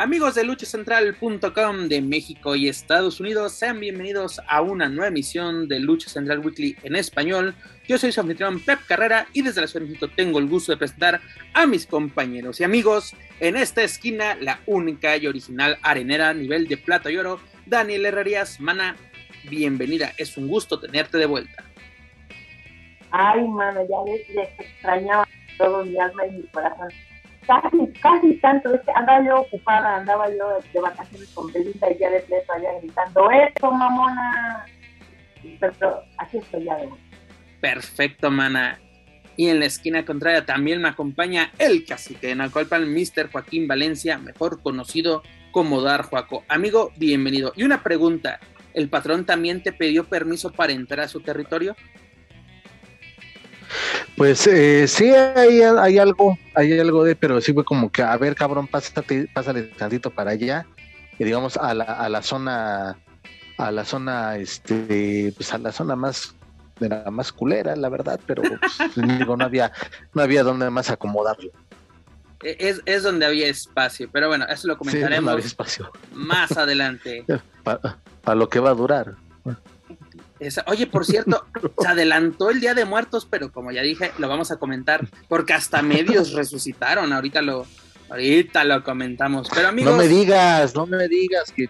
[0.00, 5.78] Amigos de luchacentral.com de México y Estados Unidos, sean bienvenidos a una nueva emisión de
[5.78, 7.54] Lucha Central Weekly en español.
[7.86, 10.72] Yo soy su anfitrión Pep Carrera y desde la Ciudad de México tengo el gusto
[10.72, 11.20] de presentar
[11.52, 13.14] a mis compañeros y amigos.
[13.40, 18.58] En esta esquina, la única y original arenera nivel de plata y oro, Daniel Herrerías.
[18.58, 18.96] Mana,
[19.50, 21.62] bienvenida, es un gusto tenerte de vuelta.
[23.10, 26.88] Ay, mano, ya les extrañaba todo mi alma y mi corazón
[27.46, 31.98] casi, casi tanto, es que andaba yo ocupada, andaba yo de vacaciones con Belinda y
[31.98, 34.66] ya de pleto allá gritando, ¡Eso, mamona!
[35.58, 36.88] Pero aquí estoy ya de.
[37.60, 38.78] Perfecto, mana.
[39.36, 43.30] Y en la esquina contraria también me acompaña el cacique de Nacolpan, Mr.
[43.30, 46.44] Joaquín Valencia, mejor conocido como Dar Juaco.
[46.48, 47.52] Amigo, bienvenido.
[47.56, 48.38] Y una pregunta,
[48.74, 51.74] ¿el patrón también te pidió permiso para entrar a su territorio?
[54.16, 58.16] Pues eh, sí, hay, hay, algo, hay algo de, pero sí fue como que, a
[58.16, 60.66] ver, cabrón, pásate, pásale tantito para allá,
[61.18, 62.98] y digamos a la, a la zona,
[63.58, 66.34] a la zona, este, pues a la zona más,
[66.78, 69.72] de la más culera, la verdad, pero pues, digo, no había,
[70.14, 71.50] no había donde más acomodarlo.
[72.42, 75.56] E, es, es donde había espacio, pero bueno, eso lo comentaremos
[76.12, 77.24] más adelante.
[77.62, 79.14] Para lo que va a durar
[80.66, 81.46] oye, por cierto,
[81.78, 85.52] se adelantó el Día de Muertos, pero como ya dije, lo vamos a comentar, porque
[85.52, 87.12] hasta medios resucitaron.
[87.12, 87.66] Ahorita lo,
[88.08, 89.48] ahorita lo comentamos.
[89.54, 89.92] Pero amigos.
[89.92, 91.68] No me digas, no me digas que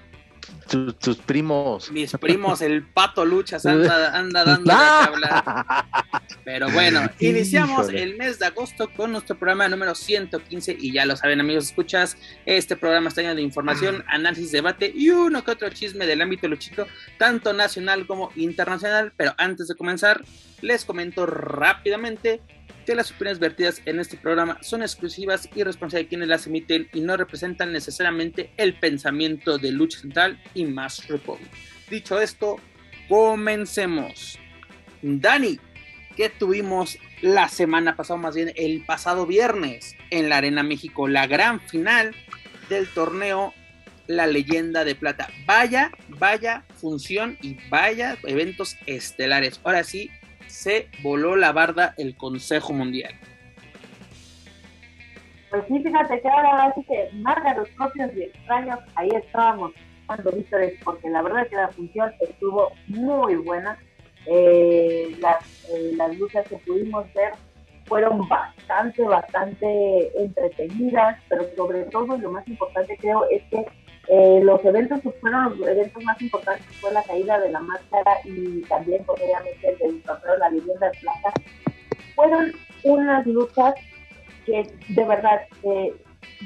[0.98, 1.90] tus, primos.
[1.90, 5.86] Mis primos, el pato luchas anda, anda dando de hablar.
[6.44, 11.16] Pero bueno, iniciamos el mes de agosto con nuestro programa número 115 y ya lo
[11.16, 12.16] saben amigos, escuchas,
[12.46, 16.48] este programa está lleno de información, análisis, debate y uno que otro chisme del ámbito
[16.48, 16.86] luchito,
[17.18, 19.12] tanto nacional como internacional.
[19.16, 20.24] Pero antes de comenzar,
[20.60, 22.40] les comento rápidamente
[22.90, 26.88] que las opiniones vertidas en este programa son exclusivas y responsables de quienes las emiten
[26.92, 31.48] y no representan necesariamente el pensamiento de Lucha Central y Más Republic.
[31.88, 32.56] Dicho esto,
[33.08, 34.40] comencemos.
[35.02, 35.60] Dani,
[36.16, 41.06] ¿qué tuvimos la semana pasada, más bien el pasado viernes en la Arena México?
[41.06, 42.12] La gran final
[42.68, 43.54] del torneo
[44.08, 45.30] La Leyenda de Plata.
[45.46, 49.60] Vaya, vaya función y vaya eventos estelares.
[49.62, 50.10] Ahora sí,
[50.50, 53.14] se voló la barda el Consejo Mundial.
[55.50, 59.72] Pues sí, fíjate que ahora sí que marca los propios y extraños, ahí estábamos
[60.06, 63.78] cuando vítores, porque la verdad es que la función estuvo muy buena.
[64.26, 67.32] Eh, las, eh, las luchas que pudimos ver
[67.86, 73.66] fueron bastante, bastante entretenidas, pero sobre todo lo más importante creo es que
[74.08, 78.12] eh, los eventos que fueron los eventos más importantes fue la caída de la máscara
[78.24, 81.32] y también obviamente el del de la vivienda de plata.
[82.14, 82.52] Fueron
[82.84, 83.74] unas luchas
[84.46, 85.94] que de verdad eh,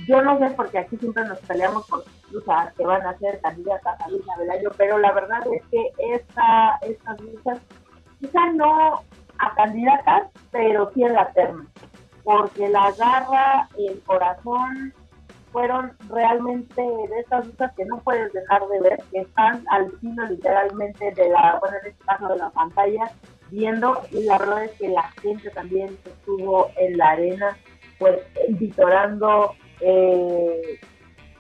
[0.07, 4.01] yo no sé porque aquí siempre nos peleamos por luchas que van a ser candidatas
[4.01, 7.61] a Lucha del año, pero la verdad es que esta, estas luchas
[8.21, 9.03] quizá no
[9.39, 11.67] a candidatas, pero sí en la terna,
[12.25, 14.93] porque la garra, el corazón,
[15.55, 20.27] fueron realmente de estas luchas que no puedes dejar de ver, que están al filo
[20.27, 23.13] literalmente de la, bueno, en este caso de la pantalla,
[23.53, 27.57] viendo, y la verdad es que la gente también estuvo en la arena,
[28.01, 30.81] pues vitorando, eh,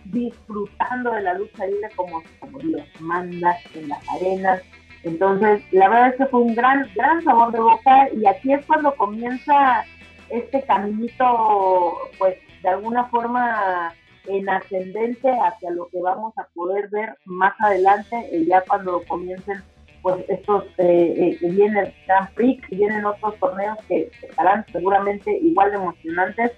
[0.04, 4.62] disfrutando de la lucha libre como, como Dios manda en las arenas.
[5.02, 8.64] Entonces, la verdad es que fue un gran, gran sabor de boca y aquí es
[8.64, 9.84] cuando comienza
[10.30, 13.92] este caminito, pues de alguna forma
[14.26, 19.62] en ascendente hacia lo que vamos a poder ver más adelante, eh, ya cuando comiencen
[20.02, 25.70] pues estos, eh, eh, viene el Grand Prix, vienen otros torneos que estarán seguramente igual
[25.70, 26.52] de emocionantes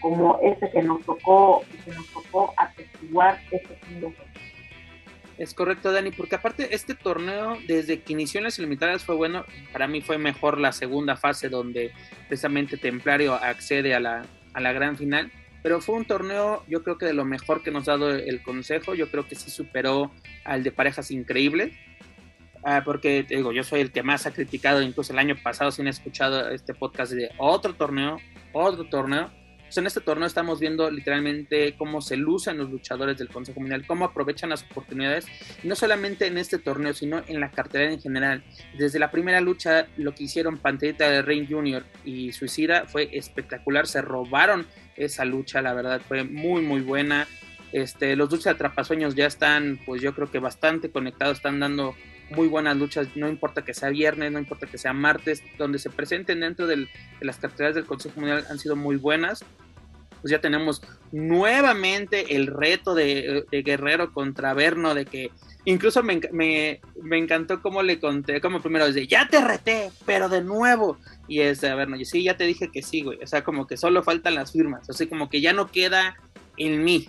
[0.00, 4.14] como este que nos tocó, que nos tocó atestiguar este fin
[5.36, 9.44] Es correcto, Dani, porque aparte este torneo, desde que inició en las eliminatorias fue bueno,
[9.72, 11.90] para mí fue mejor la segunda fase donde
[12.28, 14.22] precisamente Templario accede a la,
[14.54, 15.32] a la gran final
[15.62, 18.42] pero fue un torneo, yo creo que de lo mejor que nos ha dado el
[18.42, 18.94] consejo.
[18.94, 20.10] Yo creo que sí superó
[20.44, 21.72] al de parejas increíbles.
[22.64, 25.82] Ah, porque digo, yo soy el que más ha criticado, incluso el año pasado, si
[25.82, 28.18] han escuchado este podcast de otro torneo,
[28.52, 29.30] otro torneo.
[29.72, 33.86] Pues en este torneo estamos viendo literalmente cómo se lucen los luchadores del Consejo Mundial,
[33.86, 35.26] cómo aprovechan las oportunidades,
[35.62, 38.44] no solamente en este torneo, sino en la cartelera en general.
[38.76, 41.84] Desde la primera lucha, lo que hicieron Panterita de Reign Jr.
[42.04, 47.26] y Suicida fue espectacular, se robaron esa lucha, la verdad fue muy muy buena.
[47.72, 51.94] Este, los dulces atrapasueños ya están, pues yo creo que bastante conectados, están dando
[52.34, 55.90] muy buenas luchas, no importa que sea viernes, no importa que sea martes, donde se
[55.90, 56.88] presenten dentro de
[57.20, 59.44] las carteras del Consejo Mundial han sido muy buenas.
[60.20, 65.32] Pues ya tenemos nuevamente el reto de, Guerrero contra Verno, de que
[65.64, 66.80] incluso me, me,
[67.18, 70.96] encantó cómo le conté, como primero desde, ya te reté, pero de nuevo.
[71.26, 73.18] Y es de Verno, y sí, ya te dije que sí, güey.
[73.20, 76.16] O sea, como que solo faltan las firmas, o como que ya no queda
[76.56, 77.08] en mí.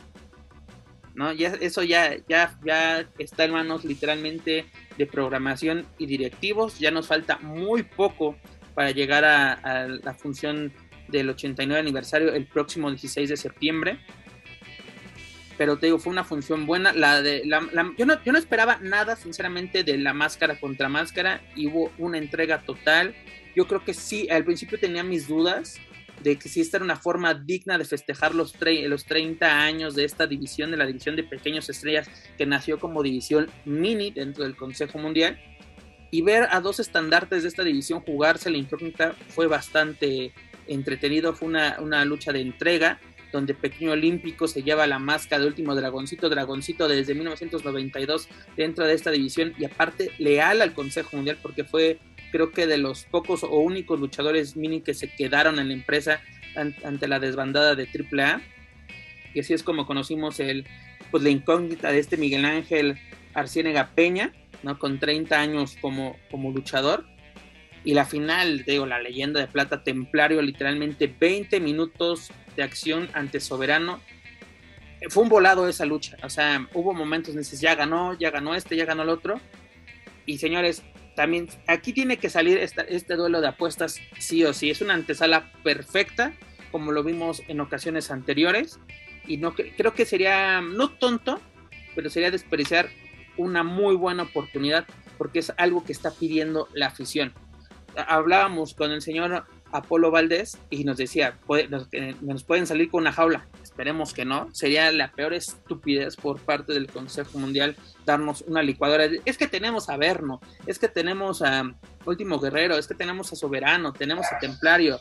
[1.15, 1.31] ¿No?
[1.33, 4.65] Ya, eso ya, ya, ya está en manos literalmente
[4.97, 6.79] de programación y directivos.
[6.79, 8.35] Ya nos falta muy poco
[8.73, 10.73] para llegar a, la función
[11.07, 13.99] del 89 aniversario el próximo 16 de septiembre.
[15.57, 16.93] Pero te digo, fue una función buena.
[16.93, 17.61] La de, la,
[17.97, 21.41] yo, no, yo no esperaba nada, sinceramente, de la máscara contra máscara.
[21.55, 23.13] Y hubo una entrega total.
[23.55, 25.79] Yo creo que sí, al principio tenía mis dudas
[26.23, 30.05] de que si esta era una forma digna de festejar los, los 30 años de
[30.05, 34.55] esta división, de la división de pequeños estrellas que nació como división mini dentro del
[34.55, 35.39] Consejo Mundial.
[36.11, 40.31] Y ver a dos estandartes de esta división jugarse la incógnita fue bastante
[40.67, 42.99] entretenido, fue una, una lucha de entrega
[43.33, 48.93] donde Pequeño Olímpico se lleva la máscara de último dragoncito, dragoncito desde 1992 dentro de
[48.93, 51.99] esta división y aparte leal al Consejo Mundial porque fue
[52.33, 56.19] creo que de los pocos o únicos luchadores mini que se quedaron en la empresa
[56.55, 58.41] ante la desbandada de AAA.
[59.35, 60.65] Y así es como conocimos el,
[61.11, 62.97] pues, la incógnita de este Miguel Ángel
[63.35, 64.33] Arciénega Peña,
[64.63, 64.79] ¿no?
[64.79, 67.05] con 30 años como, como luchador.
[67.83, 73.39] Y la final, digo, la leyenda de plata templario, literalmente 20 minutos de acción ante
[73.39, 74.01] Soberano.
[75.09, 78.55] Fue un volado esa lucha, o sea, hubo momentos en que ya ganó, ya ganó
[78.55, 79.39] este, ya ganó el otro.
[80.25, 80.81] Y señores,
[81.15, 84.69] también aquí tiene que salir este duelo de apuestas sí o sí.
[84.69, 86.33] Es una antesala perfecta,
[86.71, 88.79] como lo vimos en ocasiones anteriores.
[89.27, 91.39] Y no creo que sería, no tonto,
[91.95, 92.89] pero sería desperdiciar
[93.37, 94.85] una muy buena oportunidad
[95.17, 97.33] porque es algo que está pidiendo la afición.
[97.95, 101.37] Hablábamos con el señor Apolo Valdés y nos decía,
[102.21, 106.73] nos pueden salir con una jaula esperemos que no, sería la peor estupidez por parte
[106.73, 107.75] del Consejo Mundial
[108.05, 109.09] darnos una licuadora.
[109.25, 111.73] Es que tenemos a Verno, es que tenemos a
[112.05, 114.99] Último Guerrero, es que tenemos a Soberano, tenemos a Templario,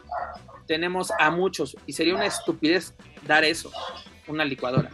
[0.67, 2.95] tenemos a muchos, y sería una estupidez
[3.27, 3.71] dar eso,
[4.27, 4.89] una licuadora.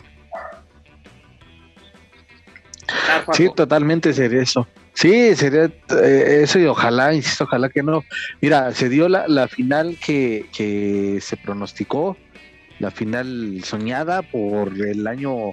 [3.32, 4.66] Sí, totalmente sería eso.
[4.92, 5.70] Sí, sería
[6.02, 8.02] eh, eso y ojalá, insisto, ojalá que no.
[8.40, 12.16] Mira, se dio la, la final que, que se pronosticó,
[12.78, 15.52] la final soñada por el año,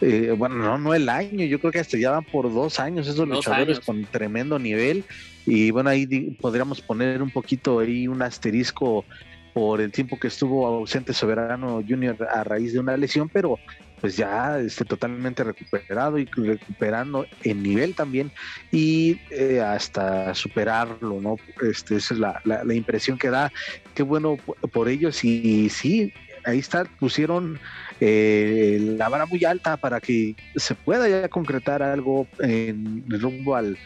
[0.00, 3.08] eh, bueno, no, no el año, yo creo que hasta ya van por dos años
[3.08, 5.04] esos luchadores con tremendo nivel.
[5.46, 6.06] Y bueno, ahí
[6.40, 9.04] podríamos poner un poquito ahí un asterisco
[9.52, 13.58] por el tiempo que estuvo ausente Soberano Junior a raíz de una lesión, pero
[14.00, 18.32] pues ya esté totalmente recuperado y recuperando en nivel también
[18.72, 21.36] y eh, hasta superarlo, ¿no?
[21.62, 23.52] Este, esa es la, la, impresión que da.
[23.94, 24.38] Qué bueno
[24.72, 26.14] por ellos y sí,
[26.44, 27.58] ahí está, pusieron
[28.00, 33.76] eh, la vara muy alta para que se pueda ya concretar algo en rumbo al,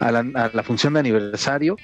[0.00, 1.76] a, la, función de aniversario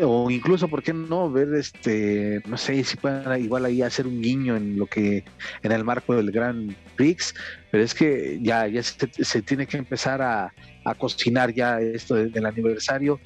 [0.00, 4.20] o incluso, ¿por qué no ver este, no sé, si pueden igual ahí hacer un
[4.20, 5.24] guiño en lo que,
[5.62, 7.34] en el marco del Grand Prix,
[7.70, 10.52] pero es que ya, ya se, tiene que empezar a,
[10.98, 13.18] cocinar ya esto del aniversario.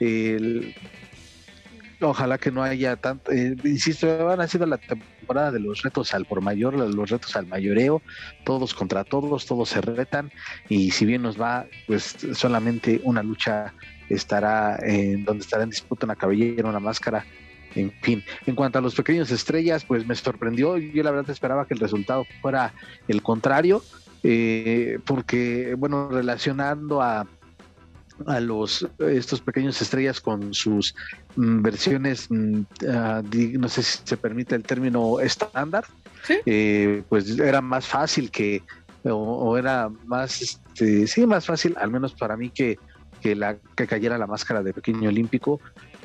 [0.00, 0.74] El,
[2.00, 6.26] Ojalá que no haya tanto, eh, insisto, van sido la temporada de los retos al
[6.26, 8.02] por mayor, los retos al mayoreo,
[8.44, 10.30] todos contra todos, todos se retan
[10.68, 13.72] y si bien nos va, pues solamente una lucha
[14.10, 17.24] estará en donde estará en disputa una cabellera, una máscara,
[17.74, 18.22] en fin.
[18.46, 21.80] En cuanto a los pequeños estrellas, pues me sorprendió, yo la verdad esperaba que el
[21.80, 22.74] resultado fuera
[23.08, 23.82] el contrario,
[24.22, 27.26] eh, porque bueno, relacionando a
[28.26, 30.94] a los estos pequeños estrellas con sus
[31.36, 33.22] mm, versiones, mm, ah,
[33.58, 35.84] no sé si se permite el término estándar,
[36.46, 38.62] eh, pues era más fácil que,
[39.04, 42.78] o, era más, este, sí, más fácil, al menos para mí, que,
[43.20, 45.60] que, la, que cayera la máscara de pequeño olímpico,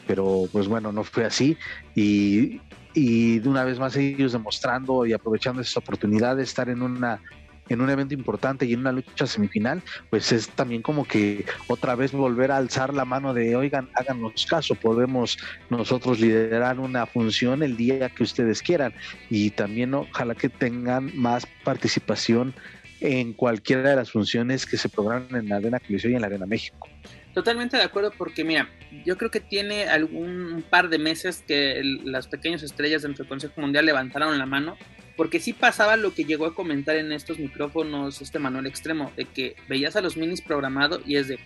[0.08, 1.58] pero pues bueno, no fue así.
[1.96, 2.62] Y,
[2.94, 7.22] y de una vez más ellos demostrando y aprovechando esa oportunidad de estar en una
[7.70, 11.96] en un evento importante y en una lucha semifinal, pues es también como que otra
[11.96, 15.38] vez volver a alzar la mano de, oigan, háganos caso, podemos
[15.70, 18.94] nosotros liderar una función el día que ustedes quieran
[19.30, 22.53] y también ojalá que tengan más participación
[23.00, 26.27] en cualquiera de las funciones que se programan en la Arena Coliseo y en la
[26.27, 26.88] Arena México.
[27.34, 28.70] Totalmente de acuerdo porque mira,
[29.06, 33.62] yo creo que tiene algún par de meses que las pequeñas estrellas dentro del Consejo
[33.62, 34.78] Mundial levantaron la mano
[35.16, 39.26] porque sí pasaba lo que llegó a comentar en estos micrófonos este Manuel Extremo, de
[39.26, 41.40] que veías a los minis programado y es de,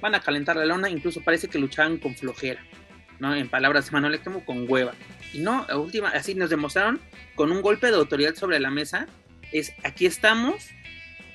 [0.00, 2.62] van a calentar la lona, incluso parece que luchaban con flojera,
[3.20, 3.34] ¿no?
[3.34, 4.92] En palabras de Manuel Extremo, con hueva.
[5.32, 7.00] Y no, a última, así nos demostraron
[7.34, 9.06] con un golpe de autoridad sobre la mesa,
[9.52, 10.68] es aquí estamos,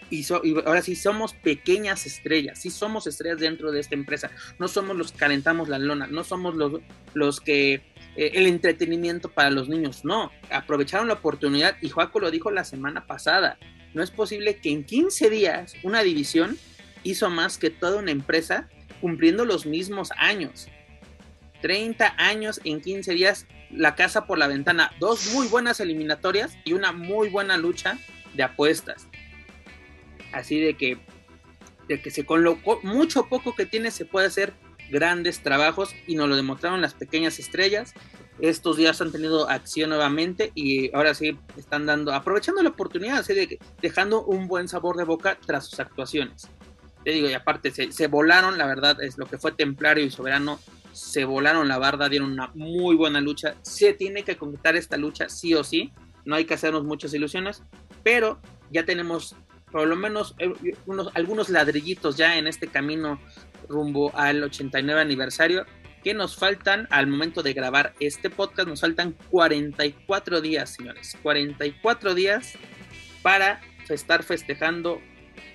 [0.09, 0.25] y,
[0.65, 5.11] ahora sí somos pequeñas estrellas, sí somos estrellas dentro de esta empresa, no somos los
[5.11, 6.81] que calentamos la lona, no somos los,
[7.13, 7.81] los que
[8.15, 12.63] eh, el entretenimiento para los niños, no, aprovecharon la oportunidad y Joaco lo dijo la
[12.63, 13.57] semana pasada,
[13.93, 16.57] no es posible que en 15 días una división
[17.03, 18.69] hizo más que toda una empresa
[19.01, 20.67] cumpliendo los mismos años.
[21.61, 26.73] 30 años en 15 días, la casa por la ventana, dos muy buenas eliminatorias y
[26.73, 27.97] una muy buena lucha
[28.33, 29.07] de apuestas.
[30.31, 30.97] Así de que,
[31.87, 34.53] de que se con lo mucho poco que tiene se puede hacer
[34.89, 37.93] grandes trabajos y nos lo demostraron las pequeñas estrellas.
[38.39, 43.33] Estos días han tenido acción nuevamente y ahora sí están dando, aprovechando la oportunidad, así
[43.33, 46.47] de, dejando un buen sabor de boca tras sus actuaciones.
[47.03, 50.09] Te digo, y aparte se, se volaron, la verdad es lo que fue Templario y
[50.09, 50.59] Soberano,
[50.93, 53.55] se volaron la barda, dieron una muy buena lucha.
[53.61, 55.91] Se tiene que completar esta lucha sí o sí,
[56.25, 57.63] no hay que hacernos muchas ilusiones,
[58.03, 58.39] pero
[58.71, 59.35] ya tenemos
[59.71, 60.53] por lo menos eh,
[60.85, 63.19] unos, algunos ladrillitos ya en este camino
[63.67, 65.65] rumbo al 89 aniversario
[66.03, 72.15] que nos faltan al momento de grabar este podcast, nos faltan 44 días, señores, 44
[72.15, 72.53] días
[73.21, 75.01] para estar festejando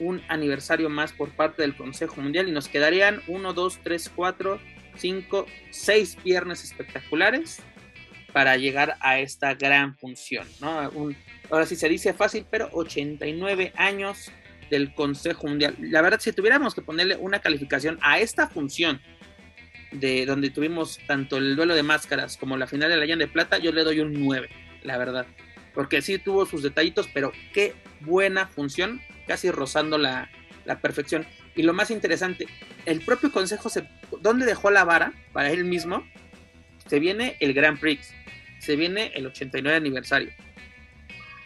[0.00, 4.60] un aniversario más por parte del Consejo Mundial y nos quedarían 1, 2, 3, 4,
[4.96, 7.60] 5, 6 viernes espectaculares
[8.34, 10.90] para llegar a esta gran función, ¿no?
[11.50, 14.32] Ahora sí se dice fácil, pero 89 años
[14.70, 15.76] del Consejo Mundial.
[15.78, 19.00] La verdad, si tuviéramos que ponerle una calificación a esta función
[19.92, 23.30] de donde tuvimos tanto el duelo de máscaras como la final de la Llana de
[23.30, 24.48] Plata, yo le doy un 9,
[24.82, 25.26] la verdad.
[25.72, 30.28] Porque sí tuvo sus detallitos, pero qué buena función, casi rozando la,
[30.64, 31.24] la perfección.
[31.54, 32.46] Y lo más interesante,
[32.84, 33.88] el propio Consejo, se,
[34.20, 36.04] ¿dónde dejó la vara para él mismo?
[36.88, 38.12] Se viene el Grand Prix,
[38.64, 40.32] se viene el 89 aniversario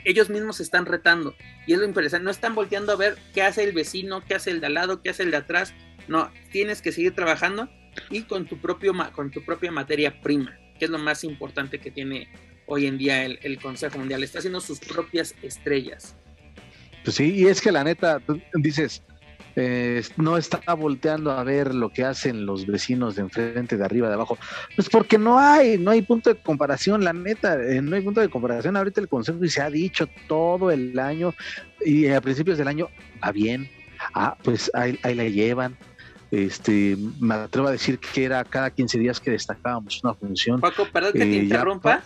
[0.08, 1.34] ellos mismos se están retando.
[1.66, 4.50] Y es lo interesante, no están volteando a ver qué hace el vecino, qué hace
[4.50, 5.74] el de al lado, qué hace el de atrás.
[6.08, 7.68] No, tienes que seguir trabajando
[8.10, 11.90] y con tu, propio, con tu propia materia prima, que es lo más importante que
[11.90, 12.28] tiene
[12.66, 14.22] hoy en día el, el Consejo Mundial.
[14.22, 16.16] Está haciendo sus propias estrellas.
[17.04, 18.22] Pues sí, y es que la neta,
[18.54, 19.02] dices,
[19.60, 24.06] eh, no está volteando a ver lo que hacen los vecinos de enfrente, de arriba,
[24.06, 24.38] de abajo.
[24.76, 28.20] Pues porque no hay, no hay punto de comparación, la neta, eh, no hay punto
[28.20, 28.76] de comparación.
[28.76, 31.34] Ahorita el Consejo y se ha dicho todo el año
[31.84, 32.88] y a principios del año
[33.22, 33.68] va bien.
[34.14, 35.76] Ah, pues ahí, ahí la llevan.
[36.30, 40.60] Este, me atrevo a decir que era cada 15 días que destacábamos una función.
[40.60, 42.04] Paco, perdón que te eh, interrumpa.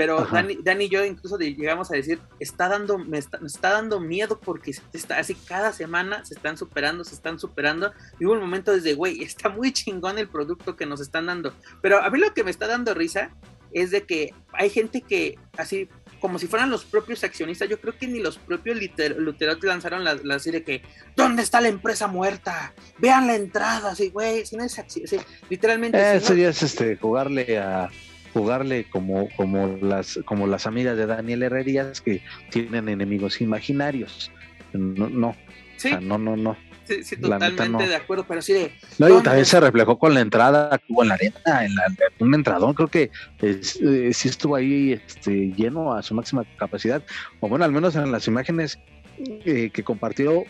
[0.00, 4.40] Pero Dani, Dani, y yo incluso llegamos a decir, está dando, me está, dando miedo
[4.40, 7.92] porque está, así cada semana se están superando, se están superando.
[8.18, 11.52] Y hubo un momento desde, güey, está muy chingón el producto que nos están dando.
[11.82, 13.28] Pero a mí lo que me está dando risa
[13.74, 15.86] es de que hay gente que así
[16.18, 18.78] como si fueran los propios accionistas, yo creo que ni los propios
[19.18, 20.82] Luteros lanzaron la, la de que,
[21.14, 22.72] ¿dónde está la empresa muerta?
[22.96, 25.02] Vean la entrada, así, güey, si no es así,
[25.50, 26.16] literalmente.
[26.16, 27.88] Eso ya es este, jugarle a,
[28.32, 34.30] jugarle como, como, las, como las amigas de Daniel Herrerías que tienen enemigos imaginarios.
[34.72, 35.36] No, no.
[35.76, 35.90] Sí.
[36.00, 36.56] no, no, no.
[36.84, 38.72] Sí, sí totalmente de acuerdo, pero sí de.
[38.98, 41.84] No, y también se reflejó con la entrada que hubo en la arena, en la,
[42.18, 43.10] un entradón, creo que
[43.42, 47.02] eh, sí estuvo ahí este, lleno a su máxima capacidad,
[47.38, 48.78] o bueno, al menos en las imágenes
[49.18, 50.44] eh, que compartió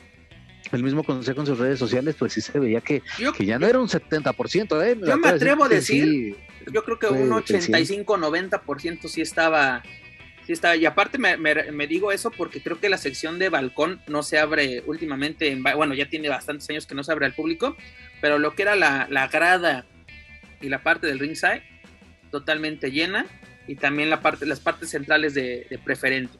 [0.72, 3.02] el mismo consejo en sus redes sociales, pues sí se veía que,
[3.36, 4.84] que ya no era un 70%.
[4.84, 4.98] ¿eh?
[5.04, 6.36] Yo me atrevo a decir,
[6.72, 9.82] yo creo que un 85-90% sí estaba,
[10.46, 10.76] sí estaba.
[10.76, 14.38] Y aparte me, me, digo eso porque creo que la sección de balcón no se
[14.38, 17.76] abre últimamente, bueno, ya tiene bastantes años que no se abre al público,
[18.20, 19.86] pero lo que era la, la grada
[20.60, 21.62] y la parte del ringside,
[22.30, 23.26] totalmente llena,
[23.66, 26.38] y también la parte, las partes centrales de, de preferente.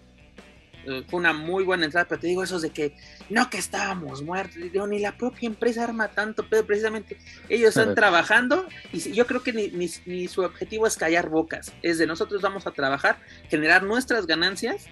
[0.86, 2.96] Eh, fue una muy buena entrada, pero te digo eso de que
[3.28, 7.18] no que estábamos muertos, ni la propia empresa arma tanto, pero precisamente
[7.48, 9.68] ellos están trabajando y yo creo que ni,
[10.06, 13.18] ni, su objetivo es callar bocas, es de nosotros vamos a trabajar,
[13.48, 14.86] generar nuestras ganancias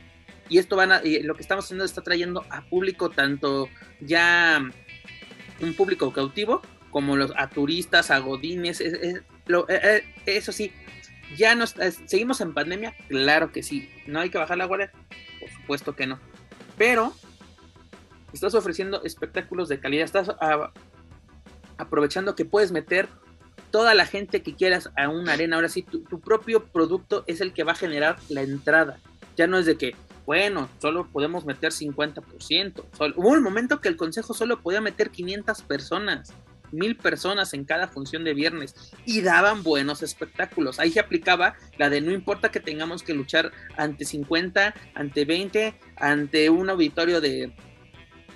[0.50, 3.68] Y esto van a, lo que estamos haciendo está trayendo a público tanto
[4.00, 4.62] ya
[5.60, 9.22] un público cautivo como los a turistas, a godines, eh,
[9.68, 10.72] eh, eso sí,
[11.36, 11.74] ya nos
[12.06, 14.90] seguimos en pandemia, claro que sí, no hay que bajar la guardia,
[15.68, 16.18] supuesto que no,
[16.78, 17.12] pero
[18.32, 20.30] estás ofreciendo espectáculos de calidad, estás
[21.76, 23.06] aprovechando que puedes meter
[23.70, 27.52] toda la gente que quieras a una arena, ahora sí, tu, propio producto es el
[27.52, 28.98] que va a generar la entrada,
[29.36, 29.94] ya no es de que
[30.24, 33.14] bueno, solo podemos meter 50%.
[33.16, 36.32] hubo un momento que el consejo solo podía meter 500 personas,
[36.72, 40.78] mil personas en cada función de viernes y daban buenos espectáculos.
[40.78, 45.74] Ahí se aplicaba la de no importa que tengamos que luchar ante 50, ante 20,
[45.96, 47.52] ante un auditorio de,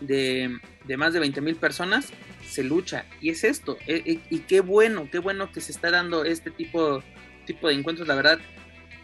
[0.00, 2.12] de, más de 20 mil personas,
[2.48, 3.06] se lucha.
[3.20, 3.78] Y es esto.
[3.86, 7.02] E, e, y qué bueno, qué bueno que se está dando este tipo,
[7.46, 8.08] tipo de encuentros.
[8.08, 8.38] La verdad,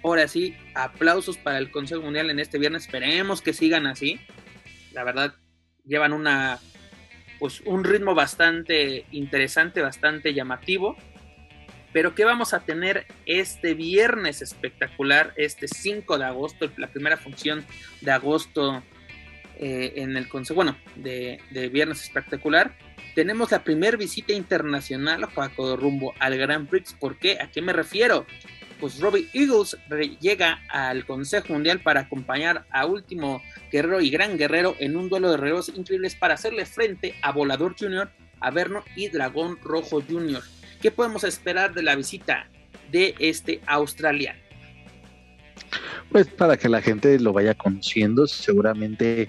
[0.03, 2.85] ahora sí, aplausos para el Consejo Mundial en este viernes.
[2.85, 4.21] Esperemos que sigan así.
[4.93, 5.35] La verdad,
[5.85, 6.59] llevan una
[7.39, 10.97] pues un ritmo bastante interesante, bastante llamativo.
[11.93, 17.65] Pero ¿qué vamos a tener este viernes espectacular, este 5 de agosto, la primera función
[18.03, 18.83] de agosto
[19.59, 22.77] eh, en el Consejo, bueno, de, de, viernes espectacular?
[23.15, 26.93] Tenemos la primera visita internacional, Juaco, rumbo al Grand Prix.
[26.93, 27.39] ¿Por qué?
[27.41, 28.27] ¿A qué me refiero?
[28.81, 29.77] Pues Robbie Eagles
[30.21, 35.31] llega al Consejo Mundial para acompañar a Último Guerrero y Gran Guerrero en un duelo
[35.31, 40.43] de relevos increíbles para hacerle frente a Volador Jr., Averno y Dragón Rojo Jr.
[40.81, 42.49] ¿Qué podemos esperar de la visita
[42.91, 44.39] de este australiano?
[46.11, 49.29] Pues para que la gente lo vaya conociendo, seguramente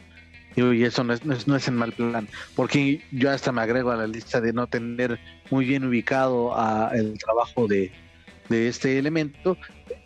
[0.56, 3.96] y eso no es, no es, en mal plan, porque yo hasta me agrego a
[3.96, 7.92] la lista de no tener muy bien ubicado a el trabajo de,
[8.50, 9.58] de este elemento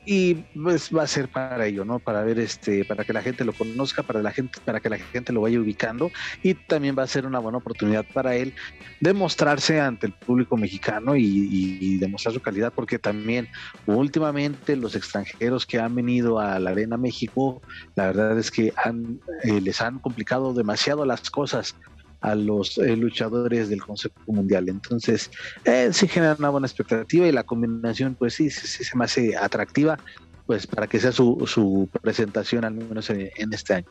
[0.05, 1.99] y pues va a ser para ello, ¿no?
[1.99, 4.97] Para ver este, para que la gente lo conozca, para la gente, para que la
[4.97, 8.53] gente lo vaya ubicando y también va a ser una buena oportunidad para él
[8.99, 13.47] de mostrarse ante el público mexicano y, demostrar su calidad, porque también
[13.85, 17.61] últimamente los extranjeros que han venido a la Arena México,
[17.95, 21.75] la verdad es que han, eh, les han complicado demasiado las cosas
[22.23, 24.69] a los eh, luchadores del Consejo Mundial.
[24.69, 25.29] Entonces,
[25.65, 29.35] eh, sí genera una buena expectativa y la combinación, pues sí, sí, se me hace
[29.35, 29.99] atractiva,
[30.45, 33.87] pues para que sea su, su presentación al menos en, este año.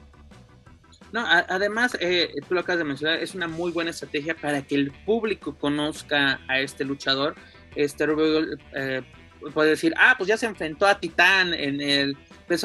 [1.12, 4.76] No, además, eh, tú lo acabas de mencionar, es una muy buena estrategia para que
[4.76, 7.35] el público conozca a este luchador.
[7.76, 8.06] Este
[8.75, 9.02] eh,
[9.52, 12.17] puede decir, ah, pues ya se enfrentó a Titán en el
[12.49, 12.65] Best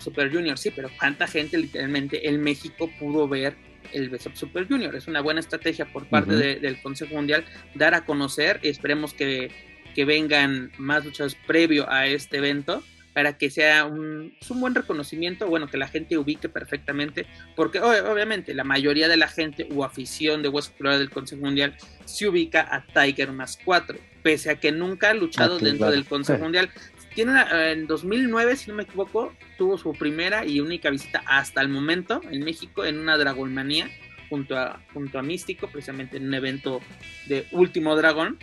[0.00, 4.94] Super Junior, sí, pero ¿cuánta gente literalmente en México pudo ver el Best Super Junior.
[4.94, 9.50] Es una buena estrategia por parte del Consejo Mundial dar a conocer y esperemos que,
[9.94, 15.66] vengan más luchas previo a este evento para que sea un, un, buen reconocimiento, bueno,
[15.68, 20.48] que la gente ubique perfectamente, porque obviamente la mayoría de la gente o afición de
[20.48, 21.76] Hueso Colorado del Consejo Mundial
[22.06, 26.06] se ubica a Tiger más 4, pese a que nunca ha luchado ah, dentro del
[26.06, 26.70] Consejo Mundial.
[27.14, 31.68] Tiene en 2009, si no me equivoco, tuvo su primera y única visita hasta el
[31.68, 33.90] momento en México en una Dragonmanía
[34.30, 36.80] junto a, junto a Místico, precisamente en un evento
[37.26, 38.38] de Último Dragón.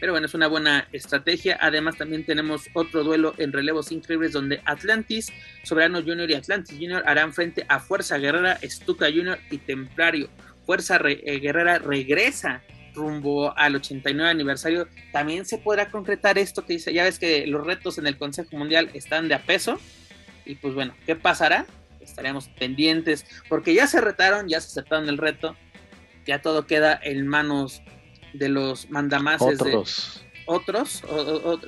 [0.00, 1.58] Pero bueno, es una buena estrategia.
[1.60, 5.30] Además, también tenemos otro duelo en relevos increíbles donde Atlantis,
[5.64, 10.30] Soberano Junior y Atlantis Junior harán frente a Fuerza Guerrera, Stuka Junior y Templario.
[10.64, 12.62] Fuerza eh, Guerrera regresa
[12.98, 17.66] rumbo al 89 aniversario, también se podrá concretar esto que dice, ya ves que los
[17.66, 19.78] retos en el Consejo Mundial están de a peso,
[20.44, 21.66] y pues bueno, ¿qué pasará?
[22.00, 25.56] Estaremos pendientes, porque ya se retaron, ya se aceptaron el reto,
[26.26, 27.82] ya todo queda en manos
[28.34, 30.22] de los mandamases otros.
[30.22, 31.02] de otros,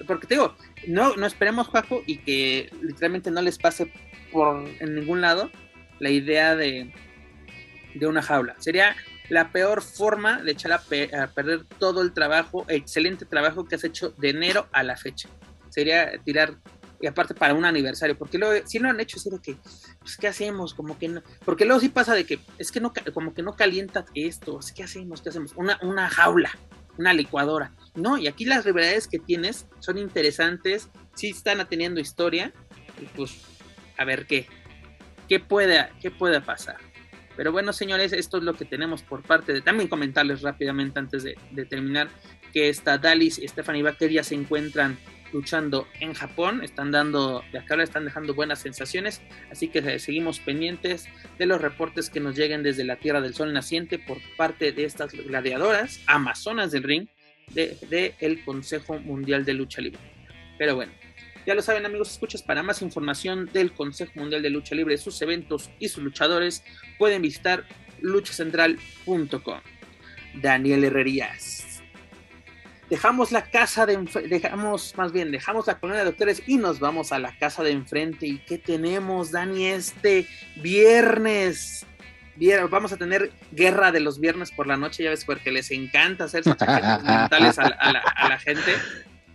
[0.06, 3.92] porque te digo, no, no esperemos, Juaco, y que literalmente no les pase
[4.32, 5.50] por en ningún lado
[5.98, 6.92] la idea de,
[7.94, 8.56] de una jaula.
[8.58, 8.96] Sería
[9.30, 14.10] la peor forma de echar a, perder todo el trabajo, excelente trabajo que has hecho
[14.18, 15.28] de enero a la fecha.
[15.68, 16.58] Sería tirar,
[17.00, 19.56] y aparte para un aniversario, porque luego, si lo han hecho, es de que,
[20.00, 20.74] pues, ¿qué hacemos?
[20.74, 23.54] Como que no, porque luego sí pasa de que, es que no, como que no
[23.54, 25.22] calienta esto, ¿qué hacemos?
[25.22, 25.52] ¿Qué hacemos?
[25.54, 26.50] Una, una jaula,
[26.98, 27.72] una licuadora.
[27.94, 32.52] No, y aquí las rivalidades que tienes son interesantes, sí están teniendo historia,
[33.00, 33.42] y pues,
[33.96, 34.48] a ver qué,
[35.28, 36.89] qué puede, qué puede pasar.
[37.40, 39.62] Pero bueno, señores, esto es lo que tenemos por parte de.
[39.62, 42.10] También comentarles rápidamente antes de, terminar
[42.52, 44.98] que esta Dalis y Stephanie Baker ya se encuentran
[45.32, 51.08] luchando en Japón, están dando, de acá están dejando buenas sensaciones, así que seguimos pendientes
[51.38, 54.84] de los reportes que nos lleguen desde la Tierra del Sol naciente por parte de
[54.84, 57.08] estas gladiadoras, amazonas del ring,
[57.54, 60.00] del de, el Consejo Mundial de Lucha Libre.
[60.58, 60.92] Pero bueno,
[61.50, 65.20] Ya lo saben amigos, escuchas, para más información del Consejo Mundial de Lucha Libre, sus
[65.20, 66.62] eventos y sus luchadores,
[66.96, 67.64] pueden visitar
[68.00, 69.60] luchacentral.com.
[70.40, 71.82] Daniel Herrerías.
[72.88, 77.10] Dejamos la casa de dejamos más bien dejamos la colonia de doctores y nos vamos
[77.10, 78.28] a la casa de enfrente.
[78.28, 81.84] Y qué tenemos Dani este viernes
[82.70, 86.24] vamos a tener guerra de los viernes por la noche ya ves porque les encanta
[86.24, 86.56] hacer sus
[87.04, 87.68] mentales a,
[88.28, 88.72] la, gente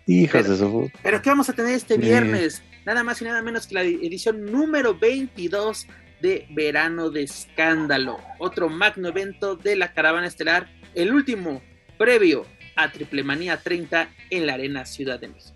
[0.08, 0.92] Hijas de su...
[1.02, 4.46] pero qué vamos a tener este viernes nada más y nada menos que la edición
[4.46, 5.88] número 22
[6.22, 8.20] de Verano de Escándalo.
[8.38, 11.62] Otro magno evento de la caravana estelar el último
[11.98, 15.56] previo a Triple Manía 30 en la Arena Ciudad de México.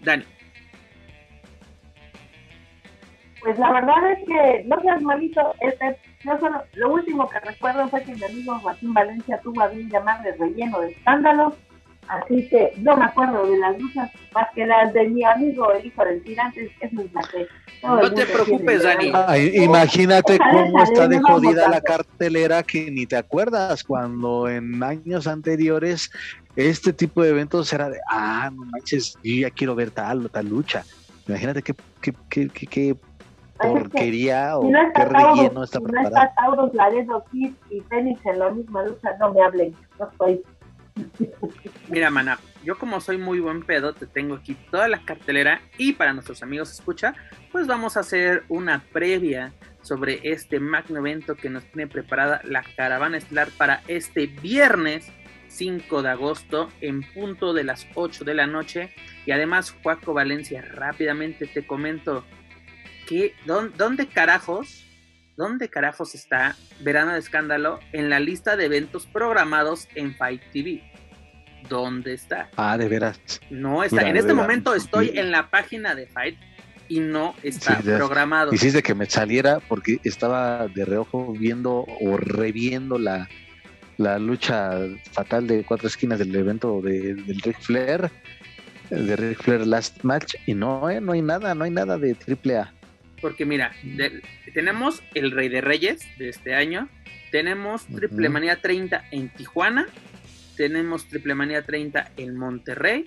[0.00, 0.24] Dani.
[3.40, 7.88] Pues la verdad es que no seas malito, este, yo solo, lo último que recuerdo
[7.88, 11.56] fue que mi amigo Joaquín Valencia tuvo a bien llamarle relleno de escándalo,
[12.10, 15.86] así que no me acuerdo de las luchas más que las de mi amigo el
[15.86, 17.08] hijo del tirante, es mi
[17.82, 19.12] no te preocupes, Dani.
[19.54, 26.10] imagínate cómo está de jodida la cartelera que ni te acuerdas cuando en años anteriores
[26.56, 30.28] este tipo de eventos era de, ah, no manches, yo ya quiero ver tal o
[30.28, 30.84] tal lucha.
[31.26, 32.96] Imagínate qué, qué, qué, qué,
[33.56, 36.10] porquería o qué relleno está preparado.
[36.10, 40.08] No está Taurus, Laredo, Kid y Fénix en la misma lucha, no me hablen, no
[40.08, 40.42] estoy.
[41.88, 45.92] Mira, Mana, yo como soy muy buen pedo, te tengo aquí toda la cartelera y
[45.94, 47.14] para nuestros amigos escucha,
[47.52, 52.62] pues vamos a hacer una previa sobre este magno evento que nos tiene preparada la
[52.76, 55.10] caravana estelar para este viernes
[55.48, 58.94] 5 de agosto en punto de las 8 de la noche.
[59.26, 62.24] Y además, Juaco Valencia, rápidamente te comento
[63.06, 64.86] que dónde carajos,
[65.36, 70.82] dónde carajos está Verano de Escándalo en la lista de eventos programados en Fight TV.
[71.68, 72.50] ¿Dónde está?
[72.56, 73.20] Ah, de veras.
[73.50, 74.08] No está.
[74.08, 76.38] en este momento estoy en la página de Fight
[76.88, 78.52] y no está programado.
[78.52, 83.28] Hiciste que me saliera porque estaba de reojo viendo o reviendo la,
[83.96, 84.72] la lucha
[85.12, 88.10] fatal de cuatro esquinas del evento de, del Ric Flair,
[88.90, 92.14] de Ric Flair Last Match, y no, eh, no hay nada, no hay nada de
[92.14, 92.74] triple A.
[93.20, 93.72] Porque mira,
[94.54, 96.88] tenemos el Rey de Reyes de este año,
[97.30, 99.88] tenemos Triple Manía 30 en Tijuana,
[100.56, 103.04] tenemos Triple Manía 30 en Monterrey,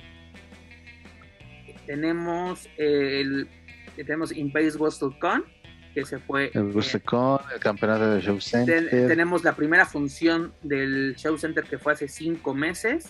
[1.86, 3.48] tenemos el
[3.96, 4.78] tenemos Impace
[5.20, 5.46] Con
[5.94, 8.90] que se fue el Con el campeonato del Show Center.
[8.90, 13.10] tenemos la primera función del Show Center que fue hace cinco meses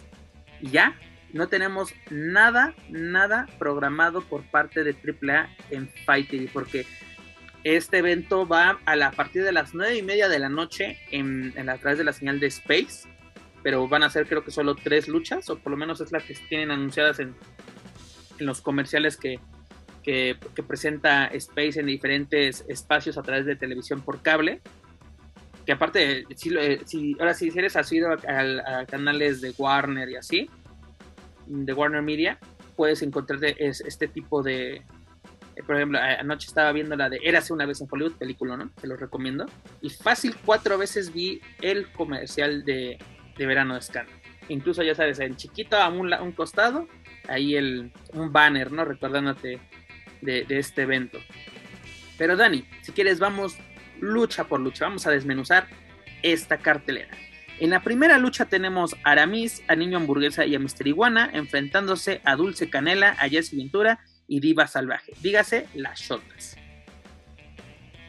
[0.61, 0.95] y ya
[1.33, 6.85] no tenemos nada nada programado por parte de AAA en Fight TV porque
[7.63, 11.53] este evento va a, la, partir de las nueve y media de la noche en,
[11.69, 13.07] a través de la señal de Space
[13.63, 16.19] pero van a ser creo que solo tres luchas, o por lo menos es la
[16.19, 17.33] que tienen anunciadas en,
[18.37, 19.39] en los comerciales que,
[20.03, 24.61] que, presenta Space en diferentes espacios a través de televisión por cable.
[25.65, 26.51] Que aparte, si,
[26.85, 30.49] si ahora si eres asido a, a, canales de Warner y así,
[31.53, 32.39] de Warner Media,
[32.75, 34.83] puedes encontrarte este tipo de,
[35.55, 38.71] eh, por ejemplo, anoche estaba viendo la de Érase una vez en Hollywood, película, ¿no?
[38.81, 39.45] Te lo recomiendo.
[39.81, 42.97] Y fácil cuatro veces vi el comercial de,
[43.37, 44.07] de verano de Scan.
[44.49, 46.87] Incluso ya sabes, en chiquito a un, un costado,
[47.27, 48.83] ahí el, un banner, ¿no?
[48.83, 49.59] Recordándote
[50.21, 51.19] de, de, este evento.
[52.17, 53.55] Pero Dani, si quieres vamos
[53.99, 55.67] lucha por lucha, vamos a desmenuzar
[56.23, 57.15] esta cartelera.
[57.59, 62.21] En la primera lucha tenemos a Aramis, a Niño Hamburguesa y a Mister Iguana enfrentándose
[62.25, 65.13] a Dulce Canela, a Jesse Ventura y Diva Salvaje.
[65.21, 66.57] Dígase las shotas.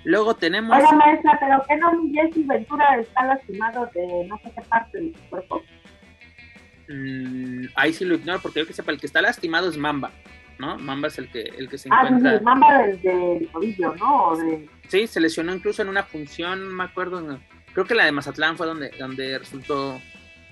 [0.05, 0.77] Luego tenemos.
[0.77, 5.15] Oiga, maestra, pero que no Jesse Ventura está lastimado de no sé qué parte de
[5.15, 5.63] su cuerpo.
[6.89, 10.11] Mm, ahí sí lo ignoro porque yo que sepa, el que está lastimado es Mamba,
[10.59, 10.79] ¿no?
[10.79, 12.39] Mamba es el que, el que se ah, encuentra.
[12.39, 14.33] Sí, Mamba del, del tobillo, ¿no?
[14.89, 17.41] Sí, se lesionó incluso en una función, me acuerdo,
[17.75, 20.01] creo que la de Mazatlán fue donde, donde resultó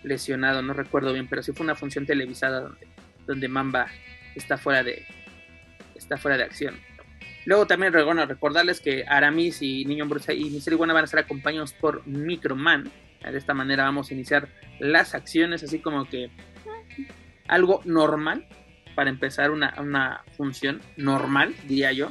[0.03, 2.71] lesionado, no recuerdo bien, pero sí fue una función televisada
[3.27, 3.87] donde, Mamba
[4.35, 5.07] está fuera de
[5.95, 6.75] está fuera de acción.
[7.45, 11.21] Luego también bueno, recordarles que Aramis y Niño Bruce y Mister Iguana van a ser
[11.21, 12.91] acompañados por Microman.
[13.23, 14.49] De esta manera vamos a iniciar
[14.81, 16.31] las acciones, así como que
[17.47, 18.49] algo normal
[18.97, 22.11] para empezar una, una función normal, diría yo.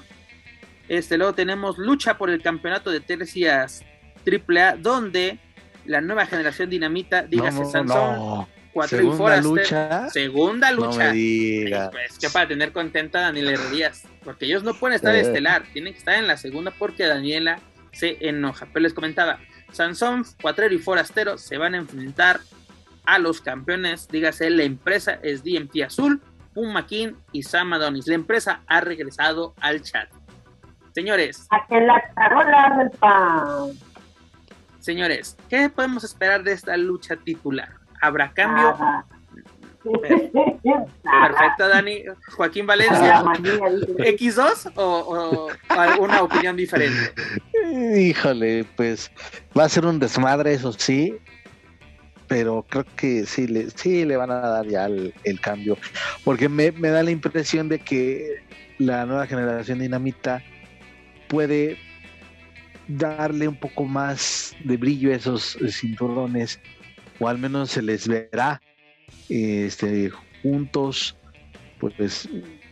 [0.87, 3.83] Este, luego tenemos lucha por el campeonato de tercias
[4.25, 5.39] AAA, donde
[5.85, 8.47] la nueva generación dinamita, dígase Sansón,
[8.87, 10.09] segunda lucha.
[10.09, 11.07] Segunda lucha.
[11.07, 14.03] No me pues, que para tener contenta a Daniela Herrerías.
[14.23, 15.21] Porque ellos no pueden estar eh.
[15.21, 17.59] estelar, tienen que estar en la segunda porque Daniela
[17.91, 18.67] se enoja.
[18.71, 19.39] Pero les comentaba,
[19.71, 22.39] Sansón, Cuatrero y Forastero se van a enfrentar
[23.05, 24.07] a los campeones.
[24.07, 26.21] Dígase, la empresa es DMT Azul
[26.53, 28.07] Puma King y Sam Adonis.
[28.07, 30.09] La empresa ha regresado al chat.
[30.93, 31.47] Señores.
[31.49, 33.71] A que la del pan.
[34.81, 37.69] Señores, ¿qué podemos esperar de esta lucha titular?
[38.01, 38.75] ¿Habrá cambio?
[39.83, 42.03] Perfecto, Dani.
[42.35, 47.13] Joaquín Valencia, ¿X2 o, o, alguna opinión diferente?
[47.95, 49.11] Híjole, pues
[49.57, 51.15] va a ser un desmadre, eso sí,
[52.27, 55.77] pero creo que sí le, sí le van a dar ya el, cambio,
[56.23, 58.43] porque me, me, da la impresión de que
[58.79, 60.41] la nueva generación dinamita
[61.27, 61.77] puede
[62.97, 66.59] darle un poco más de brillo a esos cinturones,
[67.19, 68.61] o al menos se les verá
[69.29, 71.15] este, juntos,
[71.79, 72.27] pues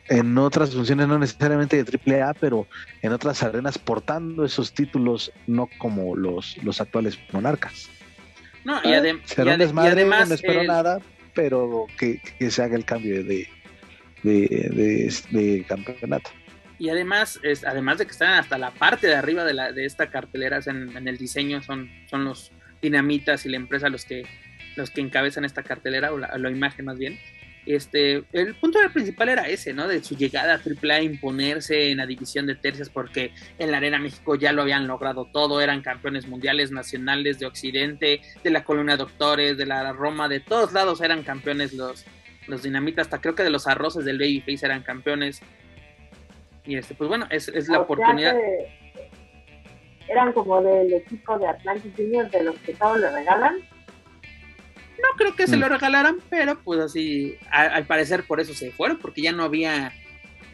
[0.10, 2.67] en otras funciones, no necesariamente de AAA, pero
[3.01, 7.89] en otras arenas portando esos títulos, no como los, los actuales monarcas.
[8.65, 10.99] No, y, además no espero nada,
[11.34, 13.47] pero que, se haga el cambio de,
[14.23, 16.32] de, campeonato.
[16.80, 19.86] Y además, es, además de que están hasta la parte de arriba de, la, de
[19.86, 24.26] esta cartelera, en, el diseño, son, son los dinamitas y la empresa los que
[24.80, 27.20] los que encabezan esta cartelera, o la, imagen más bien.
[27.65, 29.88] Este, el punto principal era ese, ¿no?
[29.88, 34.00] De su llegada a AAA, imponerse en la división de tercias, porque en la Arena
[34.00, 38.98] México ya lo habían logrado todo, eran campeones mundiales, nacionales, de Occidente, de la Colonia
[38.98, 42.06] Doctores, de la Roma, de todos lados eran campeones los,
[42.48, 45.42] los dinamitas, hasta creo que de los arroces del Babyface eran campeones.
[46.65, 48.36] Y este, pues bueno, es, es la oportunidad.
[50.08, 53.58] eran como del equipo de Atlantic Juniors de los que todos le regalan.
[55.02, 55.69] No creo que se lo mm.
[55.69, 59.93] regalaran, pero pues así, al parecer por eso se fueron, porque ya no había,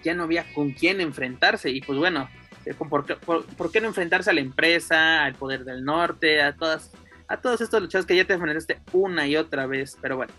[0.04, 1.72] ya no había con quién enfrentarse.
[1.72, 2.30] Y pues bueno,
[2.66, 6.56] eh, ¿por qué, por, qué no enfrentarse a la empresa, al poder del norte, a
[6.56, 6.92] todas,
[7.28, 9.98] a todos estos luchadores que ya te enfrentaste una y otra vez?
[10.02, 10.34] Pero bueno.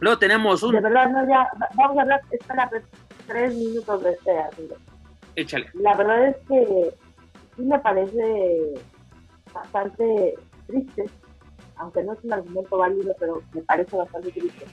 [0.00, 0.74] Luego tenemos un.
[0.74, 2.70] De verdad, no, ya, vamos a hablar, espera,
[3.26, 4.32] tres minutos de este
[5.36, 5.66] Échale.
[5.74, 6.94] La verdad es que
[7.56, 8.74] sí me parece
[9.52, 10.34] bastante
[10.66, 11.04] triste
[11.76, 14.64] aunque no es un argumento válido, pero me parece bastante triste.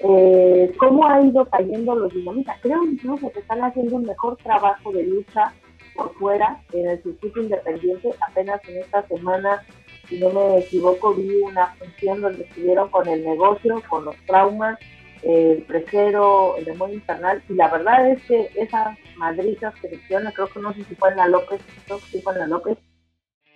[0.00, 2.58] Eh, ¿Cómo ha ido cayendo los dinamitas?
[2.60, 5.54] Creo incluso que están haciendo un mejor trabajo de lucha
[5.94, 8.10] por fuera en el circuito independiente.
[8.28, 9.62] Apenas en esta semana,
[10.08, 14.78] si no me equivoco, vi una función donde estuvieron con el negocio, con los traumas,
[15.22, 17.42] el presero, el demonio infernal.
[17.48, 21.10] Y la verdad es que esas madrizas que seleccionan, creo que no sé si fue
[21.10, 22.78] en la López, creo que sí fue en la López,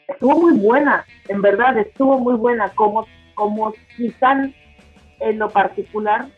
[0.08, 4.50] estuvo muy buena, en verdad estuvo muy buena, como, como quizá
[5.20, 6.28] en lo particular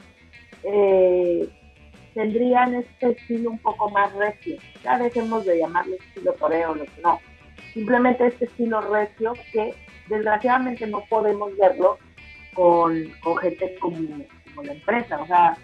[0.65, 1.49] eh,
[2.15, 4.57] tendrían este estilo un poco más recio.
[4.85, 7.21] Ya dejemos de llamarle estilo toreo, no.
[7.73, 9.75] Simplemente este estilo recio que
[10.09, 11.99] desgraciadamente no podemos verlo
[12.55, 13.99] con, con gente como,
[14.55, 15.21] como la empresa.
[15.21, 15.57] O sea,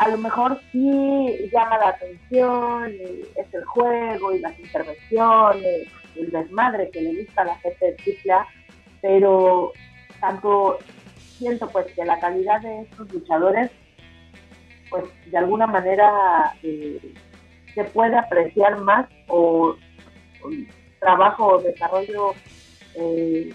[0.00, 2.92] a lo mejor sí llama la atención,
[3.36, 8.32] es el juego y las intervenciones el desmadre que le gusta a la gente de
[8.32, 8.46] AAA,
[9.00, 9.72] pero
[10.20, 10.78] tanto
[11.38, 13.70] siento pues que la calidad de estos luchadores
[14.90, 17.14] pues de alguna manera eh,
[17.74, 19.76] se puede apreciar más o,
[20.98, 22.32] trabajo o desarrollo
[22.94, 23.52] eh,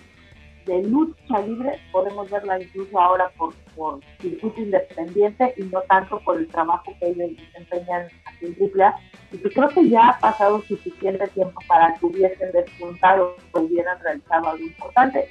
[0.66, 6.38] de lucha libre podemos verla incluso ahora por, por circuito independiente y no tanto por
[6.38, 8.96] el trabajo que ellos desempeñan aquí en AAA
[9.32, 14.50] y creo que ya ha pasado suficiente tiempo para que hubiesen despuntado o hubieran realizado
[14.50, 15.28] algo importante.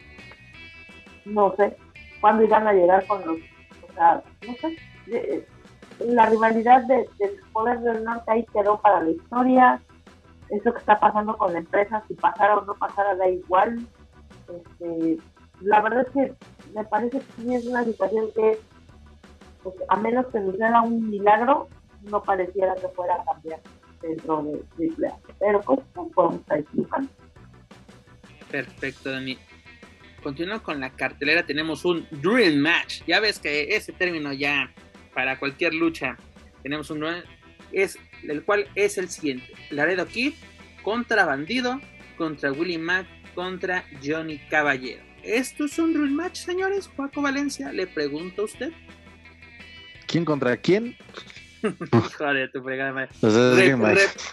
[1.25, 1.77] No sé
[2.21, 5.47] cuándo irán a llegar con los, o sea, no sé,
[6.01, 7.07] la rivalidad del
[7.53, 9.81] poder del norte ahí quedó para la historia,
[10.51, 13.87] eso que está pasando con la empresa, si pasara o no pasara da igual,
[14.57, 15.19] este,
[15.61, 16.35] la verdad es que
[16.75, 18.59] me parece que es una situación que,
[19.62, 21.69] pues, a menos que suceda un milagro,
[22.03, 23.61] no pareciera que fuera a cambiar
[24.01, 24.43] dentro
[24.77, 25.17] de AAA.
[25.38, 26.65] Pero pues no podemos estar
[28.51, 29.38] Perfecto, Dani.
[30.23, 33.03] Continuando con la cartelera, tenemos un Dream Match.
[33.07, 34.73] Ya ves que ese término ya
[35.15, 36.17] para cualquier lucha
[36.62, 37.05] tenemos un
[37.73, 40.35] es el cual es el siguiente: Laredo Kid
[40.83, 41.81] contra Bandido,
[42.17, 45.03] contra Willy Mac, contra Johnny Caballero.
[45.23, 46.90] ¿Esto es un Match, señores?
[46.97, 48.73] Juaco Valencia, le pregunto a usted.
[50.07, 50.97] ¿Quién contra quién?
[52.18, 53.09] Joder, tu fregada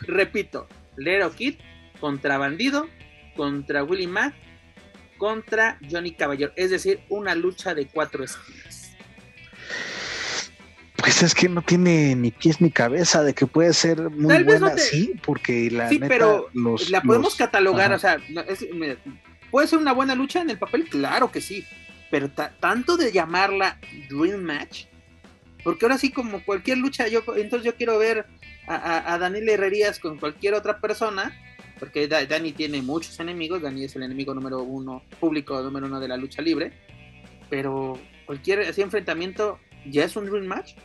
[0.08, 1.56] repito, Lero Kid
[2.00, 2.88] contra Bandido,
[3.36, 4.34] contra Willy Mac,
[5.18, 6.52] contra Johnny Caballero.
[6.56, 8.69] Es decir, una lucha de cuatro esquinas.
[11.10, 14.78] Pues es que no tiene ni pies ni cabeza de que puede ser muy buena,
[14.78, 16.52] sí, porque la sí, pero
[16.91, 18.19] la podemos catalogar, o sea,
[19.50, 21.65] puede ser una buena lucha en el papel, claro que sí,
[22.12, 24.86] pero tanto de llamarla Dream Match,
[25.63, 28.28] Porque ahora sí, como cualquier lucha, yo entonces yo quiero ver
[28.67, 31.36] a, a, Daniel Herrerías con cualquier otra persona,
[31.80, 36.08] porque Dani tiene muchos enemigos, Dani es el enemigo número uno, público número uno de
[36.08, 36.72] la lucha libre,
[37.50, 39.58] pero cualquier así enfrentamiento
[39.89, 40.76] ya es un dream match.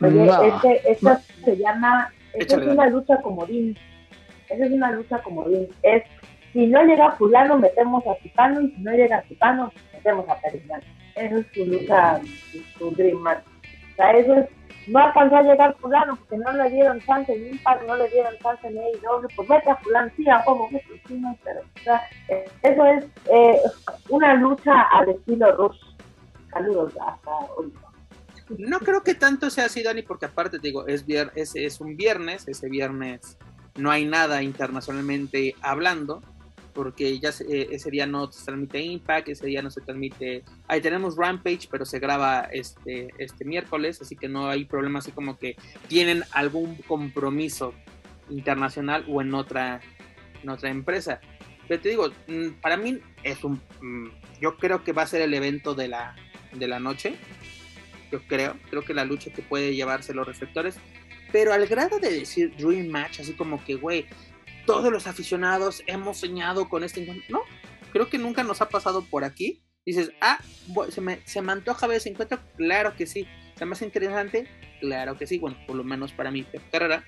[0.00, 3.76] Oye, este, esta se llama, esta es una lucha comodín,
[4.48, 6.04] esa es una lucha comodín, es
[6.52, 10.80] si no llega fulano metemos a Titano y si no llega Titano metemos a Perignan.
[11.14, 12.20] Eso es su lucha,
[12.78, 13.44] su dream match.
[13.92, 14.46] O sea, eso es
[14.88, 18.34] no alcanzó a llegar fulano porque no le dieron chance en Impact, no le dieron
[18.38, 20.68] chance en AEW, pues vete a fulano, sí, a juego,
[21.06, 22.02] sí, no, pero o sea,
[22.62, 23.60] eso es eh,
[24.08, 25.78] una lucha al estilo Rush.
[26.52, 27.87] Saludos hasta ahorita.
[28.56, 32.48] No creo que tanto sea así, Dani, porque aparte te digo, es, es, un viernes,
[32.48, 33.36] ese viernes
[33.76, 36.22] no hay nada internacionalmente hablando,
[36.72, 40.80] porque ya eh, ese día no se transmite Impact, ese día no se transmite, ahí
[40.80, 45.38] tenemos Rampage, pero se graba este, este miércoles, así que no hay problema así como
[45.38, 45.56] que
[45.88, 47.74] tienen algún compromiso
[48.30, 49.80] internacional o en otra,
[50.46, 51.20] otra empresa.
[51.66, 54.08] Pero te digo, mm, para mí es un, mm,
[54.40, 56.16] yo creo que va a ser el evento de la,
[56.52, 57.16] de la noche,
[58.10, 60.76] yo creo, creo que la lucha que puede llevarse los reflectores,
[61.32, 64.06] pero al grado de decir Dream Match, así como que, güey,
[64.68, 67.40] todos los aficionados hemos soñado con este No,
[67.92, 69.62] creo que nunca nos ha pasado por aquí.
[69.84, 70.38] Dices, ah,
[70.90, 72.38] se me, se me antoja ver ese encuentro.
[72.58, 73.26] Claro que sí.
[73.56, 74.46] ¿Se más interesante?
[74.80, 75.38] Claro que sí.
[75.38, 77.02] Bueno, por lo menos para mi carrera.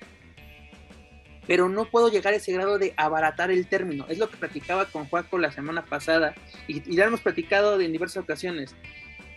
[1.46, 4.06] Pero no puedo llegar a ese grado de abaratar el término.
[4.08, 6.34] Es lo que platicaba con Juaco la semana pasada.
[6.66, 8.74] Y, y ya hemos platicado en diversas ocasiones.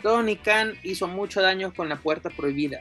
[0.04, 2.80] Tony Khan hizo mucho daño con la puerta prohibida.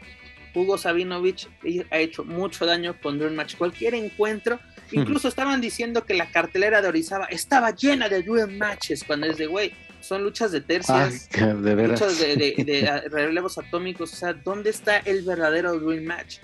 [0.55, 1.49] Hugo Sabinovich
[1.91, 3.57] ha hecho mucho daño con Dream Match.
[3.57, 4.61] Cualquier encuentro
[4.93, 9.39] Incluso estaban diciendo que la cartelera de Orizaba estaba llena de dream matches, cuando es
[9.39, 15.23] de, güey, son luchas de tercias, luchas de, relevos atómicos, o sea, ¿dónde está el
[15.23, 16.39] verdadero dream match?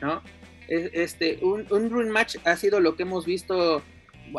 [0.00, 0.22] ¿No?
[0.68, 3.82] Este, un, un dream match ha sido lo que hemos visto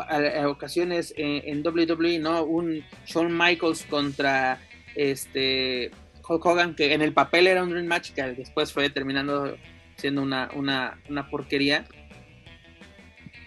[0.08, 2.44] a, ocasiones en, WWE, ¿no?
[2.44, 4.60] Un Shawn Michaels contra
[4.94, 5.90] este
[6.28, 9.56] Hulk Hogan, que en el papel era un dream match, que después fue terminando
[9.96, 11.84] siendo una, una, una porquería.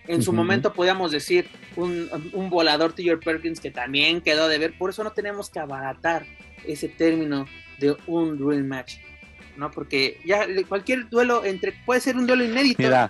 [0.07, 2.09] En su momento podíamos decir un,
[2.49, 3.19] volador T.J.
[3.23, 6.25] Perkins que también quedó de ver, por eso no tenemos que abaratar
[6.65, 7.45] ese término
[7.79, 8.97] de un dream match,
[9.57, 9.71] ¿no?
[9.71, 12.83] Porque ya cualquier duelo entre puede ser un duelo inédito.
[12.83, 13.09] Mira,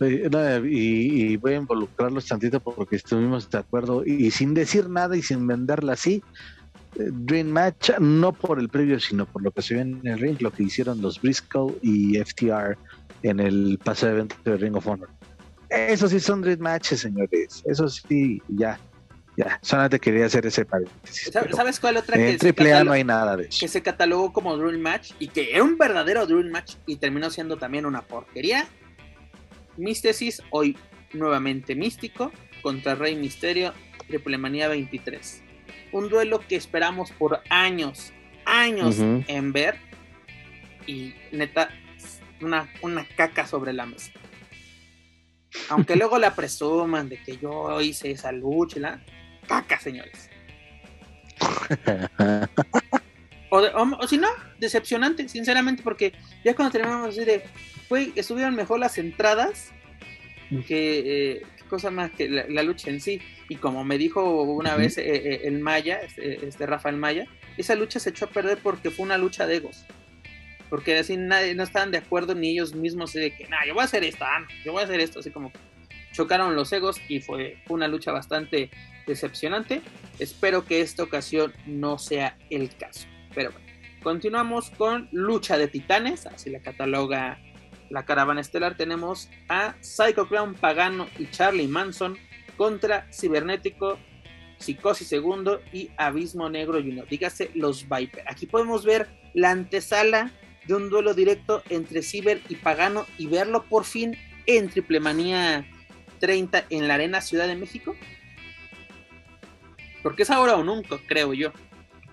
[0.00, 5.22] eh, y, voy a involucrarlos tantito porque estuvimos de acuerdo y, sin decir nada y
[5.22, 6.22] sin venderla así.
[6.98, 10.40] Dream Match, no por el previo, sino por lo que se ve en el ring,
[10.40, 12.76] lo que hicieron los Briscoe y FTR
[13.22, 15.08] en el pasado evento de Ring of Honor.
[15.68, 17.62] Eso sí son dream matches, señores.
[17.66, 18.78] Eso sí, ya.
[19.36, 21.30] Ya, solamente quería hacer ese paréntesis.
[21.30, 23.58] ¿Sabes cuál otra que en triple A no hay nada de eso.
[23.60, 27.28] Que se catalogó como Dream Match y que era un verdadero Dream Match y terminó
[27.28, 28.66] siendo también una porquería.
[29.76, 30.78] Místesis, hoy
[31.12, 32.32] nuevamente místico,
[32.62, 33.74] contra Rey Misterio,
[34.08, 35.42] Triple Manía 23.
[35.96, 38.12] Un duelo que esperamos por años,
[38.44, 39.78] años en ver.
[40.86, 41.70] Y neta,
[42.42, 44.12] una, una caca sobre la mesa.
[45.70, 49.02] Aunque luego la presuman de que yo hice esa lucha, la
[49.48, 50.28] caca, señores.
[53.48, 54.28] o, si no,
[54.58, 56.12] decepcionante, sinceramente, porque
[56.44, 57.42] ya cuando terminamos así de,
[57.88, 59.72] fue, estuvieron mejor las entradas
[60.66, 63.20] que, eh, cosa más que la, lucha en sí.
[63.48, 67.26] Y como me dijo una vez eh, eh, el Maya, este, este Rafael Maya,
[67.56, 69.84] esa lucha se echó a perder porque fue una lucha de egos
[70.68, 73.82] porque así nadie, no estaban de acuerdo ni ellos mismos de que, nah, yo voy
[73.82, 75.52] a hacer esto, ah, yo voy a hacer esto, así como
[76.12, 78.70] chocaron los egos y fue una lucha bastante
[79.06, 79.82] decepcionante.
[80.18, 83.06] Espero que esta ocasión no sea el caso.
[83.34, 83.66] Pero bueno,
[84.02, 87.38] continuamos con Lucha de Titanes, así la cataloga
[87.90, 88.76] la caravana estelar.
[88.76, 92.16] Tenemos a Psycho Clown Pagano y Charlie Manson
[92.56, 93.98] contra Cibernético,
[94.58, 97.06] Psicosis Segundo y Abismo Negro Junior.
[97.08, 98.24] Dígase los Viper.
[98.26, 100.32] Aquí podemos ver la antesala
[100.66, 105.66] de un duelo directo entre Ciber y Pagano y verlo por fin en Triple Manía
[106.18, 107.94] 30 en la Arena Ciudad de México?
[110.02, 111.52] Porque es ahora o nunca, creo yo.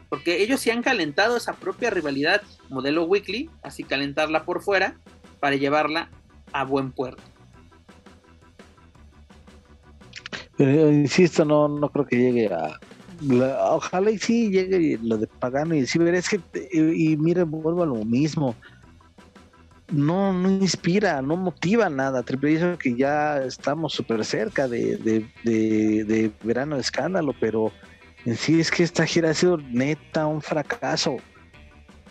[0.10, 5.00] Porque ellos se han calentado esa propia rivalidad modelo weekly, así calentarla por fuera
[5.43, 6.08] para llevarla
[6.53, 7.21] a buen puerto.
[10.56, 12.79] Pero, insisto, no, no creo que llegue a,
[13.73, 16.39] ojalá y sí llegue lo de Pagano y Ciber, es que,
[16.71, 18.56] y, miren, vuelvo a lo mismo.
[19.91, 22.23] No, no inspira, no motiva nada.
[22.23, 24.96] Triple dice que ya estamos súper cerca de,
[25.44, 27.69] de, verano de escándalo, pero
[28.23, 31.17] en sí es que esta gira ha sido neta un fracaso.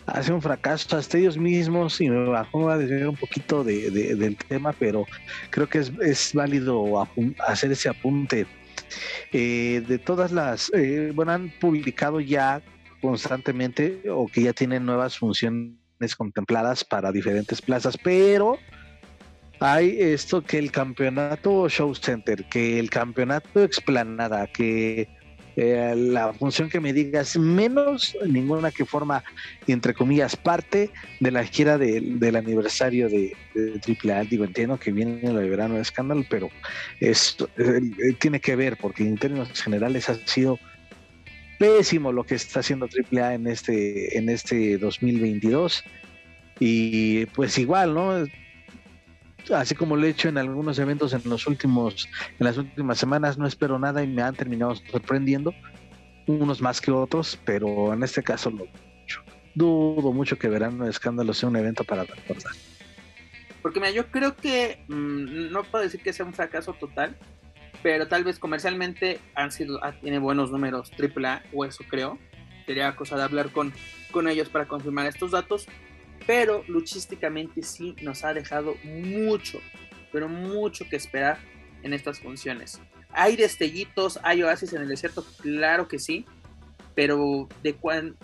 [0.05, 3.89] Ha sido un fracaso hasta ellos mismos y me bajó a decir un poquito de,
[3.91, 5.05] del tema, pero
[5.49, 7.07] creo que es, es válido
[7.47, 8.45] hacer ese apunte.
[9.31, 12.61] Eh, de todas las, eh, bueno, han publicado ya
[13.01, 18.59] constantemente o que ya tienen nuevas funciones contempladas para diferentes plazas, pero
[19.59, 25.07] hay esto que el campeonato Show Center, que el campeonato Explanada, que
[25.55, 29.23] eh, la función que me digas menos ninguna que forma,
[29.67, 30.89] entre comillas, parte
[31.19, 34.23] de la gira del aniversario de, de AAA.
[34.25, 36.49] Digo, entiendo que viene lo de verano de escándalo, pero
[36.99, 37.49] esto
[38.19, 40.59] tiene que ver, porque en términos generales ha sido
[41.59, 45.83] pésimo lo que está haciendo AAA en este, en este 2022.
[46.59, 48.25] Y pues igual, ¿no?
[49.51, 52.07] Así como lo he hecho en algunos eventos en los últimos,
[52.39, 55.53] en las últimas semanas, no espero nada y me han terminado sorprendiendo,
[56.27, 58.67] unos más que otros, pero en este caso lo
[59.55, 62.53] dudo mucho que Verano de Escándalo sea un evento para recordar.
[63.61, 67.15] Porque mira, yo creo que mm, no puedo decir que sea un fracaso total,
[67.81, 72.17] pero tal vez comercialmente han sido, ah, tiene buenos números AAA, o eso creo.
[72.65, 73.73] Sería cosa de hablar con,
[74.11, 75.67] con ellos para confirmar estos datos,
[76.25, 79.59] pero luchísticamente sí nos ha dejado mucho,
[80.11, 81.37] pero mucho que esperar
[81.83, 82.79] en estas funciones.
[83.09, 85.25] ¿Hay destellitos, hay oasis en el desierto?
[85.41, 86.25] Claro que sí,
[86.95, 88.15] pero de cuán,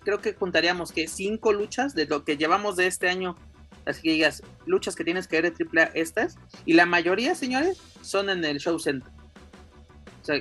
[0.00, 3.36] creo que contaríamos que cinco luchas de lo que llevamos de este año,
[3.84, 7.80] así que digas, luchas que tienes que ver de AAA estas, y la mayoría, señores,
[8.00, 9.10] son en el Show Center.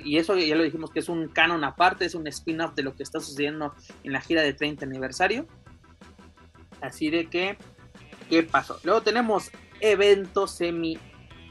[0.04, 2.96] y eso ya lo dijimos que es un canon aparte, es un spin-off de lo
[2.96, 5.48] que está sucediendo en la gira de 30 aniversario.
[6.82, 7.58] Así de que,
[8.30, 8.80] ¿qué pasó?
[8.84, 10.98] Luego tenemos evento semi,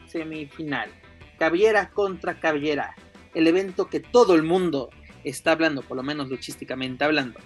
[0.07, 0.91] semifinal.
[1.39, 2.95] Cabellera contra Cabellera.
[3.35, 4.91] El evento que todo el mundo
[5.25, 7.39] está hablando, por lo menos luchísticamente hablando.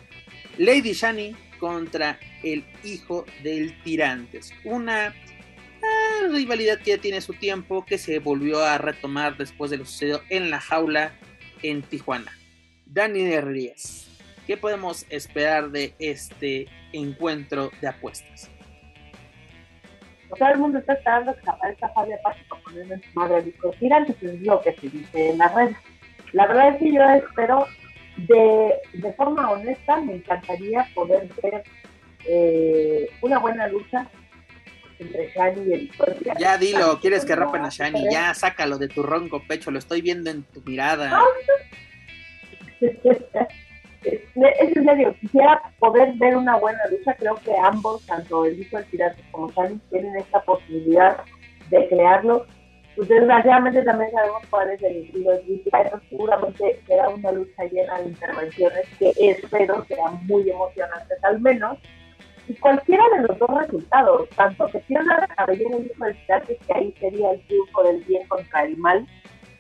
[0.59, 4.53] Lady Shani contra el hijo del Tirantes.
[4.65, 9.79] Una ah, rivalidad que ya tiene su tiempo, que se volvió a retomar después de
[9.79, 11.19] lo sucedido en la jaula
[11.63, 12.33] en Tijuana.
[12.87, 14.12] Dani de Ries.
[14.47, 18.51] ¿Qué podemos esperar de este encuentro de apuestas?
[20.39, 24.17] todo el mundo está esperando que aparezca Fabio Paz para ponerle su madre disco tirantes,
[24.23, 25.73] es lo que se dice en la red.
[26.33, 27.67] La verdad es que yo espero,
[28.17, 31.63] de, de forma honesta, me encantaría poder ver
[32.27, 34.09] eh, una buena lucha
[34.99, 35.91] entre Shani y el
[36.39, 40.01] Ya dilo, quieres que rompen a Shani, ya sácalo de tu ronco pecho, lo estoy
[40.01, 41.21] viendo en tu mirada.
[44.05, 47.15] es en serio, quisiera poder ver una buena lucha.
[47.15, 51.19] Creo que ambos, tanto el hijo del pirata como Shani, tienen esta posibilidad
[51.71, 52.47] de crearlo.
[52.97, 58.09] Pues desgraciadamente también sabemos cuál es el estilo de seguramente será una lucha llena de
[58.09, 61.79] intervenciones que espero sean muy emocionantes al menos.
[62.49, 66.47] Y cualquiera de los dos resultados, tanto que pierda la cabellera el hijo del pirata,
[66.47, 69.07] que ahí sería el triunfo del bien contra el mal,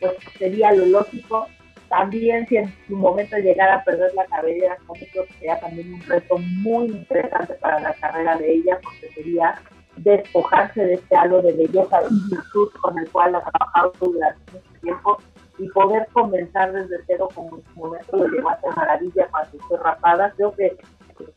[0.01, 1.47] pues sería lo lógico
[1.93, 4.78] también si en su momento llegara a perder la cabellera,
[5.12, 9.61] creo que sería también un reto muy interesante para la carrera de ella, porque sería
[9.97, 14.80] despojarse de este halo de belleza y virtud con el cual ha trabajado durante mucho
[14.80, 15.18] tiempo
[15.59, 19.76] y poder comenzar desde cero como en su momento lo llevó a maravilla cuando fue
[19.76, 20.32] rapada.
[20.34, 20.74] Creo que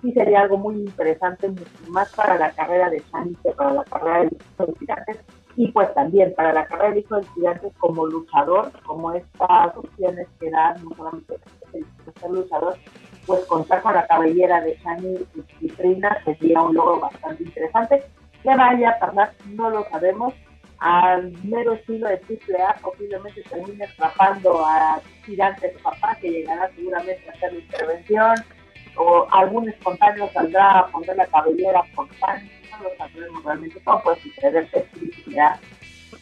[0.01, 3.83] sí sería algo muy interesante, mucho más para la carrera de Shani que para la
[3.83, 4.69] carrera de los
[5.57, 10.27] y pues también para la carrera de hijo de estudiantes como luchador, como estas opciones
[10.39, 11.35] que dan no solamente
[11.73, 11.85] el
[12.19, 12.77] ser luchador,
[13.25, 15.17] pues contar con la cabellera de Shani
[15.61, 18.03] y Trina sería un logro bastante interesante.
[18.43, 20.33] Que vaya a pasar, no lo sabemos.
[20.79, 26.69] Al mero estilo de Triple A, posiblemente termine atrapando a Tirante su papá, que llegará
[26.75, 28.35] seguramente a hacer la intervención,
[28.97, 32.07] o algún espontáneo saldrá a poner la cabellera por
[32.77, 35.59] No lo sabemos realmente cómo puede suceder flexibilidad,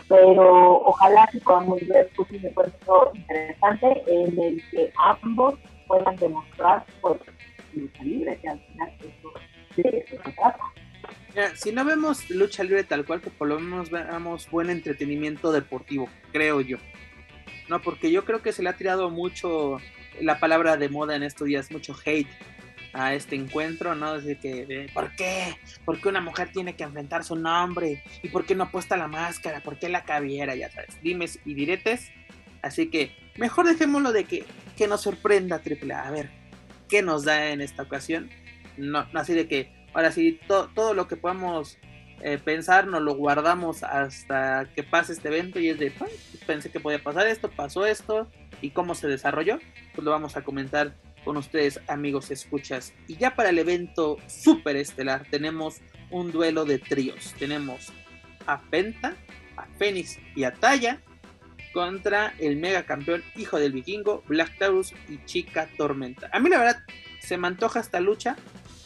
[0.07, 5.55] pero ojalá que podamos ver un encuentro interesante en el que ambos
[5.87, 6.85] puedan demostrar
[7.73, 9.33] lucha libre, que al final eso,
[9.75, 11.55] de eso se trata.
[11.55, 16.07] si no vemos lucha libre tal cual, que por lo menos veamos buen entretenimiento deportivo,
[16.31, 16.77] creo yo.
[17.69, 19.77] No, porque yo creo que se le ha tirado mucho
[20.19, 22.27] la palabra de moda en estos días, mucho hate
[22.93, 24.13] a este encuentro, ¿no?
[24.13, 25.55] Desde que, ¿por qué?
[25.83, 28.03] ¿Por qué una mujer tiene que enfrentar su nombre?
[28.21, 29.61] ¿Y por qué no apuesta la máscara?
[29.61, 30.55] ¿Por qué la cabiera?
[30.55, 32.11] Ya sabes, dimes y diretes.
[32.61, 34.45] Así que mejor dejémoslo de que,
[34.77, 36.07] que nos sorprenda AAA.
[36.07, 36.29] A ver,
[36.87, 38.29] ¿qué nos da en esta ocasión?
[38.77, 41.77] No, así de que, ahora sí, todo lo que podamos
[42.21, 45.91] eh, pensar nos lo guardamos hasta que pase este evento y es de,
[46.47, 48.29] pensé que podía pasar esto, pasó esto
[48.61, 49.59] y cómo se desarrolló,
[49.93, 52.93] pues lo vamos a comentar con ustedes, amigos escuchas.
[53.07, 57.33] Y ya para el evento super estelar tenemos un duelo de tríos.
[57.39, 57.91] Tenemos
[58.45, 59.15] a Penta,
[59.57, 61.01] a Fénix y a Taya
[61.73, 66.29] contra el mega campeón hijo del vikingo, Black Taurus y Chica Tormenta.
[66.31, 66.83] A mí la verdad
[67.19, 68.35] se me antoja esta lucha,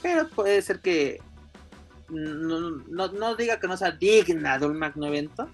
[0.01, 1.19] pero puede ser que
[2.09, 5.49] no, diga que no sea digna de un magno evento,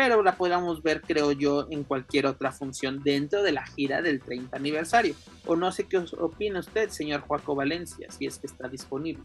[0.00, 4.18] pero la podamos ver, creo yo, en cualquier otra función dentro de la gira del
[4.18, 5.14] 30 aniversario.
[5.44, 9.22] O no sé qué opina usted, señor Juaco Valencia, si es que está disponible.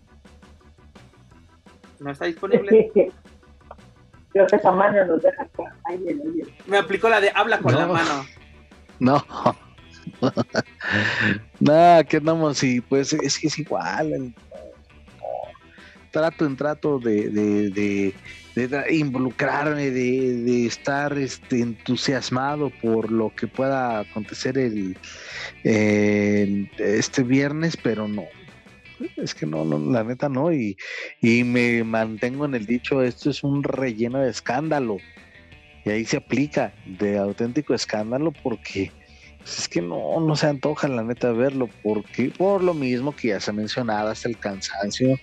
[2.01, 2.91] ¿No está disponible?
[4.34, 5.47] Creo que esa mano nos deja
[6.67, 8.26] Me aplicó la de habla con la mano.
[8.99, 9.23] No.
[11.61, 14.36] Nada, que andamos y pues es que es igual.
[16.11, 18.13] Trato en trato de, de,
[18.89, 24.97] involucrarme, de, estar este, entusiasmado por lo que pueda acontecer el,
[25.64, 28.24] este viernes, pero no,
[29.18, 30.78] es que no, la neta no, y,
[31.22, 34.97] y me mantengo en el dicho, esto es un relleno de escándalo,
[35.84, 38.91] y ahí se aplica de auténtico escándalo porque
[39.38, 43.30] pues, es que no, no se antoja la neta verlo, porque por lo mismo que
[43.30, 45.20] ya se ha mencionado, hasta el cansancio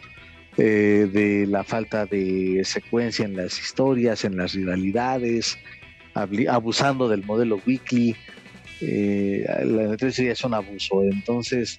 [0.59, 5.59] eh, de la falta de secuencia en las historias, en las rivalidades,
[6.14, 8.14] abusando del modelo weekly,
[8.80, 11.78] eh, la neta ya es un abuso, entonces,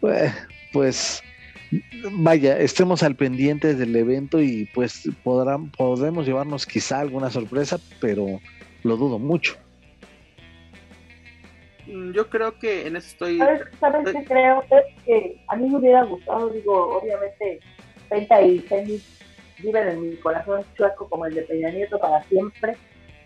[0.00, 0.32] pues,
[0.72, 1.22] pues
[2.12, 8.40] vaya, estemos al pendiente del evento y pues podrán, podemos llevarnos quizá alguna sorpresa, pero
[8.82, 9.56] lo dudo mucho.
[11.86, 13.38] Mm, yo creo que en eso estoy.
[13.38, 13.62] ¿Sabes,
[14.12, 14.62] qué creo?
[14.70, 17.60] Es que a mí me hubiera gustado, digo, obviamente,
[18.14, 19.02] Penta y Fénix
[19.58, 22.76] viven en mi corazón chueco como el de Peña Nieto para siempre,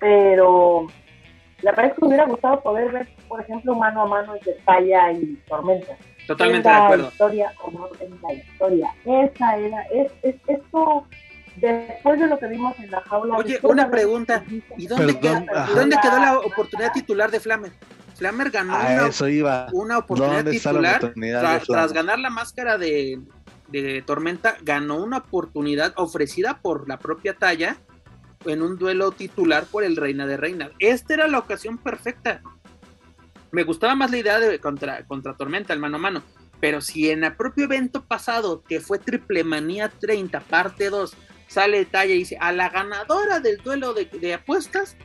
[0.00, 0.86] pero
[1.60, 4.52] la verdad es que me hubiera gustado poder ver, por ejemplo, mano a mano de
[4.64, 5.94] Paya y Tormenta.
[6.26, 7.08] Totalmente de acuerdo.
[7.08, 8.94] historia o no en la historia.
[9.04, 11.06] Esa era, es, es, esto,
[11.56, 13.36] después de lo que vimos en la jaula.
[13.36, 14.42] Oye, una pregunta,
[14.78, 17.72] ¿y dónde, quedó, ¿dónde quedó la oportunidad titular de Flamer?
[18.14, 19.10] Flamer ganó una,
[19.72, 21.12] una, oportunidad titular
[21.66, 23.20] tras, ganar la máscara de,
[23.68, 27.76] de Tormenta, ganó una oportunidad ofrecida por la propia talla
[28.44, 30.70] en un duelo titular por el Reina de Reina.
[30.78, 32.42] Esta era la ocasión perfecta
[33.50, 36.22] me gustaba más la idea de contra, contra Tormenta, el mano a mano.
[36.60, 41.14] Pero si en el propio evento pasado, que fue Triple Manía 30, parte 2,
[41.48, 44.96] sale talla y dice a la ganadora del duelo de, de apuestas.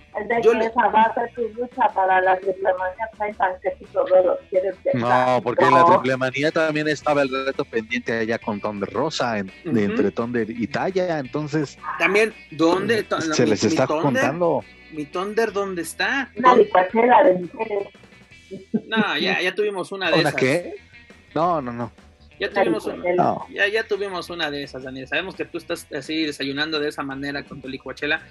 [0.44, 0.70] yo le...
[0.70, 5.86] va a ser tu lucha para la Triple Manía 30, que No, porque en la
[5.86, 11.18] Triple Manía también estaba el reto pendiente allá con Thunder Rosa, entre Thunder y Talla.
[11.18, 13.06] Entonces, también, ¿dónde?
[13.34, 14.64] Se les está contando.
[14.92, 16.30] Mi Thunder, ¿dónde está?
[16.36, 17.88] Una licuachela de mujeres.
[18.86, 20.36] No, ya, ya tuvimos una de esas.
[20.36, 20.76] qué?
[21.34, 21.92] No, no, no.
[22.44, 25.08] Ya tuvimos, una, ya, ya tuvimos una de esas, Daniel.
[25.08, 28.22] Sabemos que tú estás así desayunando de esa manera con tu licuachela,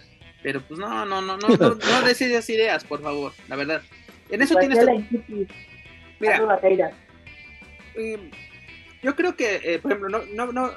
[0.42, 3.82] pero pues no, no, no, no, no, no decides ideas, por favor, la verdad.
[4.28, 4.78] En eso tienes...
[6.20, 6.60] Mira,
[7.94, 8.18] eh,
[9.02, 10.70] yo creo que, eh, por ejemplo, no, no, no,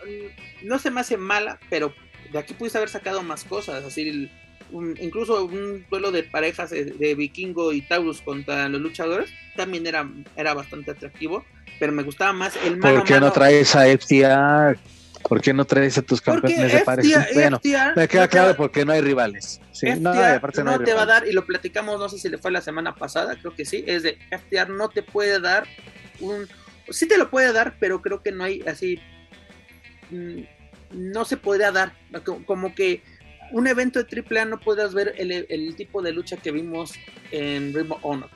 [0.63, 1.93] no se me hace mala, pero
[2.31, 4.31] de aquí pudiste haber sacado más cosas, así el,
[4.71, 10.53] incluso un duelo de parejas de, Vikingo y Taurus contra los luchadores también era, era
[10.53, 11.45] bastante atractivo,
[11.79, 14.77] pero me gustaba más el mano ¿Por qué no traes a FTR?
[15.27, 17.27] ¿Por qué no traes a tus campeones de parejas?
[17.33, 17.59] Bueno,
[17.95, 19.59] me queda claro porque no hay rivales.
[19.99, 22.93] no, te va a dar, y lo platicamos, no sé si le fue la semana
[22.93, 25.65] pasada, creo que sí, es de FTR no te puede dar
[26.19, 26.47] un...
[26.89, 28.99] Sí te lo puede dar, pero creo que no hay así...
[30.11, 30.41] Mm,
[30.91, 31.93] no se podría dar,
[32.45, 33.01] como que
[33.51, 36.93] un evento de AAA no puedas ver el, tipo de lucha que vimos
[37.31, 38.29] en Ring of Honor.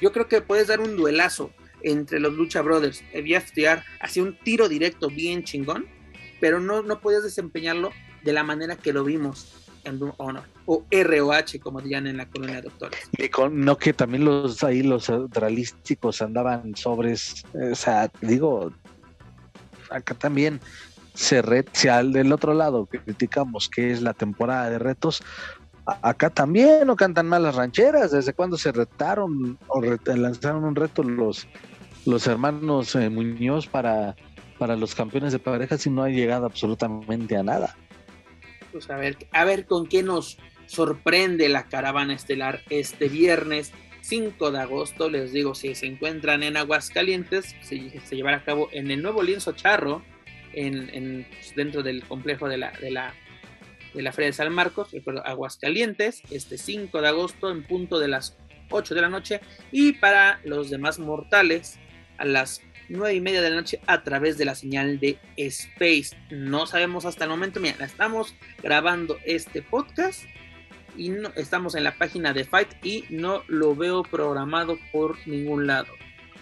[0.00, 1.52] Yo creo que puedes dar un duelazo
[1.84, 5.86] entre los Lucha Brothers y FTR, así un tiro directo bien chingón,
[6.40, 7.90] pero no, no puedes desempeñarlo
[8.22, 12.26] de la manera que lo vimos en of Honor, o ROH, como dirían en la
[12.26, 13.10] colonia de doctores.
[13.50, 18.72] No que también los ahí los dralísticos andaban sobres, o sea, digo,
[19.90, 20.60] acá también
[21.12, 25.22] se red, si al del otro lado criticamos que es la temporada de retos,
[26.02, 28.10] acá también no cantan mal las rancheras.
[28.10, 31.46] ¿Desde cuando se retaron o lanzaron un reto los,
[32.06, 34.16] los hermanos eh, Muñoz para,
[34.58, 37.76] para los campeones de parejas y no ha llegado absolutamente a nada?
[38.72, 44.50] Pues a ver, a ver con qué nos sorprende la caravana estelar este viernes 5
[44.50, 45.08] de agosto.
[45.08, 49.22] Les digo, si se encuentran en Aguascalientes, se, se llevará a cabo en el nuevo
[49.22, 50.02] lienzo charro
[50.54, 53.14] en, pues, dentro del complejo de la, de la,
[53.92, 58.08] de la Feria de San Marcos, recuerdo, Aguascalientes, este 5 de agosto en punto de
[58.08, 58.36] las
[58.70, 59.40] 8 de la noche.
[59.72, 61.78] Y para los demás mortales,
[62.18, 66.16] a las nueve y media de la noche a través de la señal de Space.
[66.30, 70.24] No sabemos hasta el momento, mira, estamos grabando este podcast
[70.96, 75.66] y no, estamos en la página de Fight y no lo veo programado por ningún
[75.66, 75.92] lado.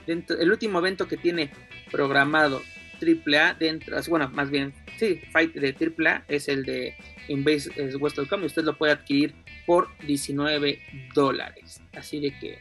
[0.06, 1.50] Dentro, el último evento que tiene
[1.90, 2.62] programado
[3.00, 6.94] AAA dentro, bueno, más bien, sí, Fight de AAA es el de
[7.28, 9.34] Inbase West.com y usted lo puede adquirir
[9.66, 10.80] por 19
[11.14, 11.80] dólares.
[11.96, 12.58] Así de que,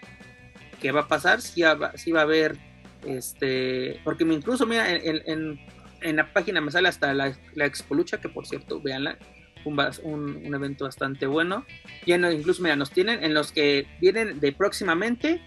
[0.81, 1.41] ¿qué va a pasar?
[1.41, 2.57] Si va, si va a haber,
[3.05, 5.59] este, porque incluso, mira, en,
[6.01, 9.17] en, la página me sale hasta la, la Expo Lucha, que por cierto, véanla,
[9.65, 11.65] un, un, un, evento bastante bueno.
[12.05, 15.41] Y incluso, mira, nos tienen en los que vienen de próximamente,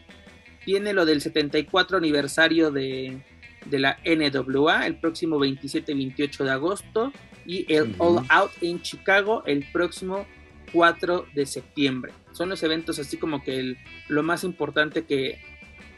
[0.67, 3.21] viene lo del 74 aniversario de,
[3.67, 7.13] de la NWA el próximo 27 y 28 de agosto
[7.47, 10.27] y el All Out en Chicago el próximo
[10.73, 12.13] 4 de septiembre.
[12.33, 13.79] Son los eventos así como que el,
[14.09, 15.39] lo más importante que,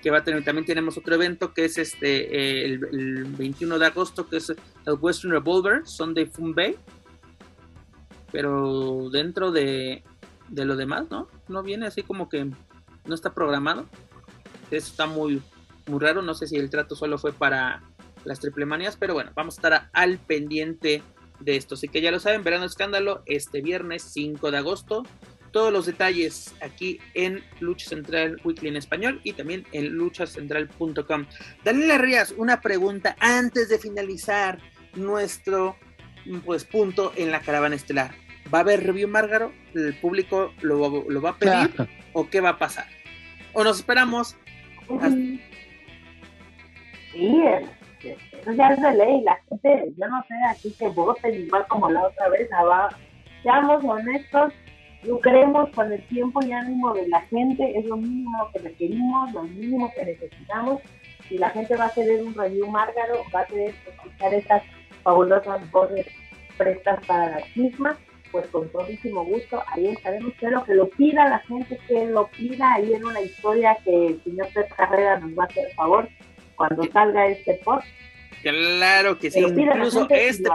[0.07, 0.45] que, va a tener.
[0.45, 4.95] También tenemos otro evento que es este el, el, 21 de agosto que es el
[5.01, 6.77] Western Revolver Sunday Fun Bay.
[8.31, 10.05] Pero dentro de,
[10.49, 11.27] de lo demás, ¿no?
[11.49, 13.87] No viene así como que no está programado.
[14.71, 15.43] Eso está muy,
[15.87, 16.23] muy raro.
[16.23, 17.83] No sé si el trato solo fue para
[18.25, 21.03] las triple manías, pero bueno, vamos a estar al pendiente
[21.41, 21.75] de esto.
[21.75, 25.03] Así que ya lo saben, Verano Escándalo este viernes 5 de agosto.
[25.57, 31.25] Todos los detalles aquí en Lucha Central Weekly en español y también en luchacentral.com.
[31.65, 34.59] Daniela Rías, una pregunta antes de finalizar
[34.97, 35.77] nuestro
[36.45, 38.11] pues, punto en la caravana estelar.
[38.53, 39.51] ¿Va a haber review Márgaro?
[39.75, 41.89] ¿El público lo, lo va a pedir?
[42.13, 42.89] ¿O qué va a pasar?
[43.55, 44.37] ¿O nos esperamos?
[47.15, 47.43] Sí,
[48.03, 51.91] eso ya es de ley, la gente, yo no sé, aquí que voten igual como
[51.91, 52.91] la otra vez, va,
[53.43, 54.53] seamos honestos,
[55.05, 59.43] lucremos con el tiempo y ánimo de la gente, es lo mínimo que requerimos, lo
[59.45, 60.81] mínimo que necesitamos,
[61.31, 64.63] y la gente va a querer un review márgaro, va a querer escuchar estas
[65.03, 66.07] fabulosas voces
[66.57, 67.97] prestas para la misma,
[68.33, 72.75] pues con todísimo gusto, ahí estaremos, pero que lo pida la gente, que lo pida
[72.75, 76.09] ahí en una historia que el señor Pérez Carrera nos va a hacer favor
[76.57, 77.87] cuando salga este post.
[78.43, 80.49] Claro que sí, incluso este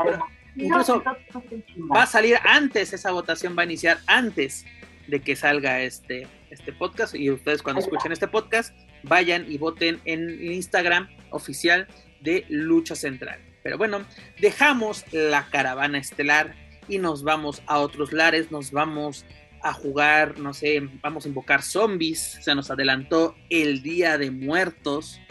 [0.56, 4.66] incluso va a salir antes, esa votación va a iniciar antes
[5.08, 7.16] de que salga este, este podcast.
[7.16, 11.88] Y ustedes cuando escuchen este podcast vayan y voten en el Instagram oficial
[12.22, 13.40] de Lucha Central.
[13.64, 14.06] Pero bueno,
[14.40, 16.56] dejamos la caravana estelar
[16.88, 19.26] y nos vamos a otros lares, nos vamos
[19.64, 25.22] a jugar, no sé, vamos a invocar zombies, se nos adelantó el Día de Muertos,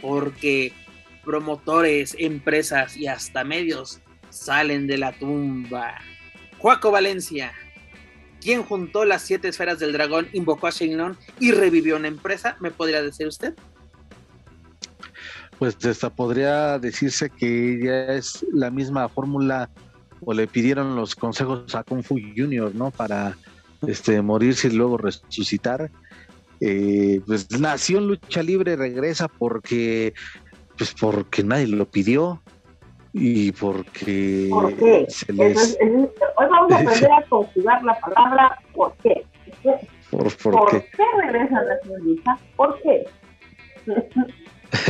[0.00, 0.72] porque
[1.24, 5.94] promotores, empresas y hasta medios salen de la tumba.
[6.58, 7.52] Juaco Valencia,
[8.40, 12.56] ¿quién juntó las siete esferas del dragón, invocó a Shenlong y revivió una empresa?
[12.60, 13.54] ¿Me podría decir usted?
[15.58, 19.68] Pues hasta podría decirse que ya es la misma fórmula
[20.22, 22.90] o le pidieron los consejos a Kung Fu Junior, ¿no?
[22.90, 23.36] Para
[23.86, 25.90] este, morirse y luego resucitar.
[26.60, 30.12] Eh, pues nació en lucha libre, regresa porque,
[30.76, 32.42] pues porque nadie lo pidió
[33.12, 35.06] y porque ¿Por qué?
[35.08, 35.76] Se les...
[35.80, 39.24] hoy vamos a aprender a conjugar la palabra ¿por qué?
[40.10, 40.88] ¿Por, por, qué?
[40.96, 42.38] qué regresa la señorita?
[42.56, 43.04] ¿Por qué?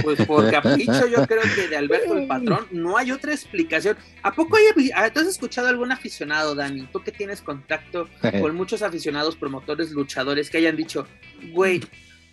[0.02, 3.96] Pues por capricho, yo creo que de Alberto el patrón no hay otra explicación.
[4.22, 6.86] ¿A poco hay, ah, has escuchado algún aficionado, Dani?
[6.92, 8.08] Tú que tienes contacto
[8.40, 11.06] con muchos aficionados, promotores, luchadores que hayan dicho,
[11.52, 11.80] güey,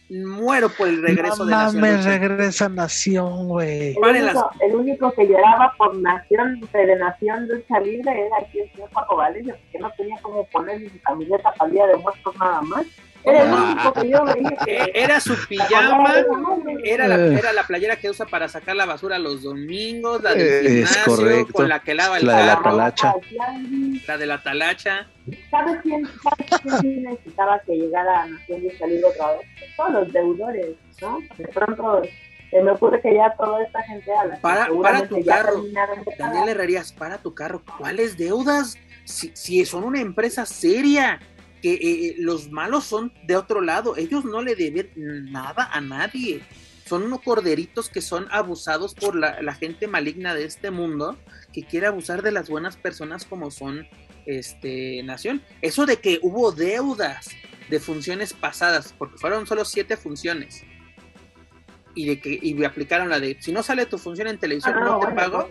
[0.09, 1.81] muero por el regreso de Nación.
[1.81, 3.95] me regresa Nación, güey.
[4.61, 9.17] El, único que lloraba por Nación, de Nación Lucha Libre era aquí el señor Paco
[9.17, 12.85] Valencia, porque no tenía como poner su camiseta para el día de muertos nada más.
[14.93, 16.13] Era su pijama,
[16.83, 20.67] era la, era la playera que usa para sacar la basura los domingos, la del
[20.67, 23.13] gimnasio, con la que lava el la carro, de la talacha.
[24.07, 25.07] La de la talacha.
[25.51, 29.41] ¿Sabes quién, sabes quién necesitaba que llegara a Nación de salir otra vez?
[29.77, 31.19] Todos los deudores, ¿no?
[31.37, 32.01] De pronto
[32.49, 35.63] se me ocurre que ya toda esta gente a la para, para tu carro,
[36.17, 38.77] Daniel Herrerías, para tu carro, ¿cuáles deudas?
[39.05, 41.19] Si, si son una empresa seria,
[41.61, 44.91] que eh, eh, los malos son de otro lado, ellos no le deben
[45.31, 46.41] nada a nadie.
[46.85, 51.17] Son unos corderitos que son abusados por la, la, gente maligna de este mundo
[51.51, 53.85] que quiere abusar de las buenas personas como son
[54.25, 55.41] este Nación.
[55.61, 57.29] Eso de que hubo deudas
[57.69, 60.63] de funciones pasadas, porque fueron solo siete funciones.
[61.95, 64.83] Y de que y aplicaron la de si no sale tu función en televisión, ah,
[64.83, 65.43] no, te pago.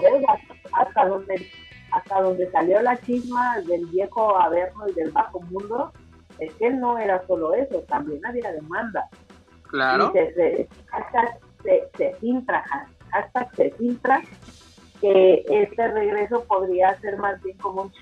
[0.00, 0.40] Deudas
[0.72, 1.50] hasta donde
[1.92, 5.92] hasta donde salió la chisma del viejo Averno y del bajo mundo,
[6.38, 9.08] es que no era solo eso, también había demanda.
[9.64, 10.12] Claro.
[10.12, 10.68] se,
[11.96, 12.64] se filtra,
[13.12, 14.22] hasta se filtra
[15.00, 17.92] que este regreso podría ser más bien como un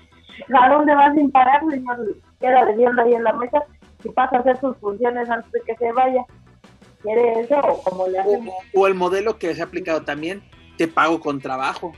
[0.55, 2.15] ¿a dónde vas sin parar, señor?
[2.39, 3.63] Queda viendo ahí en la mesa
[4.03, 6.25] y pasa a hacer sus funciones antes de que se vaya.
[7.01, 8.49] ¿Quiere eso o como le hacen?
[8.73, 10.41] o el modelo que se ha aplicado también,
[10.77, 11.93] te pago con trabajo.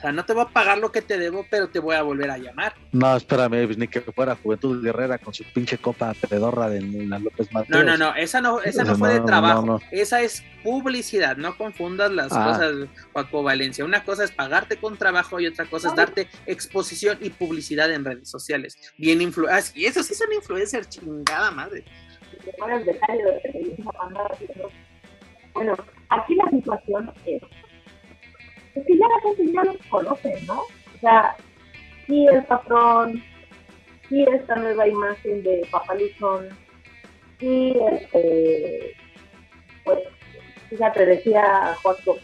[0.00, 2.00] O sea, no te voy a pagar lo que te debo, pero te voy a
[2.00, 2.72] volver a llamar.
[2.90, 7.18] No, espérame, pues, ni que fuera Juventud Guerrera con su pinche copa pedorra de la
[7.18, 7.84] López Mateos.
[7.84, 9.78] No, no, no, esa no, esa no fue de trabajo.
[9.90, 12.46] Esa es publicidad, no confundas las ah.
[12.46, 13.84] cosas, Paco Valencia.
[13.84, 18.02] Una cosa es pagarte con trabajo y otra cosa es darte exposición y publicidad en
[18.02, 18.78] redes sociales.
[18.96, 19.76] Bien influencers.
[19.76, 21.84] Y eso sí son influencers, chingada madre.
[25.52, 25.76] Bueno,
[26.08, 27.42] aquí la situación es
[28.74, 30.60] es que ya la gente ya los conoce, ¿no?
[30.60, 31.36] O sea,
[32.06, 33.22] sí el patrón,
[34.08, 36.48] sí esta nueva imagen de Papaluzón,
[37.38, 38.94] sí, este,
[39.84, 39.98] pues,
[40.68, 42.14] fíjate, decía Joaquín,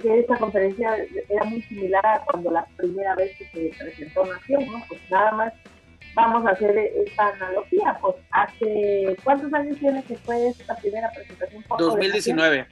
[0.00, 0.96] que esta conferencia
[1.28, 4.82] era muy similar a cuando la primera vez que se presentó Nación, ¿no?
[4.88, 5.52] Pues nada más
[6.14, 11.64] vamos a hacer esta analogía, pues hace, ¿cuántos años tiene que fue esta primera presentación?
[11.78, 12.66] 2019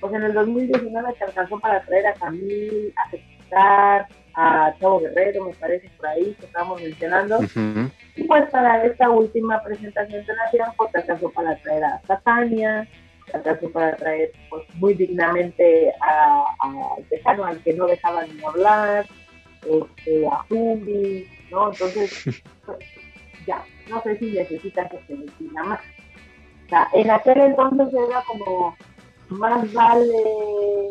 [0.00, 5.46] pues en el 2019 se alcanzó para traer a Camil, a Jesús, a Chavo Guerrero,
[5.46, 7.38] me parece por ahí, que estábamos mencionando.
[8.16, 12.88] Y pues para esta última presentación de Nación, pues se alcanzó para traer a Satania,
[13.30, 19.06] se alcanzó para traer pues muy dignamente a, a al que no dejaban ni hablar,
[19.62, 21.72] este, a Zumbi, ¿no?
[21.72, 22.24] Entonces,
[22.66, 22.78] pues,
[23.46, 25.80] ya, no sé si necesitan que se más.
[26.66, 28.76] O sea, en aquel entonces era como
[29.30, 30.90] más vale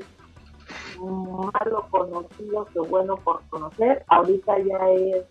[1.00, 4.04] malo conocido que bueno por conocer.
[4.08, 5.26] Ahorita ya es,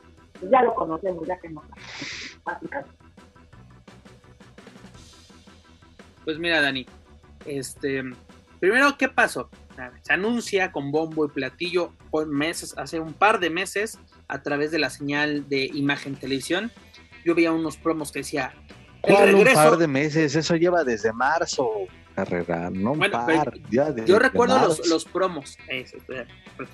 [0.51, 1.63] ya lo conocemos, ya que no.
[6.25, 6.87] Pues mira, Dani,
[7.45, 8.03] este,
[8.61, 9.51] primero, ¿qué pasó?
[10.03, 13.99] Se anuncia con bombo y platillo por meses, hace un par de meses,
[14.29, 16.71] a través de la señal de imagen televisión.
[17.25, 18.55] Yo veía unos promos que decía.
[19.03, 20.35] El un par de meses?
[20.35, 21.69] Eso lleva desde marzo
[22.15, 22.95] carrera, no
[24.07, 25.59] yo recuerdo los, los, promos,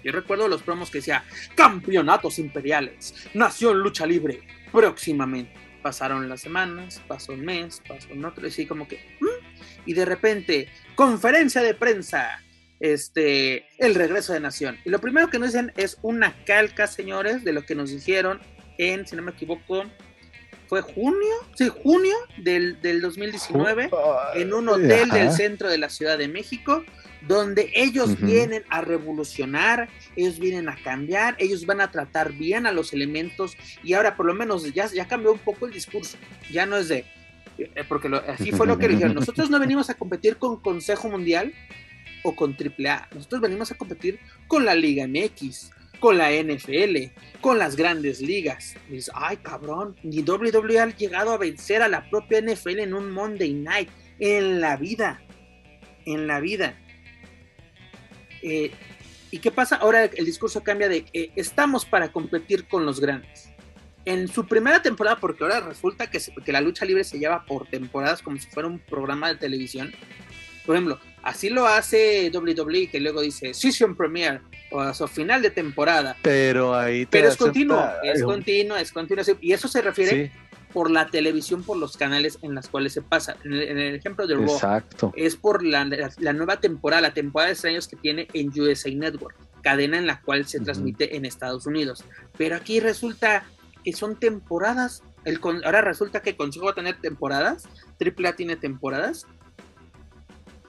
[0.05, 1.25] yo recuerdo los promos que decía
[1.55, 5.53] campeonatos imperiales, nación lucha libre, próximamente.
[5.83, 9.95] Pasaron las semanas, pasó un mes, pasó un otro, y así como que, mm", y
[9.95, 12.43] de repente, conferencia de prensa,
[12.81, 14.79] este, el regreso de Nación.
[14.85, 18.41] Y lo primero que nos dicen es una calca, señores, de lo que nos dijeron
[18.79, 19.85] en, si no me equivoco,
[20.71, 23.91] fue junio, sí, junio del, del 2019,
[24.37, 26.85] en un hotel del centro de la Ciudad de México,
[27.27, 32.73] donde ellos vienen a revolucionar, ellos vienen a cambiar, ellos van a tratar bien a
[32.73, 36.17] los elementos y ahora por lo menos ya, ya cambió un poco el discurso,
[36.53, 37.05] ya no es de,
[37.59, 41.53] eh, porque así fue lo que dijeron, nosotros no venimos a competir con Consejo Mundial
[42.23, 47.59] o con AAA, nosotros venimos a competir con la Liga MX, con la NFL, con
[47.59, 48.75] las grandes ligas.
[48.89, 53.13] dices, ay cabrón, ni WWE ha llegado a vencer a la propia NFL en un
[53.13, 53.89] Monday Night,
[54.19, 55.23] en la vida,
[56.07, 56.79] en la vida.
[58.43, 58.73] Eh,
[59.31, 59.77] ¿Y qué pasa?
[59.77, 63.51] Ahora el discurso cambia de que estamos para competir con los grandes.
[64.07, 67.69] En su primera temporada, porque ahora resulta que, que la lucha libre se lleva por
[67.69, 69.93] temporadas como si fuera un programa de televisión.
[70.65, 74.41] Por ejemplo, así lo hace WWE, que luego dice Season Premiere,
[74.71, 76.17] o sea, final de temporada.
[76.23, 79.25] Pero ahí Pero es continuo, es continuo, es continuo.
[79.41, 80.33] Y eso se refiere
[80.73, 83.37] por la televisión, por los canales en los cuales se pasa.
[83.45, 85.13] En el, ejemplo de Raw, Exacto.
[85.17, 85.85] es por la,
[86.33, 90.47] nueva temporada, la temporada de extraños que tiene en USA Network, cadena en la cual
[90.47, 92.05] se transmite en Estados Unidos.
[92.37, 93.45] Pero aquí resulta
[93.85, 95.03] que son temporadas.
[95.25, 97.69] El, ahora resulta que Consejo va a tener temporadas,
[98.01, 99.27] AAA tiene temporadas,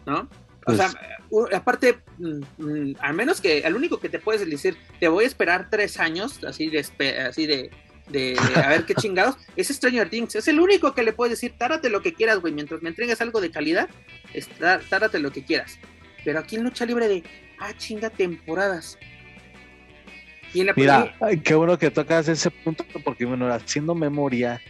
[0.05, 0.27] ¿no?
[0.65, 0.91] O sea,
[1.29, 5.23] pues aparte, mm, mm, al menos que, al único que te puedes decir, te voy
[5.23, 7.71] a esperar tres años, así de, así de,
[8.09, 10.35] de, a ver qué chingados, es Stranger Things.
[10.35, 13.21] Es el único que le puedes decir, tárate lo que quieras, güey, mientras me entregues
[13.21, 13.89] algo de calidad,
[14.89, 15.79] tárate lo que quieras.
[16.23, 17.23] Pero aquí en lucha libre de,
[17.59, 18.99] ah, chinga, temporadas.
[20.53, 24.61] Y en la Mira, qué bueno que tocas ese punto, porque bueno, haciendo memoria,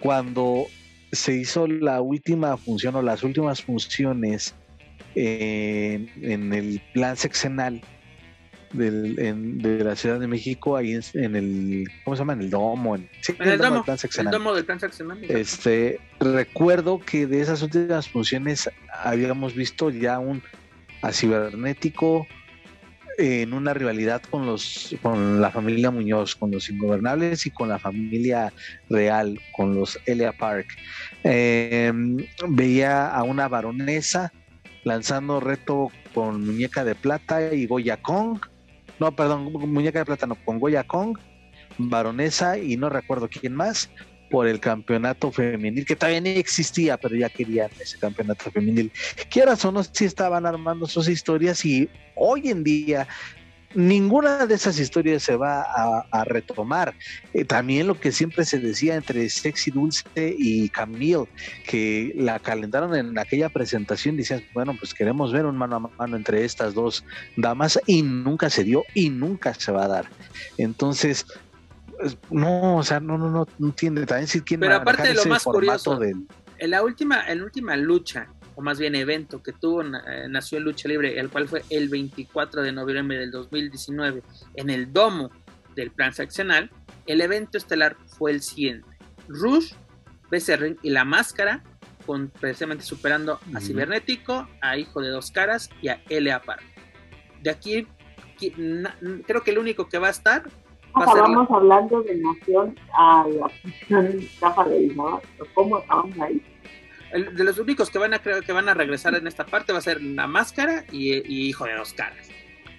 [0.00, 0.66] cuando
[1.12, 4.54] se hizo la última función o las últimas funciones
[5.14, 7.80] en, el plan sexenal
[8.72, 9.16] del,
[9.62, 12.34] de la Ciudad de México, ahí en, el, ¿cómo se llama?
[12.34, 12.96] En el domo.
[12.96, 14.34] En, el, domo, del plan sexenal.
[14.34, 15.18] El domo del plan sexenal.
[15.24, 18.70] Este, recuerdo que de esas últimas funciones
[19.02, 20.42] habíamos visto ya un
[21.00, 22.26] a cibernético
[23.18, 27.78] en una rivalidad con los con la familia Muñoz, con los ingobernables y con la
[27.78, 28.52] familia
[28.88, 30.68] real, con los Elia Park.
[31.24, 32.16] Em,
[32.48, 34.32] veía a una baronesa
[34.84, 38.40] lanzando reto con Muñeca de Plata y Goya Kong.
[38.98, 41.18] No, perdón, Muñeca de Plata no, con Goya Kong,
[41.78, 43.90] Baronesa y no recuerdo quién más
[44.30, 48.92] por el campeonato femenil, que todavía ni existía, pero ya querían ese campeonato femenil.
[49.30, 53.08] Quieras o no, sí estaban armando sus historias y hoy en día
[53.74, 56.94] ninguna de esas historias se va a, retomar.
[57.32, 61.28] Eh, también lo que siempre se decía entre Sexy Dulce y Camille,
[61.66, 66.16] que la calentaron en aquella presentación, decían, bueno, pues queremos ver un mano a mano
[66.16, 67.04] entre estas dos
[67.36, 70.06] damas y nunca se dio y nunca se va a dar.
[70.56, 71.26] Entonces,
[72.30, 75.24] no, o sea, no, no, no, no entiende también si quién Pero aparte de lo
[75.26, 75.98] más curioso,
[76.58, 78.28] en la última, en la última lucha,
[78.58, 81.88] o más bien evento que tuvo eh, Nació en Lucha Libre, el cual fue el
[81.88, 84.20] 24 de noviembre del 2019
[84.54, 85.30] en el domo
[85.76, 86.68] del plan seccional,
[87.06, 88.88] el evento estelar fue el siguiente.
[89.28, 89.74] Rush,
[90.28, 91.62] BC y La Máscara,
[92.04, 96.42] con, precisamente superando a Cibernético, a Hijo de Dos Caras y a L.A.
[96.42, 96.64] Park.
[97.40, 97.86] De aquí,
[98.38, 100.42] creo que el único que va a estar
[100.94, 103.50] acabamos hablando de Nación a la
[104.40, 104.96] Caja del
[105.54, 106.42] ¿Cómo acabamos ahí?
[107.12, 109.82] De los únicos que van a que van a regresar en esta parte va a
[109.82, 111.14] ser la máscara y,
[111.48, 112.28] hijo de dos caras,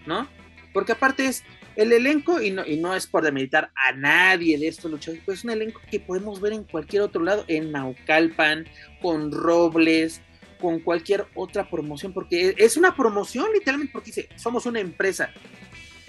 [0.05, 0.27] ¿no?
[0.73, 1.43] Porque aparte es
[1.75, 5.39] el elenco, y no, y no es por demilitar a nadie de estos luchadores, pues
[5.39, 8.65] es un elenco que podemos ver en cualquier otro lado, en Naucalpan,
[9.01, 10.21] con Robles,
[10.59, 15.31] con cualquier otra promoción, porque es una promoción literalmente, porque dice, somos una empresa,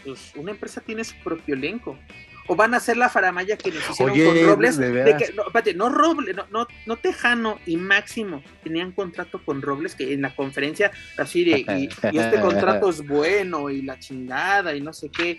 [0.04, 1.98] pues una empresa tiene su propio elenco.
[2.46, 4.76] O van a hacer la faramaya que nos hicieron con Robles.
[4.76, 9.94] De, que, no, espérate, no Robles, no, no, Tejano y Máximo tenían contrato con Robles
[9.94, 11.88] que en la conferencia así de, y,
[12.18, 15.38] este contrato es bueno y la chingada y no sé qué.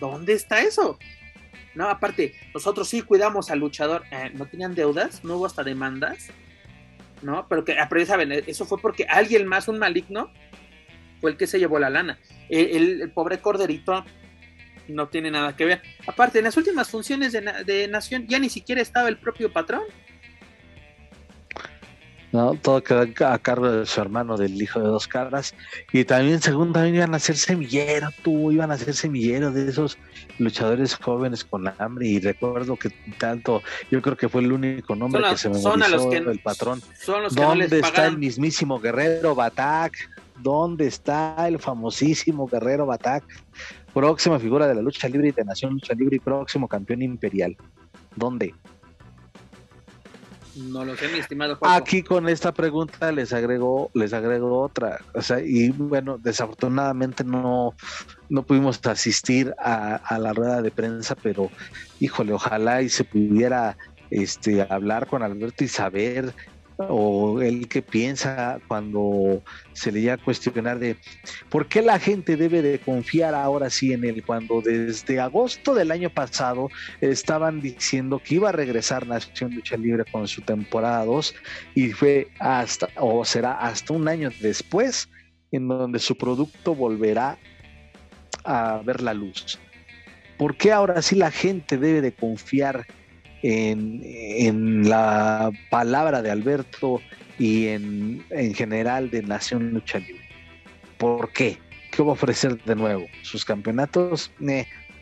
[0.00, 0.98] ¿Dónde está eso?
[1.74, 4.04] No, aparte, nosotros sí cuidamos al luchador.
[4.10, 5.24] Eh, ¿No tenían deudas?
[5.24, 6.28] ¿No hubo hasta demandas?
[7.22, 7.46] ¿No?
[7.48, 10.30] Pero que, pero saben, eso fue porque alguien más, un maligno,
[11.20, 12.18] fue el que se llevó la lana.
[12.48, 14.04] El, pobre Corderito
[14.88, 15.82] no tiene nada que ver.
[16.06, 19.82] Aparte, en las últimas funciones de, Nación ya ni siquiera estaba el propio patrón.
[22.32, 25.54] No, todo quedó a cargo de su hermano, del hijo de dos caras.
[25.92, 29.98] Y también, según también iban a ser semillero, tú, iban a ser semillero de esos
[30.38, 32.06] luchadores jóvenes con hambre.
[32.06, 36.10] Y recuerdo que tanto, yo creo que fue el único nombre que se me memorizó,
[36.10, 36.82] el patrón.
[36.98, 39.92] Son los ¿Dónde está el mismísimo guerrero Batak?
[40.42, 43.24] ¿Dónde está el famosísimo Guerrero Batak?
[43.94, 47.56] Próxima figura de la lucha libre y de Nación Lucha Libre y próximo campeón imperial.
[48.16, 48.54] ¿Dónde?
[50.54, 55.00] No lo sé, mi estimado Aquí con esta pregunta les agrego, les agrego otra.
[55.14, 57.74] O sea, y bueno, desafortunadamente no,
[58.28, 61.50] no pudimos asistir a, a la rueda de prensa, pero
[62.00, 63.78] híjole, ojalá y se pudiera
[64.10, 66.34] este, hablar con Alberto y saber
[66.88, 70.96] o el que piensa cuando se le llega a cuestionar de
[71.48, 75.90] por qué la gente debe de confiar ahora sí en él, cuando desde agosto del
[75.90, 76.68] año pasado
[77.00, 81.34] estaban diciendo que iba a regresar Nación Lucha Libre con su temporada 2
[81.74, 85.08] y fue hasta, o será hasta un año después
[85.50, 87.38] en donde su producto volverá
[88.44, 89.58] a ver la luz.
[90.38, 92.86] ¿Por qué ahora sí la gente debe de confiar
[93.42, 97.00] en, la palabra de Alberto
[97.38, 98.24] y en,
[98.54, 100.28] general de Nación Lucha Libre.
[100.98, 101.58] ¿Por qué?
[101.90, 103.06] ¿Qué va a ofrecer de nuevo?
[103.22, 104.30] ¿Sus campeonatos?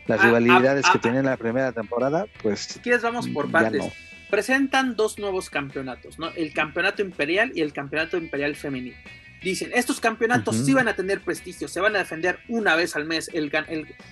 [0.07, 2.59] las ah, rivalidades ah, que ah, tienen en la primera temporada, pues...
[2.61, 3.85] Si quieres, vamos por partes.
[4.29, 6.29] Presentan dos nuevos campeonatos, ¿no?
[6.29, 8.95] El campeonato imperial y el campeonato imperial femenino
[9.49, 13.05] dicen, estos campeonatos sí van a tener prestigio, se van a defender una vez al
[13.05, 13.51] mes, el,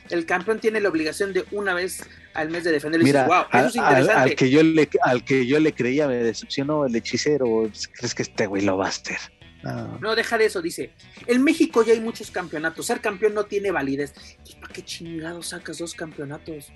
[0.09, 2.03] el, campeón tiene la obligación de una vez
[2.33, 3.03] al mes de defender.
[3.03, 4.13] Mira, wow, eso es interesante.
[4.13, 8.23] Al, que yo le, al que yo le creía me decepcionó el hechicero, ¿crees que
[8.23, 9.19] este güey lo va a hacer?
[9.61, 10.15] No.
[10.15, 10.91] deja de eso, dice.
[11.27, 12.85] En México ya hay muchos campeonatos.
[12.85, 14.13] Ser campeón no tiene validez.
[14.61, 16.71] ¿Para qué chingados sacas dos campeonatos?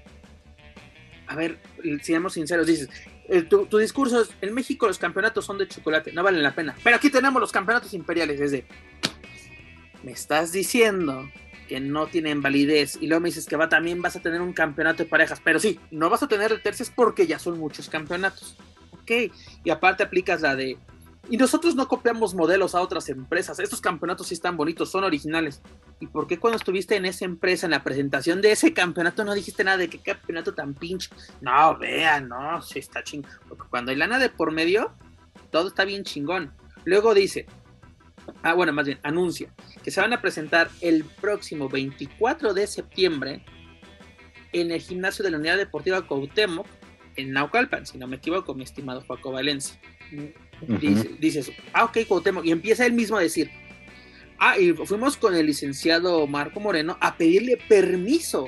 [1.28, 1.60] A ver,
[2.02, 2.90] seamos sinceros, dices,
[3.30, 6.76] eh, tu, discurso es, en México los campeonatos son de chocolate, no valen la pena.
[6.84, 8.66] Pero aquí tenemos los campeonatos imperiales, es de,
[10.04, 11.30] me estás diciendo
[11.68, 14.52] que no tienen validez y luego me dices que va también vas a tener un
[14.52, 17.90] campeonato de parejas, pero sí, no vas a tener el terces porque ya son muchos
[17.90, 18.58] campeonatos.
[18.92, 19.12] Ok,
[19.64, 20.78] y aparte aplicas la de
[21.30, 23.60] y nosotros no copiamos modelos a otras empresas.
[23.60, 25.62] Estos campeonatos sí están bonitos, son originales.
[26.00, 29.34] ¿Y por qué cuando estuviste en esa empresa, en la presentación de ese campeonato, no
[29.34, 31.10] dijiste nada de qué campeonato tan pinche?
[31.40, 33.32] No, vean, no, sí está chingón.
[33.48, 34.94] Porque cuando hay lana de por medio,
[35.50, 36.52] todo está bien chingón.
[36.84, 37.46] Luego dice,
[38.42, 43.46] ah, bueno, más bien, anuncia que se van a presentar el próximo 24 de septiembre
[44.52, 46.68] en el gimnasio de la Unidad Deportiva Cuauhtémoc
[47.16, 49.80] en Naucalpan, si no me equivoco, mi estimado Paco Valencia
[51.20, 53.52] dices, ah, ok, Cuauhtémoc, y empieza él mismo a decir,
[54.40, 58.48] ah, y fuimos con el licenciado Marco Moreno a pedirle permiso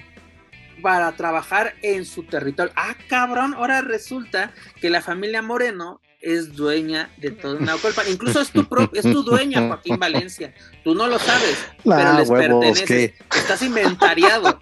[0.82, 2.72] para trabajar en su territorio.
[2.76, 8.08] Ah, cabrón, ahora resulta que la familia Moreno es dueña de todo Naucalpan.
[8.10, 10.54] Incluso es tu, es tu dueña, Joaquín Valencia.
[10.84, 13.14] Tú no lo sabes, pero les pertenece.
[13.36, 14.60] Estás inventariado.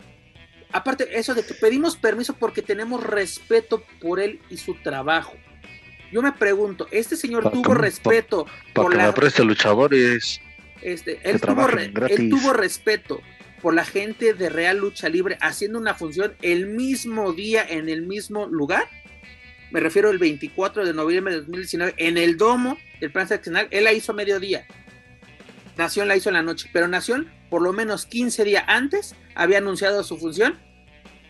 [0.74, 5.34] Aparte, eso de que pedimos permiso porque tenemos respeto por él y su trabajo.
[6.14, 9.14] Yo me pregunto, ¿este señor tuvo respeto por la...
[9.14, 10.40] preste luchadores.
[10.82, 13.22] Este, él, tuvo, él tuvo respeto
[13.62, 18.04] por la gente de Real Lucha Libre haciendo una función el mismo día en el
[18.04, 18.88] mismo lugar
[19.74, 23.86] me refiero el 24 de noviembre de 2019, en el domo del plan seccional, él
[23.86, 24.68] la hizo a mediodía.
[25.76, 29.58] Nación la hizo en la noche, pero Nación, por lo menos 15 días antes, había
[29.58, 30.60] anunciado su función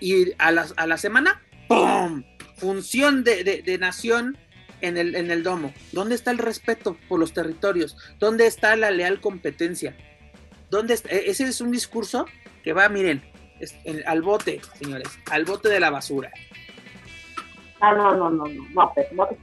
[0.01, 2.25] y a la, a la semana, ¡pum!
[2.57, 4.37] Función de, Nación
[4.83, 5.73] en el, en el domo.
[5.93, 7.97] ¿Dónde está el respeto por los territorios?
[8.19, 9.95] ¿Dónde está la leal competencia?
[10.69, 12.25] ¿Dónde e, Ese es un discurso
[12.63, 13.23] que va, miren,
[14.05, 16.31] al bote, señores, al bote de la basura.
[17.79, 19.37] Ah, no, no, no, no, no, pero no te.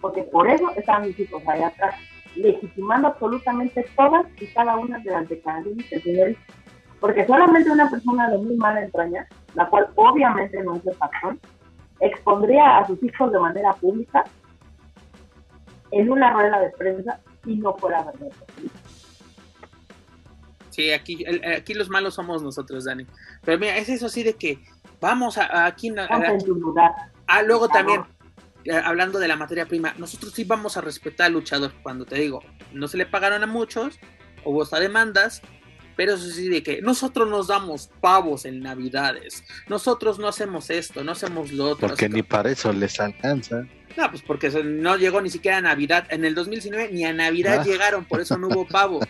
[0.00, 1.94] Porque por eso están mis hijos allá atrás,
[2.36, 6.36] legitimando absolutamente todas y cada una de las declaraciones del señor.
[7.00, 11.40] Porque solamente una persona de muy mala entraña, la cual obviamente no es el patrón,
[12.00, 14.24] expondría a sus hijos de manera pública
[15.90, 18.32] en una rueda de prensa y no fuera verdad.
[20.70, 23.06] Sí, aquí, aquí los malos somos nosotros, Dani.
[23.44, 24.58] Pero mira, es eso así de que
[25.04, 25.92] Vamos a, aquí.
[27.26, 28.04] ah, luego también,
[28.64, 31.72] eh, hablando de la materia prima, nosotros sí vamos a respetar al luchador.
[31.82, 32.40] Cuando te digo,
[32.72, 33.98] no se le pagaron a muchos,
[34.46, 35.42] hubo hasta demandas,
[35.96, 39.44] pero eso sí de que nosotros nos damos pavos en Navidades.
[39.68, 41.88] Nosotros no hacemos esto, no hacemos lo otro.
[41.88, 43.66] Porque ni para eso les alcanza.
[43.96, 46.06] No, pues porque no llegó ni siquiera a Navidad.
[46.10, 47.64] En el 2019 ni a Navidad ah.
[47.64, 49.00] llegaron, por eso no hubo pavo.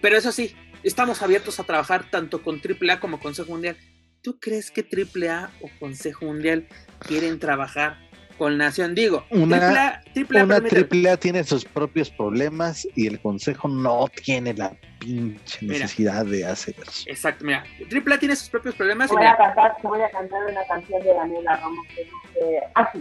[0.00, 3.76] Pero eso sí, estamos abiertos a trabajar tanto con AAA como Consejo Mundial.
[4.22, 6.66] ¿tú crees que AAA o Consejo Mundial
[7.00, 7.98] quieren trabajar
[8.42, 8.96] con Nación?
[8.96, 16.26] Digo, una AAA, tiene sus propios problemas y el Consejo no tiene la pinche necesidad
[16.26, 17.04] de hacer eso.
[17.06, 19.10] Exacto, mira, AAA tiene sus propios problemas.
[19.10, 23.00] Voy, a cantar, voy a cantar una canción de Daniela Ramos que dice así.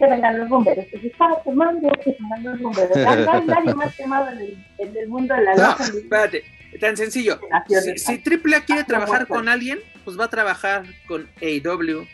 [0.00, 2.96] Que vengan los bomberos, que se está quemando, que se vengan los bomberos.
[3.46, 6.42] Nadie más quemado en el, en el mundo de la no, Espérate,
[6.80, 7.38] Tan sencillo.
[7.68, 12.06] Si, si AAA quiere trabajar con alguien, pues va a trabajar con AEW,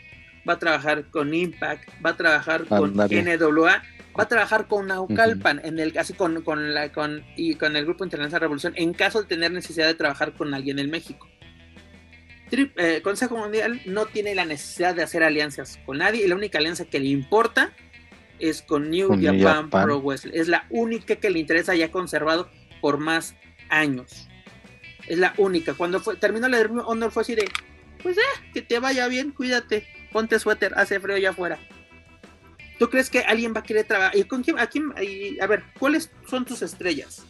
[0.47, 3.83] va a trabajar con Impact, va a trabajar con NWA,
[4.17, 7.85] va a trabajar con Naucalpan, en el, así con, con, la, con, y con el
[7.85, 11.27] Grupo Internacional Revolución, en caso de tener necesidad de trabajar con alguien en México.
[12.51, 16.59] Eh, Consejo Mundial no tiene la necesidad de hacer alianzas con nadie y la única
[16.59, 17.73] alianza que le importa
[18.37, 20.33] es con New Japan, Pro Wrestling.
[20.35, 22.49] Es la única que le interesa y ha conservado
[22.81, 23.35] por más
[23.69, 24.27] años.
[25.07, 25.73] Es la única.
[25.73, 27.49] Cuando fue, terminó la Honor fue así de,
[28.03, 28.21] pues eh,
[28.53, 31.59] que te vaya bien, cuídate, ponte suéter, hace frío allá afuera.
[32.79, 34.15] ¿Tú crees que alguien va a querer trabajar?
[34.15, 34.59] ¿Y con quién?
[34.59, 34.93] ¿A quién?
[35.41, 37.25] a ver, ¿cuáles son tus estrellas?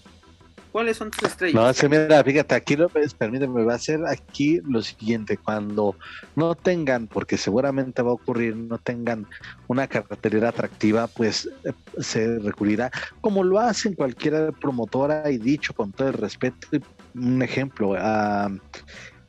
[0.72, 1.54] ¿Cuáles son tus estrellas?
[1.54, 5.96] No, se mira, fíjate, aquí lo permíteme, va a ser aquí lo siguiente, cuando
[6.36, 9.28] no tengan, porque seguramente va a ocurrir, no tengan
[9.68, 12.90] una cartelera atractiva, pues eh, se recurrirá,
[13.22, 16.68] como lo hacen cualquier promotora y dicho con todo el respeto,
[17.14, 18.50] un ejemplo, a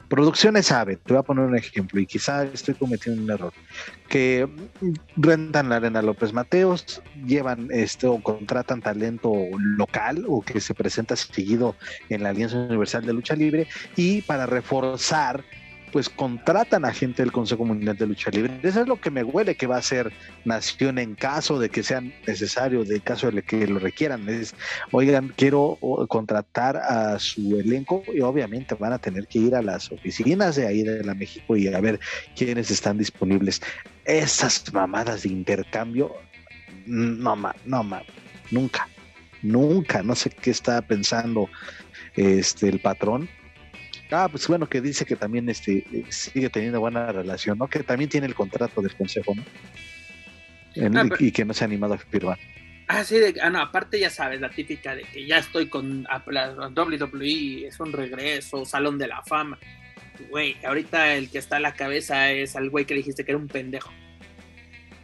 [0.08, 3.52] Producciones sabe, te voy a poner un ejemplo y quizá estoy cometiendo un error,
[4.08, 4.48] que
[5.16, 11.16] rentan la Arena López Mateos, llevan este o contratan talento local o que se presenta
[11.16, 11.74] seguido
[12.10, 15.42] en la Alianza Universal de Lucha Libre y para reforzar
[15.94, 18.58] pues contratan a gente del Consejo Mundial de Lucha Libre.
[18.64, 20.12] Eso es lo que me huele que va a ser
[20.44, 24.26] Nación en caso de que sea necesario, de caso de que lo requieran.
[24.90, 25.78] Oigan, quiero
[26.08, 30.66] contratar a su elenco y obviamente van a tener que ir a las oficinas de
[30.66, 32.00] ahí de la México y a ver
[32.34, 33.62] quiénes están disponibles.
[34.04, 36.12] Esas mamadas de intercambio,
[36.86, 38.02] no, ma, no, ma,
[38.50, 38.88] nunca,
[39.42, 41.48] nunca, no sé qué está pensando
[42.16, 43.28] este el patrón
[44.10, 47.68] Ah, pues bueno, que dice que también este, sigue teniendo buena relación, ¿no?
[47.68, 49.42] Que también tiene el contrato del consejo, ¿no?
[50.76, 52.38] Ah, y que no se ha animado a firmar.
[52.86, 56.06] Ah, sí, de, ah, no, aparte ya sabes, la típica de que ya estoy con
[56.26, 59.58] la WWE, es un regreso, Salón de la Fama.
[60.30, 63.38] Güey, ahorita el que está a la cabeza es al güey que dijiste que era
[63.38, 63.90] un pendejo.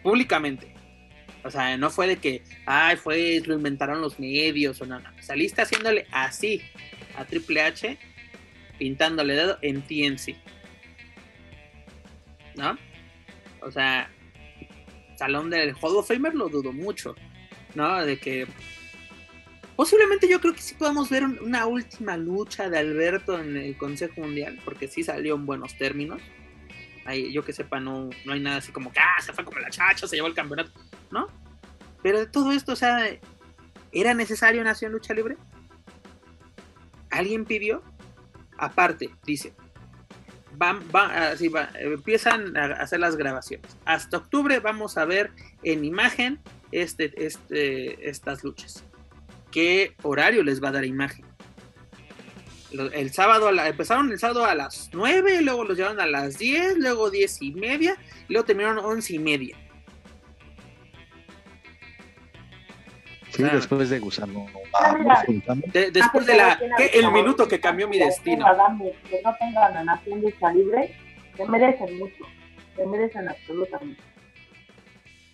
[0.02, 0.74] Públicamente.
[1.42, 5.10] O sea, no fue de que, ay, fue, lo inventaron los medios o nada.
[5.10, 5.22] No.
[5.22, 6.60] Saliste haciéndole así
[7.16, 7.98] a Triple H
[8.80, 10.34] pintándole dedo en TNC.
[12.56, 12.76] ¿No?
[13.62, 14.10] O sea,
[15.16, 17.14] Salón del Hall of Famer lo dudo mucho.
[17.74, 18.04] ¿no?
[18.04, 18.46] De que
[19.76, 24.20] posiblemente yo creo que sí podamos ver una última lucha de Alberto en el Consejo
[24.20, 26.20] Mundial, porque sí salió en buenos términos.
[27.32, 29.70] Yo que sepa, no, no hay nada así como que, ah, se fue como la
[29.70, 30.70] chacha, se llevó el campeonato,
[31.10, 31.26] ¿no?
[32.04, 33.04] Pero de todo esto, o sea,
[33.90, 35.36] ¿era necesario Nación Lucha Libre?
[37.10, 37.82] ¿Alguien pidió?
[38.60, 39.54] Aparte, dice,
[40.52, 43.76] van, así va, empiezan a hacer las grabaciones.
[43.86, 45.30] Hasta octubre vamos a ver
[45.62, 46.38] en imagen
[46.72, 48.84] este, este, estas luchas.
[49.50, 51.24] ¿Qué horario les va a dar imagen?
[52.92, 57.10] El sábado, empezaron el sábado a las 9, luego los llevaron a las 10, luego
[57.10, 57.96] 10 y media,
[58.28, 59.56] y luego terminaron 11 y media.
[63.48, 64.46] Sí, después de Gusano.
[65.72, 66.58] después de la,
[66.92, 68.46] el minuto que cambió mi destino.
[69.08, 70.96] Que no tengan la nación de libre,
[71.36, 72.24] se merecen mucho.
[72.76, 74.02] Se merecen absolutamente.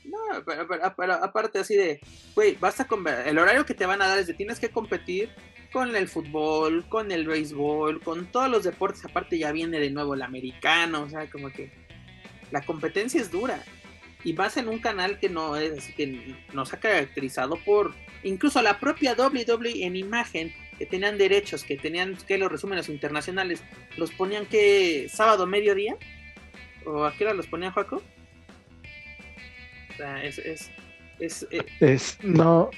[0.05, 0.19] No,
[0.97, 2.01] pero, aparte así de,
[2.35, 5.31] güey, basta con el horario que te van a dar es de tienes que competir
[5.73, 10.15] con el fútbol, con el béisbol, con todos los deportes, aparte ya viene de nuevo
[10.15, 11.71] el americano, o sea, como que
[12.51, 13.59] la competencia es dura.
[14.27, 18.81] Y más en un canal que no es, que nos ha caracterizado por incluso la
[18.81, 23.63] propia WWE en imagen, que tenían derechos, que tenían que los resúmenes internacionales,
[23.97, 25.97] los ponían que sábado mediodía,
[26.85, 28.03] o a qué hora los ponían Joaco?
[29.93, 30.73] O sea, es, es,
[31.21, 32.71] es, eh, es no,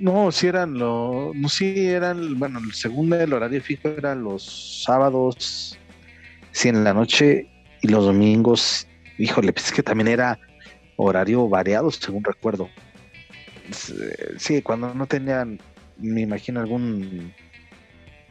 [0.00, 5.78] no, si eran los, no, sí eran, bueno, segundo el horario fijo era los sábados,
[6.50, 7.46] sí en la noche
[7.80, 8.88] y los domingos,
[9.18, 10.36] híjole, pues es que también era
[11.00, 12.68] horario variado, según recuerdo.
[14.38, 15.60] Sí, cuando no tenían,
[15.96, 17.32] me imagino algún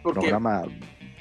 [0.03, 0.63] programa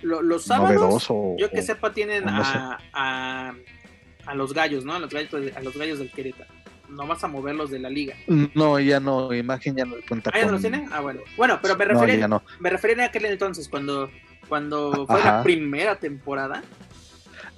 [0.03, 4.95] los sábados, yo que sepa, tienen a, a, los gallos, ¿no?
[4.95, 8.15] A los gallos, a los gallos del Querétaro no vas a moverlos de la liga.
[8.55, 10.31] No, ya no, imagen ya no cuenta.
[10.33, 10.89] ¿Ah, ya no los tiene?
[10.91, 11.21] Ah, bueno.
[11.37, 12.29] Bueno, pero me refería,
[12.61, 14.11] me refería a aquel entonces, cuando,
[14.49, 16.63] cuando fue la primera temporada.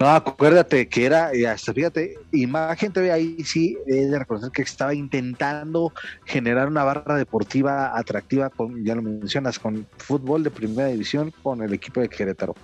[0.01, 4.95] No, acuérdate que era, y hasta fíjate, Imagen TV ahí sí, de reconocer que estaba
[4.95, 5.93] intentando
[6.25, 11.61] generar una barra deportiva atractiva, con, ya lo mencionas, con fútbol de primera división con
[11.61, 12.55] el equipo de Querétaro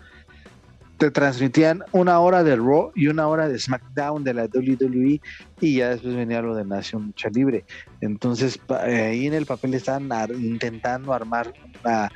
[0.98, 5.22] te transmitían una hora de Raw y una hora de SmackDown de la WWE
[5.62, 7.66] y ya después venía lo de Nación Lucha Libre.
[8.02, 10.10] Entonces ahí en el papel estaban
[10.42, 12.10] intentando armar una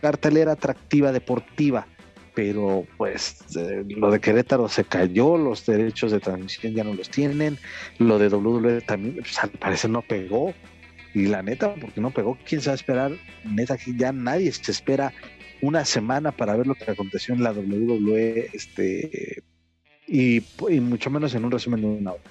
[0.00, 1.86] cartelera atractiva deportiva,
[2.38, 3.38] pero pues
[3.88, 7.58] lo de Querétaro se cayó, los derechos de transmisión ya no los tienen,
[7.98, 10.54] lo de WWE también pues, al parecer no pegó.
[11.14, 13.10] Y la neta, porque no pegó, ¿quién se va a esperar?
[13.42, 15.12] Neta, que ya nadie se espera
[15.62, 19.42] una semana para ver lo que aconteció en la WWE, este,
[20.06, 20.40] y,
[20.80, 22.22] mucho menos en un resumen de una hora.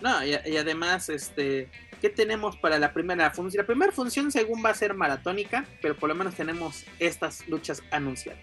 [0.00, 1.68] No, y, además, este,
[2.00, 3.62] ¿qué tenemos para la primera función?
[3.62, 7.82] La primera función, según va a ser maratónica, pero por lo menos tenemos estas luchas
[7.90, 8.40] anunciadas.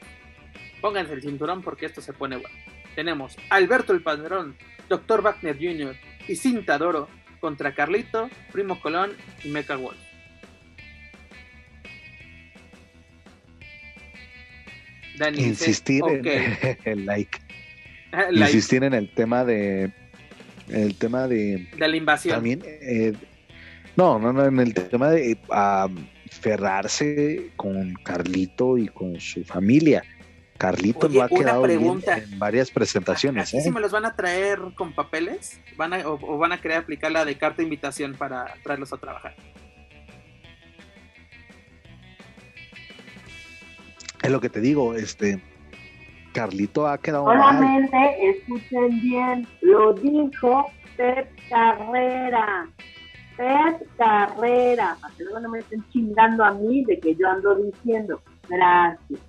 [0.82, 2.56] Pónganse el cinturón porque esto se pone bueno.
[2.96, 4.56] Tenemos Alberto el Padrón,
[4.88, 5.22] Dr.
[5.22, 5.96] Wagner Jr.
[6.28, 9.12] y Cinta Doro contra Carlito, Primo Colón
[9.44, 9.98] y Mecha Wolf.
[15.38, 17.40] insistir en el like.
[18.32, 19.92] Insistir en el tema de
[20.70, 22.36] el tema de de la invasión.
[22.36, 23.14] También eh,
[23.96, 30.04] no, no, no, en el tema de aferrarse con Carlito y con su familia.
[30.58, 33.54] Carlito no ha quedado bien en varias presentaciones.
[33.54, 33.62] ¿eh?
[33.62, 35.60] si me los van a traer con papeles?
[35.76, 39.36] ¿Van o, van a querer aplicar la de carta de invitación para traerlos a trabajar?
[44.24, 45.42] Es lo que te digo, este
[46.34, 52.68] Carlito ha quedado Solamente escuchen bien, lo dijo Pep Carrera.
[53.38, 54.98] Pep Carrera.
[55.00, 58.22] Para que luego no me estén chingando a mí de que yo ando diciendo.
[58.50, 59.20] Gracias.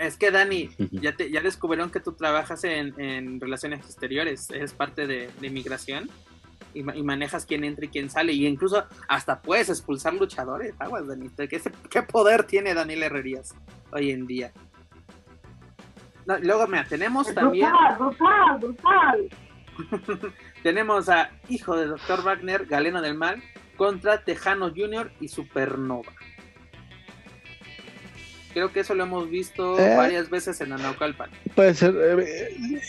[0.00, 5.06] Es que Dani, ya, te, ya descubrieron que tú trabajas en, relaciones exteriores, eres parte
[5.06, 6.10] de, de inmigración
[6.74, 10.74] y, manejas quién entra y quién sale, y incluso hasta puedes expulsar luchadores.
[10.78, 13.54] Aguas, Dani, ¿qué, qué poder tiene Daniel Herrerías?
[13.92, 14.52] hoy en día.
[16.26, 17.70] luego, mira, tenemos también.
[17.98, 19.28] Brutal, brutal,
[20.62, 22.22] tenemos a hijo de Dr.
[22.22, 23.42] Wagner, Galeno del Mal,
[23.76, 25.12] contra Tejano Jr.
[25.20, 26.12] y Supernova.
[28.52, 29.96] Creo que eso lo hemos visto eh.
[29.96, 31.30] varias veces en Anaucalpan.
[31.54, 31.94] Puede ser.
[32.18, 32.80] Eh,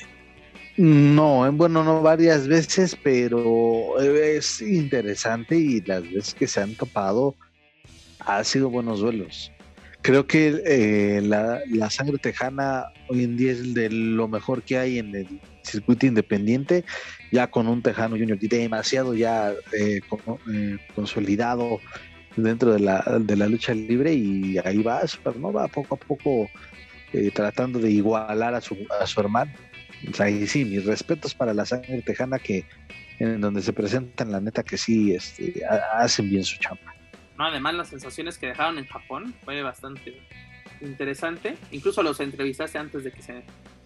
[0.78, 7.36] no, bueno, no varias veces, pero es interesante y las veces que se han topado
[8.20, 9.52] ha sido buenos duelos
[10.08, 14.78] creo que eh, la, la, sangre tejana hoy en día es de lo mejor que
[14.78, 15.28] hay en el
[15.64, 16.86] circuito independiente,
[17.30, 21.82] ya con un tejano junior demasiado ya eh, eh, consolidado
[22.38, 26.50] dentro de la, de la lucha libre y ahí va Supernova poco a poco
[27.34, 29.52] tratando de igualar a su, a su hermano.
[30.18, 32.64] O y sí, mis respetos para la sangre tejana que
[33.20, 35.66] en donde se presentan, la neta que sí este,
[36.00, 36.97] hacen bien su chamba.
[37.38, 40.22] No, además las sensaciones que dejaron en Japón fue bastante
[40.82, 41.58] interesante.
[41.72, 43.44] Incluso los entrevistaste antes de que se,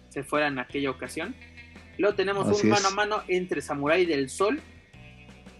[0.08, 1.34] se fueran en aquella ocasión.
[1.98, 4.60] Luego tenemos un mano a mano entre Samurai del Sol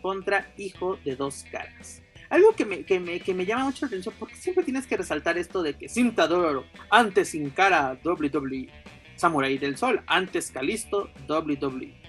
[0.01, 2.03] contra Hijo de Dos Caras.
[2.31, 4.97] Algo que me, que me, que me llama mucho la atención, porque siempre tienes que
[4.97, 8.69] resaltar esto de que cinta de oro, antes sin cara WWE,
[9.17, 12.02] Samurai del Sol, antes Calisto WWE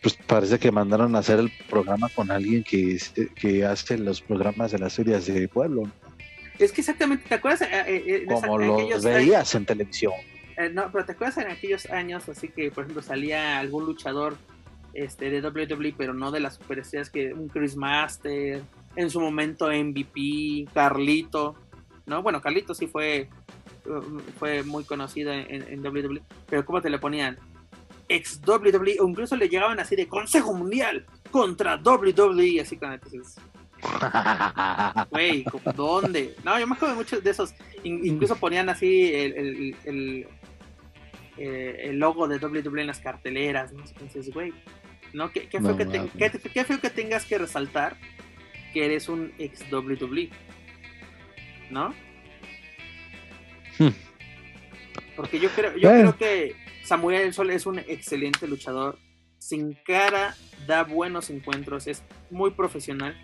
[0.00, 2.98] pues parece que mandaron a hacer el programa con alguien que,
[3.34, 5.84] que hace los programas de las series de pueblo.
[6.58, 7.62] Es que exactamente, ¿te acuerdas?
[7.62, 10.12] Eh, eh, eh, Como los veías en televisión.
[10.72, 14.36] no, pero ¿te acuerdas en aquellos años así que, por ejemplo, salía algún luchador
[14.94, 18.62] este, de WWE, pero no de las superestrellas que un Chris Master,
[18.96, 21.54] en su momento MVP, Carlito,
[22.04, 22.22] ¿no?
[22.22, 23.28] Bueno, Carlito sí fue,
[24.38, 27.38] fue muy conocido en, en WWE, pero ¿cómo te le ponían?
[28.14, 33.36] Ex WWE, o incluso le llegaban así de Consejo Mundial contra WWE, así con entonces.
[35.10, 35.44] Güey,
[35.74, 36.36] ¿dónde?
[36.44, 37.54] No, yo me acuerdo de muchos de esos.
[37.82, 40.26] incluso ponían así el, el,
[41.36, 43.72] eh, el, logo de WWE en las carteleras.
[43.72, 43.84] ¿no?
[43.84, 44.52] Entonces, güey,
[45.12, 45.30] ¿no?
[45.32, 45.86] ¿Qué, feo que
[46.52, 47.96] qué, feo que tengas que resaltar
[48.72, 50.30] que eres un ex WWE.
[51.70, 51.94] ¿No?
[53.78, 53.88] Hmm.
[55.16, 56.54] Porque yo creo, yo creo que
[56.84, 58.98] Samuel El Sol es un excelente luchador.
[59.38, 60.36] Sin cara,
[60.66, 63.16] da buenos encuentros, es muy profesional.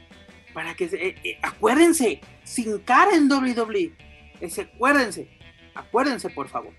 [0.52, 3.92] Para que eh, eh, acuérdense, sin cara en WWE.
[4.40, 5.28] Ese, acuérdense,
[5.74, 6.72] acuérdense por favor.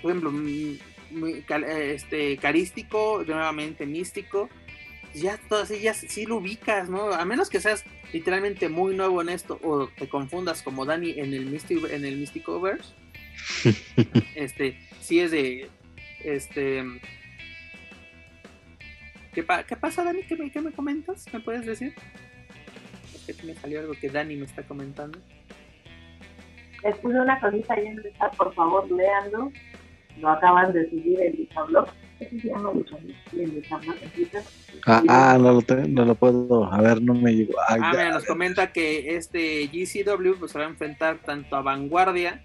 [0.00, 4.48] Por ejemplo, eh, este carístico, nuevamente místico.
[5.12, 7.12] Ya todo así, ya sí lo ubicas, ¿no?
[7.12, 11.34] A menos que seas literalmente muy nuevo en esto o te confundas como Dani en
[11.34, 12.20] el Místico, en el.
[14.34, 15.68] Este, sí es de
[16.24, 16.84] este.
[19.32, 20.22] ¿Qué, ¿Qué, pasa, Dani?
[20.24, 21.26] ¿Qué me, ¿Qué me, comentas?
[21.32, 21.94] ¿Me puedes decir?
[23.28, 25.18] Es que me salió algo que Dani me está comentando.
[26.82, 29.52] Les puse una cosita ahí en el chat, por favor, leanlo.
[30.18, 31.88] Lo acaban de subir en Luchablog.
[34.86, 36.72] Ah, ah no, lo no lo puedo.
[36.72, 37.54] A ver, no me llegó.
[37.66, 42.42] ah, mira, nos comenta que este GCW pues, se va a enfrentar tanto a Vanguardia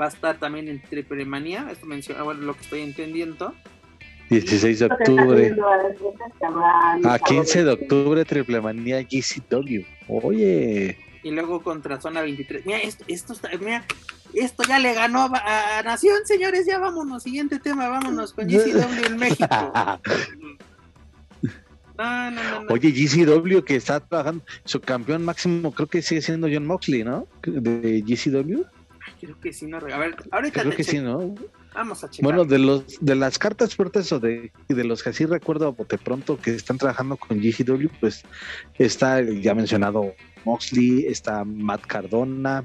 [0.00, 3.54] va a estar también en Triple Manía, esto menciona, bueno, lo que estoy entendiendo.
[4.30, 5.56] 16 de octubre.
[7.04, 9.84] A 15 de octubre, Triple Manía GCW.
[10.08, 10.98] Oye.
[11.22, 12.66] Y luego contra Zona 23.
[12.66, 13.84] Mira, esto, esto, mira,
[14.34, 16.66] esto ya le ganó a, Nación, señores.
[16.66, 17.22] Ya vámonos.
[17.22, 19.48] Siguiente tema, vámonos con GCW en México.
[21.98, 26.46] No, no, no, Oye, GCW que está trabajando, su campeón máximo creo que sigue siendo
[26.48, 27.26] John Moxley, ¿no?
[27.42, 28.62] De GCW.
[29.20, 29.78] Creo que sí, no.
[29.78, 30.62] A ver, ahorita.
[30.62, 31.34] Creo que sí, ¿no?
[31.74, 32.24] Vamos a checar.
[32.24, 35.98] Bueno, de los de las cartas fuertes o de, de los que así recuerdo de
[35.98, 38.24] pronto que están trabajando con GCW, pues
[38.78, 40.14] está ya mencionado
[40.44, 42.64] Moxley, está Matt Cardona,